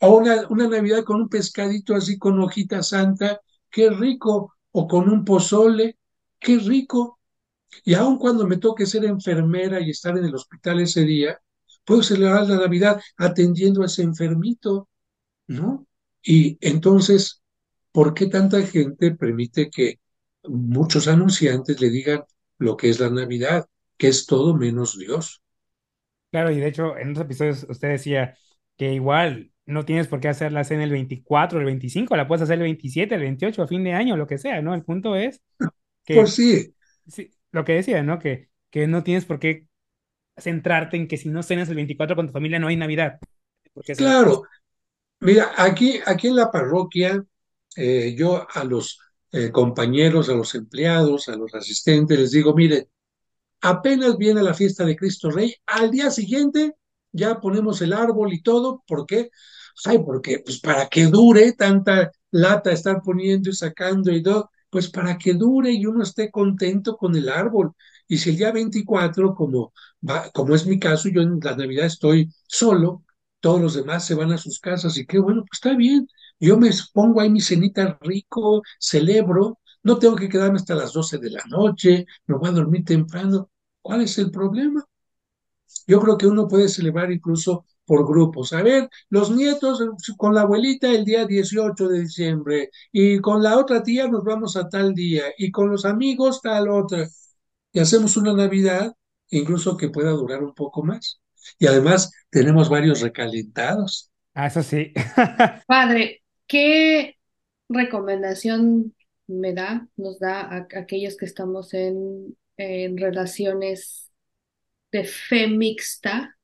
O 0.00 0.16
una, 0.18 0.46
una 0.50 0.68
Navidad 0.68 1.04
con 1.04 1.22
un 1.22 1.28
pescadito 1.28 1.94
así, 1.94 2.18
con 2.18 2.38
hojita 2.40 2.82
santa. 2.82 3.40
¡Qué 3.70 3.88
rico! 3.90 4.54
O 4.72 4.86
con 4.86 5.08
un 5.08 5.24
pozole. 5.24 5.96
¡Qué 6.42 6.58
rico! 6.58 7.20
Y 7.84 7.94
aun 7.94 8.18
cuando 8.18 8.46
me 8.46 8.58
toque 8.58 8.86
ser 8.86 9.04
enfermera 9.04 9.80
y 9.80 9.90
estar 9.90 10.16
en 10.18 10.24
el 10.24 10.34
hospital 10.34 10.80
ese 10.80 11.02
día, 11.04 11.40
puedo 11.84 12.02
celebrar 12.02 12.46
la 12.48 12.56
Navidad 12.56 13.00
atendiendo 13.16 13.82
a 13.82 13.86
ese 13.86 14.02
enfermito, 14.02 14.88
¿no? 15.46 15.86
Y 16.22 16.58
entonces, 16.60 17.42
¿por 17.92 18.14
qué 18.14 18.26
tanta 18.26 18.62
gente 18.62 19.12
permite 19.12 19.70
que 19.70 20.00
muchos 20.44 21.08
anunciantes 21.08 21.80
le 21.80 21.90
digan 21.90 22.24
lo 22.58 22.76
que 22.76 22.90
es 22.90 23.00
la 23.00 23.10
Navidad, 23.10 23.66
que 23.96 24.08
es 24.08 24.26
todo 24.26 24.54
menos 24.56 24.98
Dios? 24.98 25.42
Claro, 26.30 26.50
y 26.50 26.60
de 26.60 26.68
hecho, 26.68 26.96
en 26.96 27.10
los 27.10 27.22
episodios 27.22 27.66
usted 27.68 27.88
decía 27.88 28.36
que 28.76 28.92
igual 28.92 29.52
no 29.66 29.84
tienes 29.84 30.08
por 30.08 30.20
qué 30.20 30.28
hacerla 30.28 30.62
en 30.68 30.80
el 30.80 30.90
24, 30.90 31.58
el 31.58 31.66
25, 31.66 32.16
la 32.16 32.26
puedes 32.26 32.42
hacer 32.42 32.54
el 32.54 32.62
27, 32.62 33.14
el 33.14 33.20
28, 33.20 33.62
a 33.62 33.66
fin 33.68 33.84
de 33.84 33.92
año, 33.92 34.16
lo 34.16 34.26
que 34.26 34.38
sea, 34.38 34.60
¿no? 34.62 34.74
El 34.74 34.82
punto 34.82 35.14
es 35.14 35.42
que, 36.04 36.14
Pues 36.14 36.34
sí, 36.34 36.74
sí, 37.06 37.32
lo 37.50 37.64
que 37.64 37.74
decía, 37.74 38.02
¿no? 38.02 38.18
Que, 38.18 38.48
que 38.70 38.86
no 38.86 39.02
tienes 39.02 39.24
por 39.24 39.38
qué 39.38 39.66
centrarte 40.38 40.96
en 40.96 41.08
que 41.08 41.16
si 41.16 41.28
no 41.28 41.42
cenas 41.42 41.68
el 41.68 41.76
24 41.76 42.16
con 42.16 42.26
tu 42.26 42.32
familia 42.32 42.58
no 42.58 42.68
hay 42.68 42.76
Navidad. 42.76 43.18
Porque 43.72 43.94
claro. 43.94 44.44
Mira, 45.20 45.52
aquí, 45.56 46.00
aquí 46.04 46.28
en 46.28 46.36
la 46.36 46.50
parroquia, 46.50 47.24
eh, 47.76 48.14
yo 48.16 48.46
a 48.50 48.64
los 48.64 48.98
eh, 49.30 49.50
compañeros, 49.50 50.28
a 50.28 50.34
los 50.34 50.54
empleados, 50.54 51.28
a 51.28 51.36
los 51.36 51.54
asistentes, 51.54 52.18
les 52.18 52.30
digo, 52.32 52.54
miren, 52.54 52.88
apenas 53.60 54.18
viene 54.18 54.42
la 54.42 54.54
fiesta 54.54 54.84
de 54.84 54.96
Cristo 54.96 55.30
Rey, 55.30 55.54
al 55.66 55.90
día 55.90 56.10
siguiente 56.10 56.74
ya 57.12 57.40
ponemos 57.40 57.80
el 57.82 57.92
árbol 57.92 58.32
y 58.32 58.42
todo, 58.42 58.82
¿por 58.86 59.06
qué? 59.06 59.30
Ay, 59.84 60.00
porque 60.04 60.40
pues 60.44 60.60
para 60.60 60.88
que 60.88 61.06
dure 61.06 61.52
tanta 61.52 62.10
lata 62.30 62.72
estar 62.72 63.00
poniendo 63.02 63.50
y 63.50 63.54
sacando 63.54 64.10
y 64.10 64.22
todo, 64.22 64.50
pues 64.72 64.90
para 64.90 65.18
que 65.18 65.34
dure 65.34 65.72
y 65.72 65.86
uno 65.86 66.02
esté 66.02 66.30
contento 66.32 66.96
con 66.96 67.14
el 67.16 67.28
árbol. 67.28 67.72
Y 68.08 68.18
si 68.18 68.30
el 68.30 68.38
día 68.38 68.52
24, 68.52 69.34
como, 69.34 69.72
va, 70.08 70.30
como 70.32 70.54
es 70.54 70.66
mi 70.66 70.78
caso, 70.80 71.10
yo 71.10 71.20
en 71.22 71.38
la 71.42 71.54
Navidad 71.56 71.86
estoy 71.86 72.32
solo, 72.48 73.04
todos 73.40 73.60
los 73.60 73.74
demás 73.74 74.06
se 74.06 74.14
van 74.14 74.32
a 74.32 74.38
sus 74.38 74.58
casas 74.60 74.96
y 74.98 75.06
qué 75.06 75.18
bueno, 75.18 75.42
pues 75.42 75.50
está 75.62 75.76
bien. 75.76 76.08
Yo 76.40 76.56
me 76.58 76.70
pongo 76.94 77.20
ahí 77.20 77.30
mi 77.30 77.40
cenita 77.42 77.98
rico, 78.00 78.62
celebro, 78.80 79.60
no 79.82 79.98
tengo 79.98 80.16
que 80.16 80.28
quedarme 80.30 80.56
hasta 80.56 80.74
las 80.74 80.92
12 80.94 81.18
de 81.18 81.30
la 81.30 81.44
noche, 81.50 82.06
me 82.26 82.36
voy 82.38 82.48
a 82.48 82.52
dormir 82.52 82.84
temprano. 82.84 83.50
¿Cuál 83.82 84.02
es 84.02 84.18
el 84.18 84.30
problema? 84.30 84.84
Yo 85.86 86.00
creo 86.00 86.18
que 86.18 86.26
uno 86.26 86.48
puede 86.48 86.68
celebrar 86.68 87.10
incluso 87.12 87.66
por 87.86 88.06
grupos. 88.06 88.52
A 88.52 88.62
ver, 88.62 88.88
los 89.10 89.30
nietos 89.30 89.80
eh, 89.80 89.86
con 90.16 90.34
la 90.34 90.42
abuelita 90.42 90.88
el 90.90 91.04
día 91.04 91.26
18 91.26 91.88
de 91.88 92.00
diciembre 92.00 92.70
y 92.92 93.18
con 93.20 93.42
la 93.42 93.58
otra 93.58 93.82
tía 93.82 94.08
nos 94.08 94.24
vamos 94.24 94.56
a 94.56 94.68
tal 94.68 94.94
día 94.94 95.24
y 95.38 95.50
con 95.50 95.70
los 95.70 95.84
amigos 95.84 96.40
tal 96.42 96.68
otra. 96.68 97.08
Y 97.72 97.80
hacemos 97.80 98.16
una 98.16 98.32
Navidad 98.34 98.94
incluso 99.30 99.76
que 99.76 99.90
pueda 99.90 100.10
durar 100.10 100.42
un 100.44 100.54
poco 100.54 100.82
más. 100.84 101.20
Y 101.58 101.66
además 101.66 102.10
tenemos 102.30 102.68
varios 102.68 103.00
recalentados. 103.00 104.10
Ah, 104.34 104.46
eso 104.46 104.62
sí. 104.62 104.92
Padre, 105.66 106.22
¿qué 106.46 107.16
recomendación 107.68 108.94
me 109.26 109.54
da, 109.54 109.88
nos 109.96 110.18
da 110.18 110.40
a, 110.42 110.56
a 110.58 110.78
aquellos 110.80 111.16
que 111.16 111.24
estamos 111.26 111.72
en, 111.74 112.36
en 112.56 112.96
relaciones 112.98 114.10
de 114.92 115.04
fe 115.04 115.48
mixta? 115.48 116.38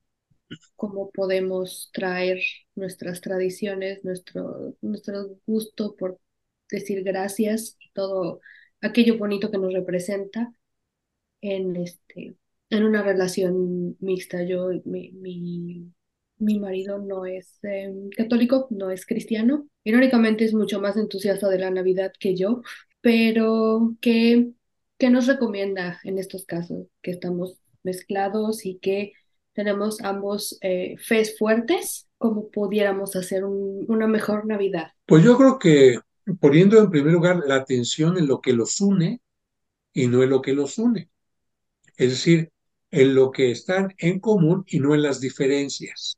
¿Cómo 0.75 1.11
podemos 1.11 1.89
traer 1.93 2.39
nuestras 2.75 3.21
tradiciones, 3.21 4.03
nuestro, 4.03 4.75
nuestro 4.81 5.37
gusto 5.45 5.95
por 5.95 6.19
decir 6.71 7.03
gracias 7.03 7.77
todo 7.93 8.41
aquello 8.81 9.17
bonito 9.17 9.51
que 9.51 9.57
nos 9.57 9.73
representa 9.73 10.53
en 11.41 11.75
este, 11.75 12.35
en 12.69 12.83
una 12.83 13.03
relación 13.03 13.97
mixta? 13.99 14.43
Yo, 14.43 14.69
mi, 14.85 15.11
mi, 15.13 15.91
mi 16.37 16.59
marido 16.59 16.99
no 16.99 17.25
es 17.25 17.59
eh, 17.63 17.93
católico, 18.15 18.67
no 18.71 18.91
es 18.91 19.05
cristiano. 19.05 19.67
Irónicamente 19.83 20.45
es 20.45 20.53
mucho 20.53 20.79
más 20.79 20.97
entusiasta 20.97 21.49
de 21.49 21.59
la 21.59 21.71
Navidad 21.71 22.11
que 22.19 22.35
yo, 22.35 22.61
pero 23.01 23.95
¿qué, 24.01 24.51
qué 24.97 25.09
nos 25.09 25.27
recomienda 25.27 25.99
en 26.03 26.17
estos 26.17 26.45
casos? 26.45 26.87
Que 27.01 27.11
estamos 27.11 27.57
mezclados 27.83 28.65
y 28.65 28.79
que 28.79 29.13
tenemos 29.53 30.01
ambos 30.01 30.57
eh, 30.61 30.95
fuertes, 31.37 32.07
¿cómo 32.17 32.49
pudiéramos 32.49 33.15
hacer 33.15 33.43
un- 33.45 33.85
una 33.87 34.07
mejor 34.07 34.45
Navidad? 34.45 34.91
Pues 35.05 35.23
yo 35.23 35.37
creo 35.37 35.59
que 35.59 35.99
poniendo 36.39 36.77
en 36.79 36.89
primer 36.91 37.13
lugar 37.13 37.41
la 37.45 37.55
atención 37.55 38.17
en 38.17 38.27
lo 38.27 38.41
que 38.41 38.53
los 38.53 38.79
une 38.81 39.21
y 39.93 40.07
no 40.07 40.23
en 40.23 40.29
lo 40.31 40.41
que 40.41 40.53
los 40.53 40.77
une. 40.79 41.11
Es 41.97 42.11
decir, 42.11 42.51
en 42.91 43.15
lo 43.15 43.31
que 43.31 43.51
están 43.51 43.95
en 43.99 44.19
común 44.19 44.65
y 44.67 44.79
no 44.79 44.95
en 44.95 45.03
las 45.03 45.21
diferencias. 45.21 46.17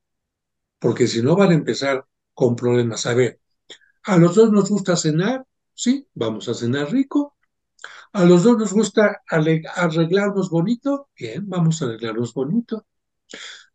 Porque 0.80 1.08
si 1.08 1.22
no 1.24 1.36
van 1.38 1.52
a 1.52 1.56
empezar 1.56 2.06
con 2.34 2.56
problemas. 2.56 3.06
A 3.08 3.14
ver, 3.16 3.42
a 4.04 4.18
los 4.18 4.36
dos 4.36 4.52
nos 4.52 4.70
gusta 4.70 4.96
cenar, 4.98 5.46
sí, 5.74 6.08
vamos 6.16 6.50
a 6.50 6.56
cenar 6.56 6.92
rico. 6.92 7.38
A 8.14 8.26
los 8.26 8.44
dos 8.44 8.58
nos 8.58 8.74
gusta 8.74 9.22
arreglarnos 9.30 10.50
bonito, 10.50 11.10
bien, 11.18 11.50
vamos 11.50 11.82
a 11.82 11.86
arreglarnos 11.86 12.34
bonito. 12.34 12.86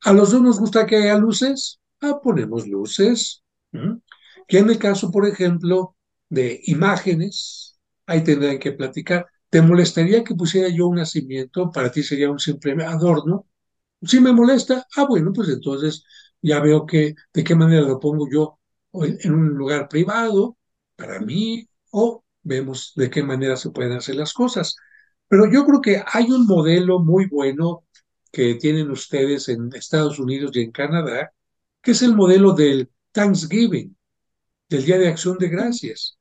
A 0.02 0.12
los 0.12 0.30
dos 0.30 0.42
nos 0.42 0.60
gusta 0.60 0.86
que 0.86 0.96
haya 0.96 1.18
luces, 1.18 1.80
ah, 2.00 2.20
ponemos 2.22 2.66
luces. 2.66 3.42
¿m? 3.72 4.00
Y 4.48 4.56
en 4.58 4.70
el 4.70 4.78
caso, 4.78 5.10
por 5.10 5.26
ejemplo, 5.26 5.96
de 6.28 6.60
imágenes, 6.64 7.78
ahí 8.06 8.22
tendrán 8.24 8.58
que 8.58 8.72
platicar. 8.72 9.26
¿Te 9.50 9.62
molestaría 9.62 10.24
que 10.24 10.34
pusiera 10.34 10.68
yo 10.68 10.88
un 10.88 10.96
nacimiento? 10.96 11.70
Para 11.70 11.90
ti 11.90 12.02
sería 12.02 12.30
un 12.30 12.38
simple 12.38 12.72
adorno. 12.84 13.46
Si 14.02 14.20
me 14.20 14.32
molesta, 14.32 14.86
ah, 14.96 15.06
bueno, 15.08 15.32
pues 15.32 15.48
entonces 15.48 16.04
ya 16.42 16.60
veo 16.60 16.86
que 16.86 17.14
de 17.32 17.44
qué 17.44 17.54
manera 17.54 17.82
lo 17.82 18.00
pongo 18.00 18.28
yo 18.30 18.60
en 18.92 19.32
un 19.34 19.48
lugar 19.50 19.88
privado 19.88 20.56
para 20.96 21.20
mí 21.20 21.68
o 21.90 22.24
vemos 22.42 22.92
de 22.96 23.10
qué 23.10 23.22
manera 23.22 23.56
se 23.56 23.70
pueden 23.70 23.92
hacer 23.92 24.16
las 24.16 24.32
cosas. 24.32 24.76
Pero 25.28 25.50
yo 25.50 25.66
creo 25.66 25.80
que 25.80 26.02
hay 26.06 26.30
un 26.30 26.46
modelo 26.46 27.00
muy 27.00 27.26
bueno 27.26 27.84
que 28.36 28.56
tienen 28.56 28.90
ustedes 28.90 29.48
en 29.48 29.70
Estados 29.74 30.18
Unidos 30.18 30.50
y 30.54 30.60
en 30.60 30.70
Canadá, 30.70 31.32
que 31.80 31.92
es 31.92 32.02
el 32.02 32.14
modelo 32.14 32.52
del 32.52 32.90
Thanksgiving, 33.12 33.96
del 34.68 34.84
Día 34.84 34.98
de 34.98 35.08
Acción 35.08 35.38
de 35.38 35.48
Gracias 35.48 36.18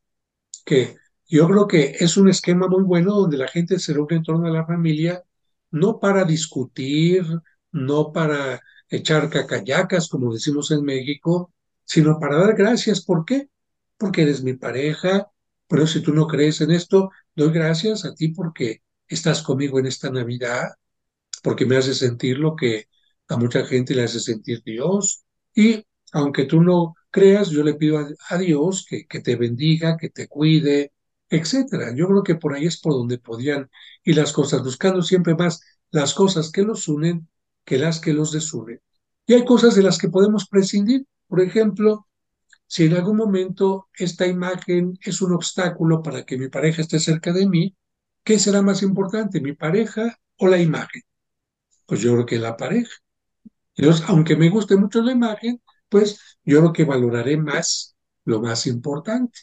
que 0.66 0.96
yo 1.28 1.46
creo 1.50 1.68
que 1.68 1.98
es 2.00 2.16
un 2.16 2.30
esquema 2.30 2.70
muy 2.70 2.84
bueno 2.84 3.16
donde 3.16 3.38
la 3.38 3.50
gente 3.50 3.80
se 3.80 3.94
reúne 3.94 4.16
en 4.16 4.24
torno 4.24 4.48
a 4.48 4.52
la 4.52 4.66
familia, 4.66 5.26
no 5.72 6.00
para 6.00 6.24
discutir, 6.24 7.26
no 7.74 8.14
para 8.14 8.62
echar 8.88 9.30
cacayacas, 9.30 10.08
como 10.08 10.34
decimos 10.34 10.72
en 10.72 10.84
México, 10.86 11.54
sino 11.84 12.18
para 12.18 12.38
dar 12.38 12.56
gracias. 12.56 13.02
¿Por 13.04 13.26
qué? 13.26 13.50
Porque 13.98 14.22
eres 14.22 14.42
mi 14.42 14.54
pareja, 14.54 15.30
pero 15.68 15.86
si 15.86 16.02
tú 16.02 16.14
no 16.14 16.28
crees 16.28 16.62
en 16.62 16.72
esto, 16.72 17.10
doy 17.36 17.52
gracias 17.52 18.06
a 18.06 18.16
ti 18.16 18.30
porque 18.30 18.84
estás 19.06 19.42
conmigo 19.42 19.80
en 19.80 19.88
esta 19.88 20.10
Navidad, 20.10 20.70
porque 21.46 21.68
me 21.68 21.78
hace 21.78 21.94
sentir 21.94 22.40
lo 22.40 22.56
que 22.56 22.88
a 23.28 23.38
mucha 23.38 23.64
gente 23.68 23.94
le 23.94 24.02
hace 24.02 24.20
sentir 24.20 24.64
Dios. 24.66 25.26
Y 25.54 25.86
aunque 26.12 26.46
tú 26.46 26.64
no 26.64 26.96
creas, 27.12 27.52
yo 27.52 27.64
le 27.64 27.76
pido 27.76 28.00
a, 28.30 28.38
Dios 28.40 28.84
que, 28.90 29.06
que 29.06 29.20
te 29.20 29.36
bendiga, 29.36 29.96
que 29.96 30.10
te 30.10 30.28
cuide, 30.28 30.92
etcétera. 31.30 31.94
Yo 31.96 32.08
creo 32.08 32.24
que 32.24 32.34
por 32.34 32.56
ahí 32.56 32.66
es 32.66 32.82
por 32.82 32.94
donde 32.94 33.20
podrían 33.20 33.70
ir 34.04 34.18
las 34.18 34.34
cosas, 34.34 34.64
buscando 34.64 35.04
siempre 35.04 35.36
más 35.36 35.62
las 35.92 36.16
cosas 36.16 36.52
que 36.52 36.64
los 36.64 36.88
unen 36.88 37.30
que 37.64 37.78
las 37.78 38.00
que 38.00 38.14
los 38.14 38.32
desunen. 38.32 38.82
Y 39.28 39.36
hay 39.36 39.46
cosas 39.46 39.76
de 39.76 39.84
las 39.84 40.00
que 40.00 40.10
podemos 40.10 40.48
prescindir. 40.50 41.06
Por 41.28 41.42
ejemplo, 41.42 42.08
si 42.66 42.86
en 42.86 42.96
algún 42.96 43.18
momento 43.18 43.90
esta 43.94 44.26
imagen 44.26 44.98
es 45.02 45.22
un 45.22 45.34
obstáculo 45.34 46.02
para 46.02 46.26
que 46.26 46.40
mi 46.40 46.50
pareja 46.50 46.82
esté 46.82 47.00
cerca 47.00 47.32
de 47.34 47.48
mí, 47.48 47.76
¿qué 48.24 48.40
será 48.40 48.64
más 48.64 48.82
importante, 48.82 49.42
mi 49.42 49.54
pareja 49.54 50.18
o 50.38 50.48
la 50.48 50.60
imagen? 50.60 51.04
Pues 51.86 52.02
yo 52.02 52.14
creo 52.14 52.26
que 52.26 52.38
la 52.40 52.58
pareja. 52.58 52.92
Entonces, 53.76 54.06
aunque 54.10 54.36
me 54.36 54.50
guste 54.50 54.78
mucho 54.78 55.02
la 55.02 55.12
imagen, 55.12 55.62
pues 55.90 56.20
yo 56.44 56.60
creo 56.60 56.74
que 56.74 56.86
valoraré 56.86 57.38
más 57.38 57.96
lo 58.26 58.42
más 58.42 58.68
importante. 58.68 59.40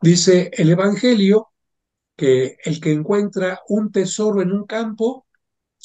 Dice 0.00 0.50
el 0.54 0.70
Evangelio 0.70 1.50
que 2.16 2.58
el 2.64 2.80
que 2.80 2.92
encuentra 2.92 3.60
un 3.68 3.92
tesoro 3.92 4.42
en 4.42 4.52
un 4.52 4.66
campo 4.66 5.26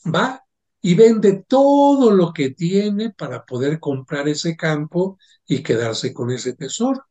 va 0.06 0.44
y 0.82 0.96
vende 0.96 1.46
todo 1.48 2.12
lo 2.12 2.34
que 2.34 2.52
tiene 2.52 3.12
para 3.12 3.46
poder 3.46 3.80
comprar 3.80 4.28
ese 4.28 4.58
campo 4.58 5.18
y 5.48 5.64
quedarse 5.64 6.14
con 6.14 6.32
ese 6.32 6.54
tesoro. 6.54 7.06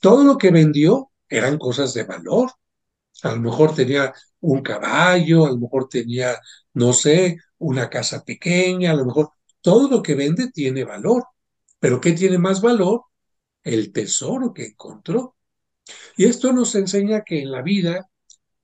Todo 0.00 0.24
lo 0.24 0.38
que 0.38 0.50
vendió 0.50 1.10
eran 1.28 1.58
cosas 1.58 1.94
de 1.94 2.04
valor. 2.04 2.50
A 3.22 3.32
lo 3.34 3.40
mejor 3.40 3.74
tenía 3.74 4.12
un 4.40 4.62
caballo, 4.62 5.46
a 5.46 5.50
lo 5.50 5.58
mejor 5.58 5.88
tenía, 5.88 6.36
no 6.74 6.92
sé, 6.92 7.38
una 7.58 7.90
casa 7.90 8.24
pequeña, 8.24 8.92
a 8.92 8.94
lo 8.94 9.06
mejor 9.06 9.30
todo 9.60 9.88
lo 9.88 10.02
que 10.02 10.14
vende 10.14 10.50
tiene 10.52 10.84
valor. 10.84 11.24
Pero 11.80 12.00
¿qué 12.00 12.12
tiene 12.12 12.38
más 12.38 12.60
valor? 12.60 13.02
El 13.62 13.92
tesoro 13.92 14.52
que 14.52 14.66
encontró. 14.66 15.36
Y 16.16 16.24
esto 16.26 16.52
nos 16.52 16.74
enseña 16.74 17.22
que 17.22 17.40
en 17.42 17.50
la 17.50 17.62
vida 17.62 18.08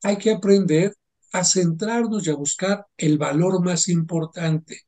hay 0.02 0.18
que 0.18 0.32
aprender 0.32 0.94
a 1.32 1.44
centrarnos 1.44 2.26
y 2.26 2.30
a 2.30 2.36
buscar 2.36 2.86
el 2.96 3.18
valor 3.18 3.62
más 3.64 3.88
importante. 3.88 4.82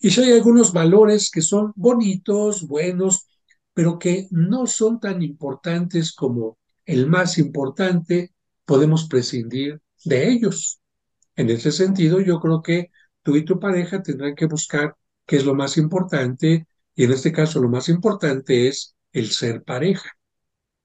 Y 0.00 0.10
si 0.10 0.22
hay 0.22 0.32
algunos 0.32 0.72
valores 0.72 1.30
que 1.30 1.42
son 1.42 1.72
bonitos, 1.74 2.66
buenos, 2.66 3.26
pero 3.74 3.98
que 3.98 4.28
no 4.30 4.66
son 4.66 5.00
tan 5.00 5.22
importantes 5.22 6.12
como 6.12 6.58
el 6.84 7.08
más 7.08 7.38
importante, 7.38 8.32
podemos 8.72 9.08
prescindir 9.08 9.80
de 10.04 10.30
ellos. 10.30 10.80
En 11.36 11.50
ese 11.50 11.72
sentido, 11.72 12.20
yo 12.20 12.40
creo 12.40 12.62
que 12.62 12.90
tú 13.22 13.36
y 13.36 13.44
tu 13.44 13.60
pareja 13.60 14.02
tendrán 14.02 14.34
que 14.36 14.46
buscar 14.46 14.96
qué 15.26 15.36
es 15.36 15.44
lo 15.46 15.54
más 15.54 15.76
importante 15.78 16.66
Y 16.96 17.04
en 17.04 17.12
este 17.12 17.32
caso 17.32 17.60
lo 17.60 17.68
más 17.70 17.88
importante 17.88 18.68
es 18.68 18.96
el 19.12 19.30
ser 19.30 19.62
pareja. 19.64 20.10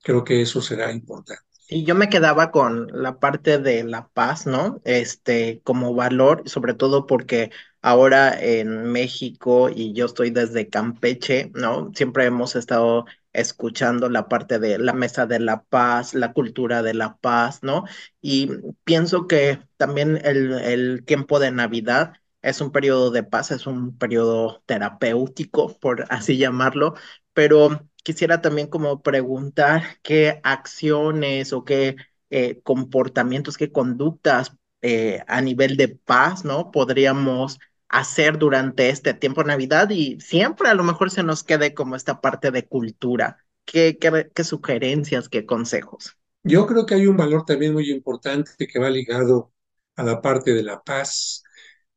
Creo 0.03 0.23
que 0.23 0.41
eso 0.41 0.61
será 0.61 0.91
importante. 0.91 1.43
Y 1.69 1.83
yo 1.83 1.95
me 1.95 2.07
quedaba 2.09 2.51
con 2.51 2.87
la 2.93 3.19
parte 3.19 3.57
de 3.59 3.83
la 3.83 4.07
paz, 4.09 4.45
¿no? 4.47 4.79
Este, 4.85 5.61
como 5.63 5.93
valor, 5.93 6.43
sobre 6.49 6.73
todo 6.73 7.05
porque 7.07 7.51
ahora 7.81 8.33
en 8.41 8.83
México 8.91 9.69
y 9.69 9.93
yo 9.93 10.05
estoy 10.05 10.29
desde 10.31 10.69
Campeche, 10.69 11.51
¿no? 11.55 11.91
Siempre 11.93 12.25
hemos 12.25 12.55
estado 12.55 13.05
escuchando 13.37 14.09
la 14.09 14.27
parte 14.29 14.59
de 14.59 14.77
la 14.79 14.93
mesa 14.93 15.25
de 15.27 15.39
la 15.39 15.63
paz, 15.63 16.13
la 16.13 16.33
cultura 16.33 16.83
de 16.83 16.93
la 16.93 17.17
paz, 17.17 17.63
¿no? 17.63 17.85
Y 18.21 18.49
pienso 18.83 19.27
que 19.27 19.59
también 19.77 20.19
el, 20.25 20.53
el 20.53 21.05
tiempo 21.05 21.39
de 21.39 21.51
Navidad 21.51 22.13
es 22.41 22.61
un 22.61 22.71
periodo 22.71 23.11
de 23.11 23.23
paz, 23.23 23.51
es 23.51 23.67
un 23.67 23.97
periodo 23.97 24.61
terapéutico, 24.65 25.77
por 25.79 26.05
así 26.09 26.37
llamarlo, 26.37 26.95
pero 27.33 27.87
quisiera 28.03 28.41
también 28.41 28.67
como 28.67 29.01
preguntar 29.01 29.83
qué 30.03 30.39
acciones 30.43 31.53
o 31.53 31.63
qué 31.65 31.95
eh, 32.29 32.61
comportamientos, 32.63 33.57
qué 33.57 33.71
conductas 33.71 34.53
eh, 34.81 35.23
a 35.27 35.41
nivel 35.41 35.77
de 35.77 35.89
paz, 35.89 36.45
¿no? 36.45 36.71
Podríamos 36.71 37.59
hacer 37.89 38.37
durante 38.37 38.89
este 38.89 39.13
tiempo 39.13 39.43
Navidad 39.43 39.89
y 39.89 40.19
siempre 40.19 40.69
a 40.69 40.73
lo 40.73 40.83
mejor 40.83 41.11
se 41.11 41.23
nos 41.23 41.43
quede 41.43 41.73
como 41.73 41.95
esta 41.95 42.21
parte 42.21 42.51
de 42.51 42.67
cultura. 42.67 43.45
¿Qué, 43.65 43.97
qué, 43.97 44.31
qué 44.33 44.43
sugerencias, 44.43 45.29
qué 45.29 45.45
consejos? 45.45 46.17
Yo 46.43 46.65
creo 46.65 46.85
que 46.85 46.95
hay 46.95 47.07
un 47.07 47.17
valor 47.17 47.45
también 47.45 47.73
muy 47.73 47.91
importante 47.91 48.51
que 48.67 48.79
va 48.79 48.89
ligado 48.89 49.53
a 49.95 50.03
la 50.03 50.21
parte 50.21 50.53
de 50.53 50.63
la 50.63 50.81
paz 50.81 51.43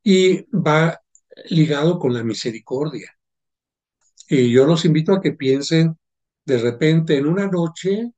y 0.02 0.42
va 0.52 1.00
ligado 1.48 1.98
con 1.98 2.14
la 2.14 2.24
misericordia. 2.24 3.16
Y 4.28 4.50
yo 4.52 4.66
los 4.66 4.84
invito 4.84 5.12
a 5.12 5.20
que 5.20 5.32
piensen 5.32 5.98
de 6.44 6.58
repente 6.58 7.16
en 7.18 7.26
una 7.26 7.46
noche, 7.46 8.12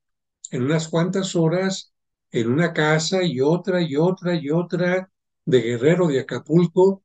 en 0.50 0.62
unas 0.62 0.88
cuantas 0.88 1.36
horas, 1.36 1.92
en 2.30 2.50
una 2.52 2.72
casa 2.72 3.22
y 3.24 3.40
otra 3.40 3.82
y 3.82 3.96
otra 3.96 4.34
y 4.34 4.50
otra 4.50 5.10
de 5.44 5.60
Guerrero 5.62 6.08
de 6.08 6.20
Acapulco, 6.20 7.01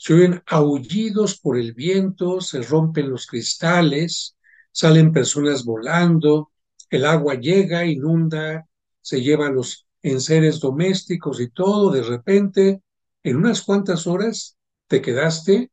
se 0.00 0.14
oyen 0.14 0.42
aullidos 0.46 1.38
por 1.38 1.58
el 1.58 1.74
viento, 1.74 2.40
se 2.40 2.62
rompen 2.62 3.10
los 3.10 3.26
cristales, 3.26 4.34
salen 4.72 5.12
personas 5.12 5.62
volando, 5.62 6.50
el 6.88 7.04
agua 7.04 7.34
llega, 7.34 7.84
inunda, 7.84 8.66
se 9.02 9.20
lleva 9.20 9.50
los 9.50 9.86
enseres 10.00 10.58
domésticos 10.58 11.38
y 11.38 11.50
todo, 11.50 11.90
de 11.90 12.02
repente, 12.02 12.80
en 13.22 13.36
unas 13.36 13.60
cuantas 13.60 14.06
horas 14.06 14.56
te 14.86 15.02
quedaste 15.02 15.70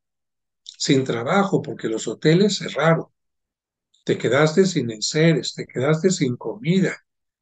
sin 0.64 1.06
trabajo 1.06 1.62
porque 1.62 1.88
los 1.88 2.10
hoteles 2.10 2.58
cerraron 2.58 3.08
te 4.08 4.18
quedaste 4.18 4.66
sin 4.66 4.90
enseres, 4.90 5.54
te 5.54 5.66
quedaste 5.68 6.12
sin 6.12 6.38
comida, 6.38 6.96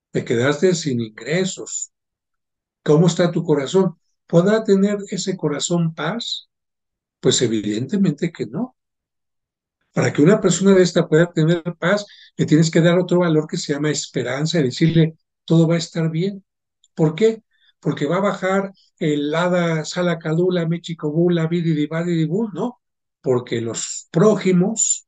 te 0.09 0.25
quedaste 0.25 0.73
sin 0.73 0.99
ingresos. 0.99 1.91
¿Cómo 2.83 3.05
está 3.05 3.31
tu 3.31 3.43
corazón? 3.43 3.99
¿Podrá 4.25 4.63
tener 4.63 4.97
ese 5.11 5.38
corazón 5.38 5.93
paz? 5.93 6.49
Pues 7.26 7.41
evidentemente 7.41 8.32
que 8.32 8.45
no. 8.45 8.76
Para 9.91 10.13
que 10.13 10.21
una 10.21 10.39
persona 10.39 10.76
de 10.76 10.84
esta 10.84 11.07
pueda 11.07 11.34
tener 11.34 11.63
paz, 11.80 12.05
le 12.38 12.45
tienes 12.45 12.69
que 12.69 12.82
dar 12.82 12.99
otro 12.99 13.21
valor 13.21 13.47
que 13.47 13.57
se 13.57 13.73
llama 13.73 13.89
esperanza 13.89 14.59
y 14.59 14.65
decirle, 14.65 15.17
todo 15.43 15.67
va 15.67 15.73
a 15.73 15.80
estar 15.80 16.11
bien. 16.11 16.45
¿Por 16.93 17.15
qué? 17.15 17.41
Porque 17.80 18.05
va 18.05 18.17
a 18.17 18.30
bajar 18.30 18.73
el 18.99 19.34
hada 19.34 19.86
salacadula, 19.86 20.67
mechicobula, 20.67 21.47
bididibadidibu, 21.47 22.49
¿no? 22.53 22.80
Porque 23.21 23.59
los 23.59 24.07
prójimos, 24.11 25.07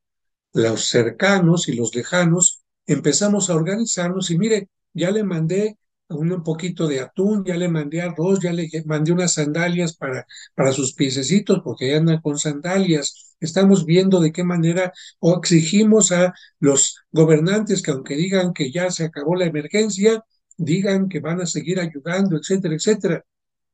los 0.53 0.86
cercanos 0.86 1.68
y 1.68 1.74
los 1.76 1.93
lejanos, 1.93 2.63
empezamos 2.88 3.51
a 3.51 3.55
organizarnos 3.55 4.32
y 4.32 4.39
mire, 4.39 4.70
ya 4.91 5.11
le 5.11 5.24
mandé 5.24 5.78
un 6.10 6.43
poquito 6.43 6.88
de 6.88 7.01
atún, 7.01 7.43
ya 7.45 7.58
le 7.58 7.68
mandé 7.70 8.01
arroz, 8.01 8.39
ya 8.41 8.53
le 8.53 8.70
mandé 8.86 9.12
unas 9.12 9.34
sandalias 9.34 9.95
para, 9.95 10.26
para 10.55 10.72
sus 10.72 10.93
piececitos, 10.93 11.62
porque 11.64 11.89
ya 11.89 11.97
andan 11.97 12.22
con 12.22 12.38
sandalias. 12.38 13.36
Estamos 13.39 13.86
viendo 13.86 14.20
de 14.20 14.32
qué 14.32 14.43
manera 14.43 14.93
o 15.20 15.38
exigimos 15.38 16.12
a 16.12 16.34
los 16.60 16.97
gobernantes 17.12 17.82
que 17.82 17.91
aunque 17.91 18.16
digan 18.16 18.53
que 18.53 18.72
ya 18.72 18.89
se 18.89 19.05
acabó 19.05 19.36
la 19.36 19.45
emergencia, 19.45 20.24
digan 20.58 21.08
que 21.10 21.20
van 21.20 21.41
a 21.41 21.45
seguir 21.45 21.80
ayudando, 21.80 22.38
etcétera, 22.38 22.76
etcétera. 22.76 23.26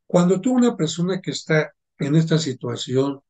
Cuando 0.08 0.42
tú 0.42 0.54
una 0.54 0.76
persona 0.76 1.22
que 1.22 1.32
está 1.32 1.74
en 2.00 2.16
esta 2.16 2.38
situación 2.38 3.22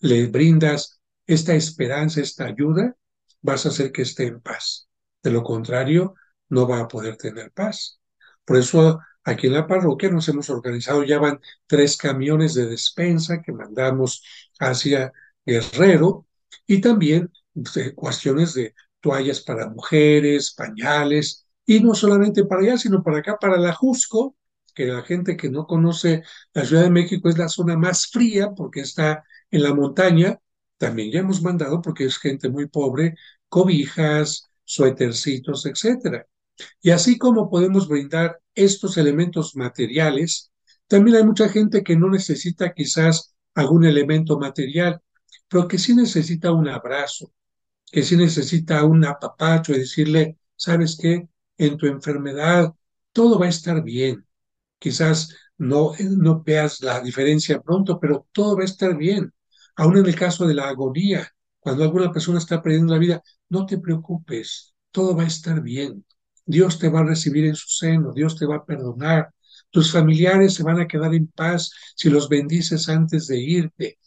le 0.00 0.26
brindas 0.26 1.00
esta 1.26 1.54
esperanza, 1.54 2.20
esta 2.20 2.46
ayuda, 2.46 2.96
vas 3.42 3.66
a 3.66 3.70
hacer 3.70 3.92
que 3.92 4.02
esté 4.02 4.26
en 4.26 4.40
paz. 4.40 4.88
De 5.22 5.30
lo 5.30 5.42
contrario, 5.42 6.14
no 6.48 6.68
va 6.68 6.80
a 6.80 6.88
poder 6.88 7.16
tener 7.16 7.52
paz. 7.52 8.00
Por 8.44 8.56
eso 8.58 9.00
aquí 9.24 9.46
en 9.46 9.54
la 9.54 9.66
parroquia 9.66 10.10
nos 10.10 10.28
hemos 10.28 10.50
organizado, 10.50 11.02
ya 11.04 11.18
van 11.18 11.40
tres 11.66 11.96
camiones 11.96 12.54
de 12.54 12.66
despensa 12.66 13.42
que 13.42 13.52
mandamos 13.52 14.22
hacia 14.60 15.12
Guerrero 15.44 16.26
y 16.66 16.80
también 16.80 17.30
de 17.54 17.94
cuestiones 17.94 18.54
de 18.54 18.74
toallas 19.00 19.40
para 19.40 19.68
mujeres, 19.68 20.54
pañales, 20.54 21.46
y 21.66 21.80
no 21.80 21.94
solamente 21.94 22.44
para 22.44 22.62
allá, 22.62 22.78
sino 22.78 23.02
para 23.02 23.18
acá, 23.18 23.38
para 23.38 23.56
la 23.58 23.72
Jusco, 23.74 24.36
que 24.74 24.86
la 24.86 25.02
gente 25.02 25.36
que 25.36 25.50
no 25.50 25.66
conoce 25.66 26.22
la 26.52 26.64
Ciudad 26.64 26.82
de 26.82 26.90
México 26.90 27.28
es 27.28 27.38
la 27.38 27.48
zona 27.48 27.76
más 27.76 28.08
fría 28.08 28.50
porque 28.56 28.80
está 28.80 29.24
en 29.50 29.62
la 29.62 29.74
montaña, 29.74 30.38
también 30.78 31.12
ya 31.12 31.20
hemos 31.20 31.42
mandado, 31.42 31.80
porque 31.80 32.04
es 32.04 32.18
gente 32.18 32.48
muy 32.48 32.66
pobre, 32.68 33.14
cobijas, 33.48 34.50
suétercitos, 34.64 35.64
etc. 35.66 36.26
Y 36.82 36.90
así 36.90 37.18
como 37.18 37.50
podemos 37.50 37.88
brindar 37.88 38.40
estos 38.54 38.96
elementos 38.98 39.56
materiales, 39.56 40.52
también 40.88 41.16
hay 41.16 41.24
mucha 41.24 41.48
gente 41.48 41.82
que 41.82 41.96
no 41.96 42.08
necesita 42.10 42.72
quizás 42.74 43.34
algún 43.54 43.84
elemento 43.84 44.38
material, 44.38 45.00
pero 45.48 45.68
que 45.68 45.78
sí 45.78 45.94
necesita 45.94 46.52
un 46.52 46.68
abrazo, 46.68 47.32
que 47.90 48.02
sí 48.02 48.16
necesita 48.16 48.84
un 48.84 49.04
apapacho 49.04 49.72
y 49.74 49.78
decirle, 49.80 50.38
¿sabes 50.56 50.98
qué? 51.00 51.28
En 51.58 51.76
tu 51.76 51.86
enfermedad 51.86 52.74
todo 53.12 53.38
va 53.38 53.46
a 53.46 53.48
estar 53.50 53.82
bien. 53.82 54.26
Quizás 54.78 55.34
no, 55.58 55.92
no 56.00 56.42
veas 56.42 56.80
la 56.82 57.00
diferencia 57.00 57.60
pronto, 57.62 57.98
pero 58.00 58.26
todo 58.32 58.56
va 58.56 58.62
a 58.62 58.66
estar 58.66 58.96
bien. 58.96 59.32
Aún 59.76 59.96
en 59.98 60.06
el 60.06 60.16
caso 60.16 60.46
de 60.46 60.54
la 60.54 60.68
agonía, 60.68 61.28
cuando 61.60 61.84
alguna 61.84 62.12
persona 62.12 62.38
está 62.38 62.62
perdiendo 62.62 62.92
la 62.94 62.98
vida, 63.00 63.22
no 63.48 63.66
te 63.66 63.78
preocupes, 63.78 64.74
todo 64.90 65.16
va 65.16 65.24
a 65.24 65.26
estar 65.26 65.60
bien. 65.62 66.04
Dios 66.46 66.78
te 66.78 66.88
va 66.88 67.00
a 67.00 67.04
recibir 67.04 67.46
en 67.46 67.54
su 67.54 67.68
seno, 67.68 68.12
Dios 68.12 68.36
te 68.36 68.46
va 68.46 68.56
a 68.56 68.64
perdonar. 68.64 69.30
Tus 69.70 69.90
familiares 69.92 70.54
se 70.54 70.62
van 70.62 70.80
a 70.80 70.86
quedar 70.86 71.14
en 71.14 71.26
paz 71.28 71.72
si 71.96 72.10
los 72.10 72.28
bendices 72.28 72.88
antes 72.88 73.26
de 73.26 73.38
irte. 73.40 73.98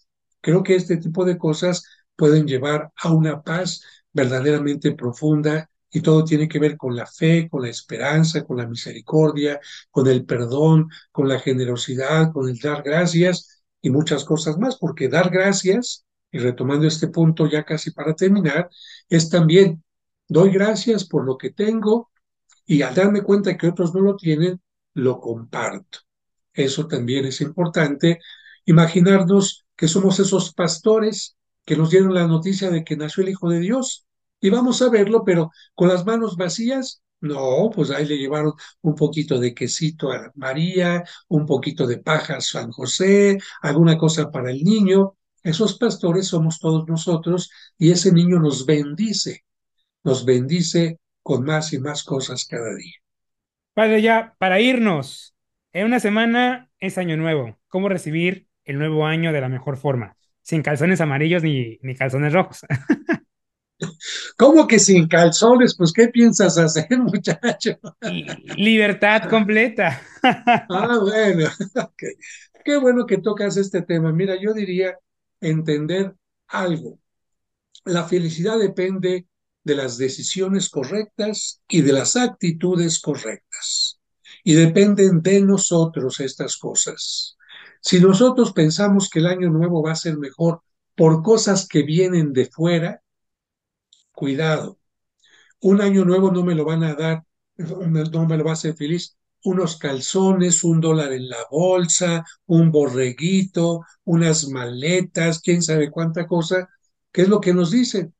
Creo 0.41 0.63
que 0.63 0.75
este 0.75 0.97
tipo 0.97 1.25
de 1.25 1.37
cosas 1.37 1.83
pueden 2.15 2.47
llevar 2.47 2.91
a 2.95 3.11
una 3.11 3.41
paz 3.41 3.81
verdaderamente 4.13 4.91
profunda 4.93 5.69
y 5.91 6.01
todo 6.01 6.23
tiene 6.23 6.47
que 6.47 6.59
ver 6.59 6.77
con 6.77 6.95
la 6.95 7.05
fe, 7.05 7.49
con 7.49 7.63
la 7.63 7.69
esperanza, 7.69 8.43
con 8.43 8.57
la 8.57 8.67
misericordia, 8.67 9.59
con 9.91 10.07
el 10.07 10.25
perdón, 10.25 10.89
con 11.11 11.27
la 11.27 11.39
generosidad, 11.39 12.31
con 12.31 12.49
el 12.49 12.59
dar 12.59 12.83
gracias 12.83 13.63
y 13.81 13.89
muchas 13.89 14.25
cosas 14.25 14.57
más, 14.57 14.77
porque 14.77 15.07
dar 15.07 15.29
gracias, 15.29 16.05
y 16.31 16.39
retomando 16.39 16.87
este 16.87 17.07
punto 17.07 17.47
ya 17.47 17.63
casi 17.63 17.91
para 17.91 18.13
terminar, 18.13 18.69
es 19.09 19.29
también, 19.29 19.83
doy 20.27 20.51
gracias 20.51 21.05
por 21.05 21.25
lo 21.25 21.37
que 21.37 21.51
tengo 21.51 22.09
y 22.67 22.81
al 22.83 22.93
darme 22.93 23.23
cuenta 23.23 23.57
que 23.57 23.67
otros 23.67 23.95
no 23.95 24.01
lo 24.01 24.15
tienen, 24.15 24.61
lo 24.93 25.19
comparto. 25.19 25.99
Eso 26.53 26.87
también 26.87 27.25
es 27.25 27.41
importante. 27.41 28.19
Imaginarnos 28.65 29.65
que 29.75 29.87
somos 29.87 30.19
esos 30.19 30.53
pastores 30.53 31.37
que 31.65 31.77
nos 31.77 31.89
dieron 31.89 32.13
la 32.13 32.27
noticia 32.27 32.69
de 32.69 32.83
que 32.83 32.97
nació 32.97 33.23
el 33.23 33.29
Hijo 33.29 33.49
de 33.49 33.59
Dios 33.61 34.05
y 34.41 34.49
vamos 34.49 34.81
a 34.81 34.89
verlo, 34.89 35.23
pero 35.23 35.51
con 35.75 35.87
las 35.87 36.05
manos 36.05 36.35
vacías 36.35 37.01
no, 37.19 37.71
pues 37.73 37.89
ahí 37.89 38.05
le 38.05 38.17
llevaron 38.17 38.53
un 38.81 38.95
poquito 38.95 39.39
de 39.39 39.53
quesito 39.53 40.11
a 40.11 40.31
María, 40.35 41.03
un 41.29 41.45
poquito 41.45 41.87
de 41.87 41.97
paja 41.97 42.37
a 42.37 42.41
San 42.41 42.71
José, 42.71 43.39
alguna 43.61 43.97
cosa 43.97 44.29
para 44.29 44.51
el 44.51 44.63
niño. 44.63 45.15
Esos 45.41 45.77
pastores 45.77 46.27
somos 46.27 46.59
todos 46.59 46.87
nosotros 46.87 47.49
y 47.77 47.91
ese 47.91 48.11
niño 48.11 48.39
nos 48.39 48.65
bendice, 48.65 49.45
nos 50.03 50.25
bendice 50.25 50.99
con 51.27 51.43
más 51.43 51.73
y 51.73 51.79
más 51.79 52.03
cosas 52.05 52.45
cada 52.45 52.73
día. 52.73 52.95
Padre, 53.73 54.01
ya 54.01 54.35
para 54.39 54.59
irnos, 54.59 55.35
en 55.71 55.85
una 55.85 55.99
semana 55.99 56.69
es 56.79 56.97
año 56.97 57.15
nuevo. 57.17 57.57
¿Cómo 57.67 57.89
recibir 57.89 58.47
el 58.65 58.79
nuevo 58.79 59.05
año 59.05 59.31
de 59.33 59.41
la 59.41 59.49
mejor 59.49 59.77
forma? 59.77 60.17
Sin 60.41 60.63
calzones 60.63 61.01
amarillos 61.01 61.43
ni, 61.43 61.77
ni 61.81 61.95
calzones 61.95 62.33
rojos. 62.33 62.61
¿Cómo 64.37 64.67
que 64.67 64.79
sin 64.79 65.07
calzones? 65.07 65.75
Pues, 65.77 65.93
¿qué 65.93 66.07
piensas 66.07 66.57
hacer, 66.57 66.87
muchacho? 66.99 67.77
Libertad 68.57 69.29
completa. 69.29 70.01
Ah, 70.69 70.97
bueno, 70.99 71.47
Qué 72.63 72.77
bueno 72.77 73.05
que 73.05 73.17
tocas 73.19 73.57
este 73.57 73.81
tema. 73.81 74.11
Mira, 74.11 74.35
yo 74.39 74.53
diría 74.53 74.97
entender 75.39 76.15
algo. 76.47 76.99
la 77.85 78.05
felicidad 78.05 78.59
depende 78.59 79.26
de 79.67 79.75
las 79.75 79.99
decisiones 79.99 80.69
correctas 80.69 81.61
y 81.67 81.81
de 81.81 81.93
las 81.93 82.15
actitudes 82.15 82.99
correctas. 82.99 83.99
Y 84.43 84.55
dependen 84.55 85.21
de 85.21 85.41
nosotros 85.41 86.19
estas 86.19 86.57
cosas. 86.57 87.37
Si 87.81 87.99
nosotros 87.99 88.53
pensamos 88.53 89.09
que 89.09 89.19
el 89.19 89.27
año 89.27 89.51
nuevo 89.51 89.83
va 89.83 89.91
a 89.91 89.95
ser 89.95 90.17
mejor 90.17 90.61
por 90.95 91.21
cosas 91.21 91.67
que 91.67 91.83
vienen 91.83 92.33
de 92.33 92.45
fuera, 92.47 93.03
cuidado. 94.11 94.79
Un 95.61 95.81
año 95.81 96.03
nuevo 96.03 96.31
no 96.31 96.43
me 96.43 96.55
lo 96.55 96.65
van 96.65 96.83
a 96.83 96.95
dar, 96.95 97.23
no 97.57 98.25
me 98.25 98.37
lo 98.37 98.43
va 98.43 98.51
a 98.51 98.53
hacer 98.53 98.75
feliz 98.75 99.17
unos 99.43 99.77
calzones, 99.77 100.63
un 100.63 100.81
dólar 100.81 101.13
en 101.13 101.29
la 101.29 101.37
bolsa, 101.49 102.25
un 102.47 102.71
borreguito, 102.71 103.81
unas 104.03 104.49
maletas, 104.49 105.41
quién 105.41 105.61
sabe 105.61 105.91
cuánta 105.91 106.27
cosa, 106.27 106.67
¿qué 107.11 107.21
es 107.23 107.29
lo 107.29 107.39
que 107.39 107.53
nos 107.53 107.71
dicen? 107.71 108.13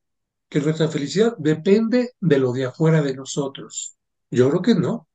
Que 0.50 0.62
nuestra 0.62 0.88
felicidad 0.88 1.36
depende 1.38 2.12
de 2.20 2.40
lo 2.40 2.54
de 2.54 2.66
afuera 2.66 3.02
de 3.02 3.16
nosotros. 3.16 3.96
Yo 4.32 4.50
creo 4.50 4.62
que 4.62 4.76
no. 4.76 5.08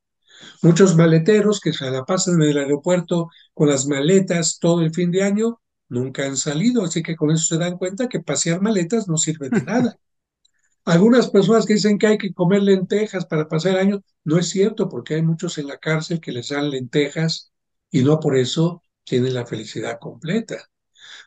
Muchos 0.63 0.97
maleteros 0.97 1.61
que 1.61 1.73
se 1.73 1.91
la 1.91 2.05
pasan 2.05 2.43
en 2.43 2.51
el 2.51 2.59
aeropuerto 2.59 3.31
con 3.55 3.69
las 3.69 3.87
maletas 3.87 4.59
todo 4.59 4.83
el 4.83 4.93
fin 4.93 5.11
de 5.11 5.23
año 5.23 5.61
nunca 5.89 6.25
han 6.25 6.37
salido, 6.37 6.85
así 6.85 7.03
que 7.03 7.17
con 7.17 7.31
eso 7.31 7.45
se 7.45 7.59
dan 7.59 7.77
cuenta 7.77 8.09
que 8.09 8.21
pasear 8.21 8.61
maletas 8.63 9.09
no 9.09 9.17
sirve 9.19 9.51
de 9.51 9.63
nada. 9.63 9.99
Algunas 10.85 11.31
personas 11.31 11.67
que 11.67 11.75
dicen 11.75 11.99
que 11.99 12.09
hay 12.09 12.19
que 12.19 12.35
comer 12.35 12.63
lentejas 12.63 13.27
para 13.27 13.49
pasar 13.49 13.73
el 13.73 13.79
año, 13.79 14.05
no 14.25 14.39
es 14.39 14.49
cierto, 14.49 14.89
porque 14.89 15.15
hay 15.15 15.23
muchos 15.23 15.59
en 15.59 15.69
la 15.69 15.79
cárcel 15.79 16.21
que 16.21 16.33
les 16.33 16.49
dan 16.49 16.71
lentejas 16.71 17.53
y 17.91 18.03
no 18.03 18.19
por 18.19 18.37
eso 18.37 18.83
tienen 19.05 19.35
la 19.35 19.47
felicidad 19.47 19.99
completa. 20.01 20.69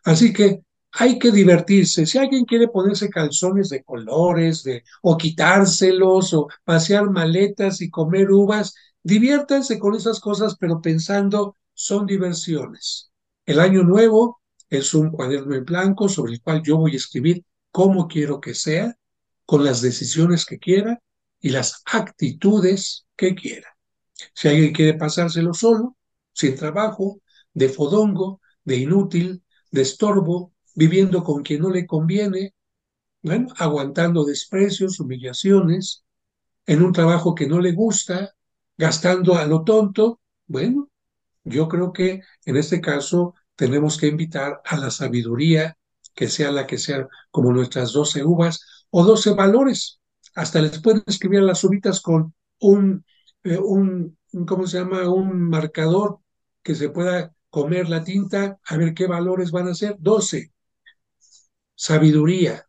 Así 0.04 0.34
que 0.34 0.65
hay 0.98 1.20
que 1.20 1.32
divertirse. 1.32 2.06
Si 2.06 2.18
alguien 2.18 2.46
quiere 2.46 2.70
ponerse 2.70 3.10
calzones 3.10 3.70
de 3.70 3.84
colores 3.84 4.64
de, 4.64 4.84
o 5.02 5.18
quitárselos 5.18 6.34
o 6.34 6.48
pasear 6.64 7.10
maletas 7.10 7.82
y 7.82 7.90
comer 7.90 8.32
uvas, 8.32 8.74
diviértanse 9.04 9.78
con 9.78 9.96
esas 9.96 10.22
cosas, 10.22 10.56
pero 10.58 10.82
pensando 10.82 11.58
son 11.74 12.06
diversiones. 12.06 13.12
El 13.46 13.60
año 13.60 13.84
nuevo 13.84 14.42
es 14.70 14.94
un 14.94 15.12
cuaderno 15.12 15.56
en 15.56 15.66
blanco 15.66 16.08
sobre 16.08 16.34
el 16.34 16.42
cual 16.42 16.62
yo 16.64 16.78
voy 16.78 16.94
a 16.94 16.98
escribir 16.98 17.44
cómo 17.72 18.08
quiero 18.08 18.40
que 18.40 18.54
sea 18.54 18.98
con 19.46 19.66
las 19.66 19.82
decisiones 19.82 20.46
que 20.46 20.60
quiera 20.60 21.02
y 21.42 21.50
las 21.50 21.84
actitudes 21.86 23.06
que 23.18 23.36
quiera. 23.36 23.68
Si 24.34 24.48
alguien 24.48 24.74
quiere 24.74 24.98
pasárselo 24.98 25.54
solo, 25.54 25.98
sin 26.32 26.56
trabajo, 26.56 27.20
de 27.54 27.68
fodongo, 27.68 28.40
de 28.64 28.78
inútil, 28.78 29.44
de 29.72 29.82
estorbo, 29.82 30.55
viviendo 30.76 31.24
con 31.24 31.44
quien 31.44 31.62
no 31.62 31.70
le 31.72 31.88
conviene, 31.88 32.54
bueno, 33.22 33.48
aguantando 33.58 34.26
desprecios, 34.26 35.00
humillaciones, 35.00 36.04
en 36.66 36.84
un 36.84 36.94
trabajo 36.94 37.36
que 37.36 37.48
no 37.48 37.60
le 37.60 37.74
gusta, 37.74 38.36
gastando 38.78 39.36
a 39.36 39.46
lo 39.46 39.64
tonto, 39.64 40.20
bueno, 40.48 40.90
yo 41.44 41.68
creo 41.68 41.94
que 41.94 42.22
en 42.46 42.58
este 42.58 42.82
caso 42.82 43.36
tenemos 43.56 43.98
que 43.98 44.08
invitar 44.08 44.62
a 44.66 44.78
la 44.78 44.92
sabiduría, 44.92 45.78
que 46.14 46.30
sea 46.30 46.52
la 46.52 46.68
que 46.68 46.78
sea, 46.78 47.08
como 47.32 47.54
nuestras 47.54 47.94
doce 47.94 48.24
uvas, 48.24 48.66
o 48.90 49.04
12 49.04 49.32
valores. 49.32 50.00
Hasta 50.36 50.62
les 50.62 50.80
pueden 50.82 51.04
escribir 51.08 51.42
las 51.42 51.64
uvitas 51.64 52.02
con 52.02 52.34
un, 52.60 53.06
eh, 53.44 53.58
un, 53.58 54.18
¿cómo 54.48 54.68
se 54.68 54.80
llama? 54.80 55.10
Un 55.10 55.50
marcador 55.50 56.20
que 56.64 56.76
se 56.76 56.90
pueda 56.90 57.34
comer 57.50 57.90
la 57.90 58.04
tinta, 58.04 58.60
a 58.66 58.78
ver 58.78 58.94
qué 58.94 59.08
valores 59.08 59.52
van 59.52 59.68
a 59.68 59.76
ser. 59.76 59.96
12. 60.00 60.52
Sabiduría. 61.76 62.66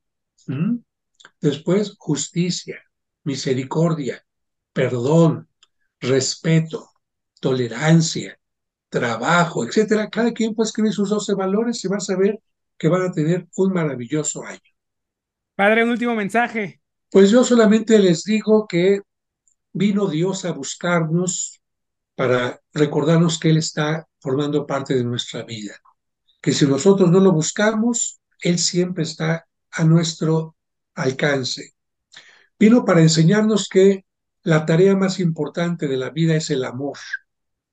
Después, 1.40 1.94
justicia, 1.98 2.82
misericordia, 3.24 4.24
perdón, 4.72 5.48
respeto, 6.00 6.90
tolerancia, 7.40 8.38
trabajo, 8.88 9.64
etcétera. 9.64 10.10
Cada 10.10 10.32
quien 10.32 10.54
puede 10.54 10.68
escribir 10.68 10.92
sus 10.92 11.10
12 11.10 11.34
valores 11.34 11.84
y 11.84 11.88
va 11.88 11.96
a 11.96 12.00
saber 12.00 12.40
que 12.78 12.88
van 12.88 13.02
a 13.02 13.12
tener 13.12 13.46
un 13.56 13.72
maravilloso 13.72 14.44
año. 14.44 14.60
Padre, 15.54 15.84
un 15.84 15.90
último 15.90 16.14
mensaje. 16.14 16.80
Pues 17.10 17.30
yo 17.30 17.44
solamente 17.44 17.98
les 17.98 18.24
digo 18.24 18.66
que 18.66 19.00
vino 19.72 20.08
Dios 20.08 20.44
a 20.44 20.52
buscarnos 20.52 21.60
para 22.14 22.60
recordarnos 22.72 23.38
que 23.38 23.50
Él 23.50 23.58
está 23.58 24.06
formando 24.20 24.66
parte 24.66 24.94
de 24.94 25.04
nuestra 25.04 25.44
vida. 25.44 25.74
Que 26.40 26.52
si 26.52 26.66
nosotros 26.66 27.10
no 27.10 27.20
lo 27.20 27.32
buscamos, 27.32 28.20
Él 28.46 28.58
siempre 28.58 29.04
está 29.04 29.46
a 29.70 29.84
nuestro 29.84 30.56
alcance. 30.94 31.74
Vino 32.58 32.84
para 32.84 33.02
enseñarnos 33.02 33.68
que 33.68 34.04
la 34.42 34.64
tarea 34.66 34.96
más 34.96 35.20
importante 35.20 35.88
de 35.88 35.96
la 35.96 36.10
vida 36.10 36.36
es 36.36 36.50
el 36.50 36.64
amor 36.64 36.98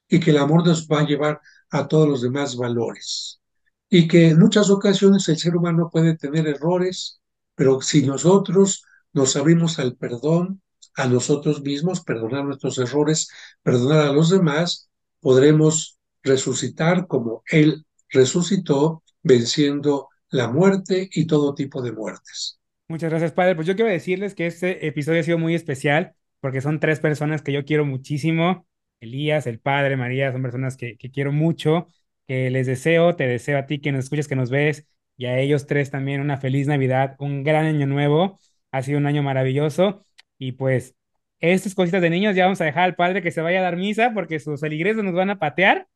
y 0.08 0.20
que 0.20 0.32
el 0.32 0.38
amor 0.38 0.66
nos 0.66 0.88
va 0.88 1.02
a 1.02 1.06
llevar 1.06 1.42
a 1.70 1.88
todos 1.88 2.08
los 2.08 2.22
demás 2.22 2.56
valores 2.56 3.42
y 3.90 4.08
que 4.08 4.30
en 4.30 4.40
muchas 4.40 4.70
ocasiones 4.70 5.28
el 5.30 5.38
ser 5.38 5.56
humano 5.56 5.90
puede 5.92 6.18
tener 6.18 6.48
errores 6.48 7.22
pero 7.56 7.82
si 7.82 8.06
nosotros 8.06 8.84
nos 9.14 9.36
abrimos 9.36 9.80
al 9.80 9.96
perdón, 9.96 10.62
a 10.96 11.08
nosotros 11.08 11.62
mismos, 11.62 12.02
perdonar 12.02 12.46
nuestros 12.46 12.78
errores, 12.78 13.30
perdonar 13.62 14.08
a 14.08 14.14
los 14.14 14.30
demás, 14.30 14.90
podremos 15.20 16.00
resucitar 16.22 17.08
como 17.08 17.44
Él 17.48 17.86
resucitó, 18.10 19.04
venciendo 19.22 20.10
la 20.34 20.48
muerte 20.48 21.10
y 21.12 21.26
todo 21.26 21.54
tipo 21.56 21.82
de 21.82 21.92
muertes. 21.92 22.60
Muchas 22.88 23.10
gracias, 23.10 23.32
Padre. 23.32 23.56
Pues 23.56 23.68
yo 23.68 23.76
quiero 23.76 23.90
decirles 23.90 24.36
que 24.36 24.48
este 24.48 24.88
episodio 24.88 25.22
ha 25.22 25.24
sido 25.24 25.38
muy 25.38 25.56
especial 25.56 26.16
porque 26.40 26.60
son 26.60 26.80
tres 26.80 27.00
personas 27.00 27.42
que 27.42 27.54
yo 27.54 27.66
quiero 27.66 27.86
muchísimo. 27.86 28.66
Elías, 29.00 29.48
el 29.48 29.60
Padre, 29.60 29.96
María, 29.96 30.32
son 30.32 30.42
personas 30.42 30.76
que, 30.76 30.98
que 30.98 31.12
quiero 31.12 31.32
mucho, 31.32 31.88
que 32.28 32.50
les 32.50 32.68
deseo, 32.68 33.16
te 33.16 33.28
deseo 33.28 33.58
a 33.58 33.66
ti 33.66 33.80
que 33.80 33.92
nos 33.92 34.06
escuches, 34.06 34.28
que 34.28 34.36
nos 34.36 34.50
ves, 34.50 34.88
y 35.18 35.26
a 35.26 35.40
ellos 35.40 35.68
tres 35.68 35.92
también 35.92 36.22
una 36.22 36.38
feliz 36.38 36.68
Navidad, 36.68 37.16
un 37.20 37.44
gran 37.44 37.66
año 37.66 37.86
nuevo. 37.86 38.40
Ha 38.72 38.82
sido 38.82 38.98
un 38.98 39.06
año 39.06 39.22
maravilloso 39.22 40.04
y 40.38 40.54
pues 40.54 40.96
estas 41.40 41.76
cositas 41.76 42.02
de 42.02 42.10
niños 42.10 42.36
ya 42.36 42.46
vamos 42.46 42.62
a 42.62 42.66
dejar 42.66 42.84
al 42.84 42.96
padre 42.96 43.22
que 43.22 43.32
se 43.32 43.42
vaya 43.42 43.60
a 43.60 43.64
dar 43.64 43.78
misa 43.78 44.14
porque 44.14 44.40
sus 44.40 44.62
feligreses 44.62 45.04
nos 45.04 45.14
van 45.14 45.30
a 45.30 45.40
patear. 45.40 45.88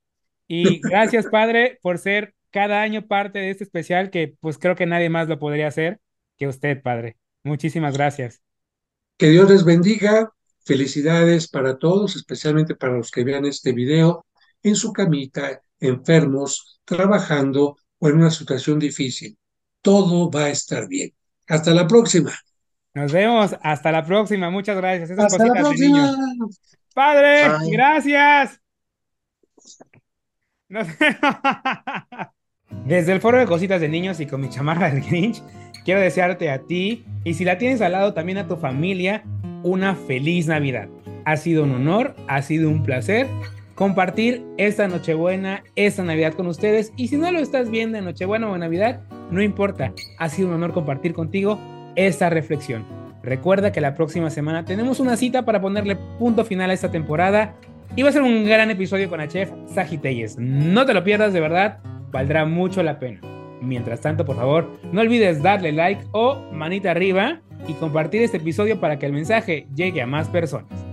Y 0.48 0.80
gracias, 0.90 1.26
padre, 1.28 1.80
por 1.82 1.98
ser 1.98 2.36
cada 2.52 2.82
año 2.82 3.08
parte 3.08 3.40
de 3.40 3.52
este 3.52 3.64
especial 3.64 4.10
que 4.10 4.36
pues 4.40 4.58
creo 4.58 4.76
que 4.76 4.86
nadie 4.86 5.10
más 5.10 5.28
lo 5.28 5.40
podría 5.40 5.68
hacer 5.68 6.00
que 6.38 6.48
usted, 6.48 6.82
padre. 6.82 7.18
Muchísimas 7.44 7.96
gracias. 7.96 8.42
Que 9.18 9.30
Dios 9.30 9.50
les 9.50 9.64
bendiga. 9.64 10.32
Felicidades 10.66 11.48
para 11.48 11.78
todos, 11.78 12.16
especialmente 12.16 12.76
para 12.76 12.98
los 12.98 13.10
que 13.10 13.24
vean 13.24 13.46
este 13.46 13.72
video 13.72 14.26
en 14.62 14.76
su 14.76 14.92
camita, 14.92 15.62
enfermos, 15.80 16.82
trabajando 16.84 17.78
o 18.00 18.10
en 18.10 18.16
una 18.16 18.32
situación 18.32 18.78
difícil. 18.78 19.38
Todo 19.82 20.30
va 20.30 20.46
a 20.46 20.50
estar 20.50 20.88
bien. 20.88 21.14
Hasta 21.48 21.74
la 21.74 21.88
próxima. 21.88 22.34
Nos 22.94 23.12
vemos. 23.12 23.56
Hasta 23.62 23.92
la 23.92 24.06
próxima. 24.06 24.50
Muchas 24.50 24.76
gracias. 24.76 25.12
Hasta 25.12 25.46
la 25.46 25.54
próxima. 25.54 26.16
Padre, 26.94 27.70
gracias. 27.72 28.60
Desde 32.86 33.14
el 33.14 33.22
foro 33.22 33.38
de 33.38 33.46
cositas 33.46 33.82
de 33.82 33.90
niños 33.90 34.20
y 34.20 34.26
con 34.26 34.42
mi 34.42 34.50
chamarra 34.50 34.90
del 34.90 35.02
Grinch, 35.02 35.42
quiero 35.86 36.00
desearte 36.00 36.50
a 36.50 36.60
ti 36.60 37.06
y 37.24 37.34
si 37.34 37.44
la 37.44 37.58
tienes 37.58 37.82
al 37.82 37.94
lado 37.94 38.14
también 38.14 38.38
a 38.38 38.48
tu 38.48 38.56
familia 38.56 39.24
una 39.64 39.96
feliz 39.96 40.48
Navidad. 40.48 40.88
Ha 41.26 41.38
sido 41.38 41.64
un 41.64 41.72
honor, 41.72 42.16
ha 42.28 42.42
sido 42.42 42.70
un 42.70 42.84
placer 42.84 43.28
compartir 43.76 44.44
esta 44.58 44.88
Nochebuena, 44.88 45.64
esta 45.76 46.04
Navidad 46.04 46.34
con 46.34 46.48
ustedes. 46.48 46.92
Y 46.98 47.10
si 47.10 47.18
no 47.18 47.32
lo 47.32 47.40
estás 47.40 47.70
viendo 47.70 47.98
en 47.98 48.06
Nochebuena 48.06 48.50
o 48.50 48.56
en 48.56 48.62
Navidad, 48.62 49.02
no 49.30 49.42
importa. 49.42 49.94
Ha 50.18 50.30
sido 50.30 50.48
un 50.48 50.56
honor 50.56 50.74
compartir 50.74 51.14
contigo 51.14 51.60
esta 51.96 52.30
reflexión. 52.30 52.86
Recuerda 53.22 53.72
que 53.72 53.82
la 53.82 53.94
próxima 53.94 54.30
semana 54.30 54.66
tenemos 54.66 55.00
una 55.00 55.18
cita 55.18 55.46
para 55.46 55.62
ponerle 55.62 55.98
punto 56.18 56.46
final 56.46 56.70
a 56.70 56.74
esta 56.74 56.92
temporada 56.92 57.56
y 57.96 58.04
va 58.04 58.10
a 58.10 58.14
ser 58.14 58.22
un 58.22 58.46
gran 58.46 58.72
episodio 58.72 59.10
con 59.10 59.20
la 59.20 59.28
chef 59.28 59.52
Sagiteyes. 59.74 60.38
No 60.40 60.86
te 60.86 60.94
lo 60.94 61.04
pierdas, 61.04 61.34
de 61.34 61.40
verdad, 61.40 61.80
valdrá 62.12 62.46
mucho 62.46 62.84
la 62.84 63.00
pena. 63.00 63.22
Mientras 63.62 64.02
tanto, 64.02 64.26
por 64.26 64.36
favor, 64.36 64.72
no 64.92 65.02
olvides 65.02 65.42
darle 65.42 65.72
like 65.72 66.06
o 66.12 66.40
manita 66.52 66.92
arriba 66.92 67.42
y 67.68 67.74
compartir 67.74 68.22
este 68.22 68.38
episodio 68.38 68.80
para 68.80 69.00
que 69.00 69.06
el 69.06 69.14
mensaje 69.14 69.68
llegue 69.76 70.02
a 70.02 70.08
más 70.08 70.30
personas. 70.30 70.86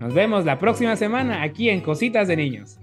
Nos 0.00 0.14
vemos 0.14 0.44
la 0.44 0.58
próxima 0.58 0.96
semana 0.96 1.42
aquí 1.42 1.70
en 1.70 1.80
Cositas 1.80 2.28
de 2.28 2.36
Niños. 2.36 2.78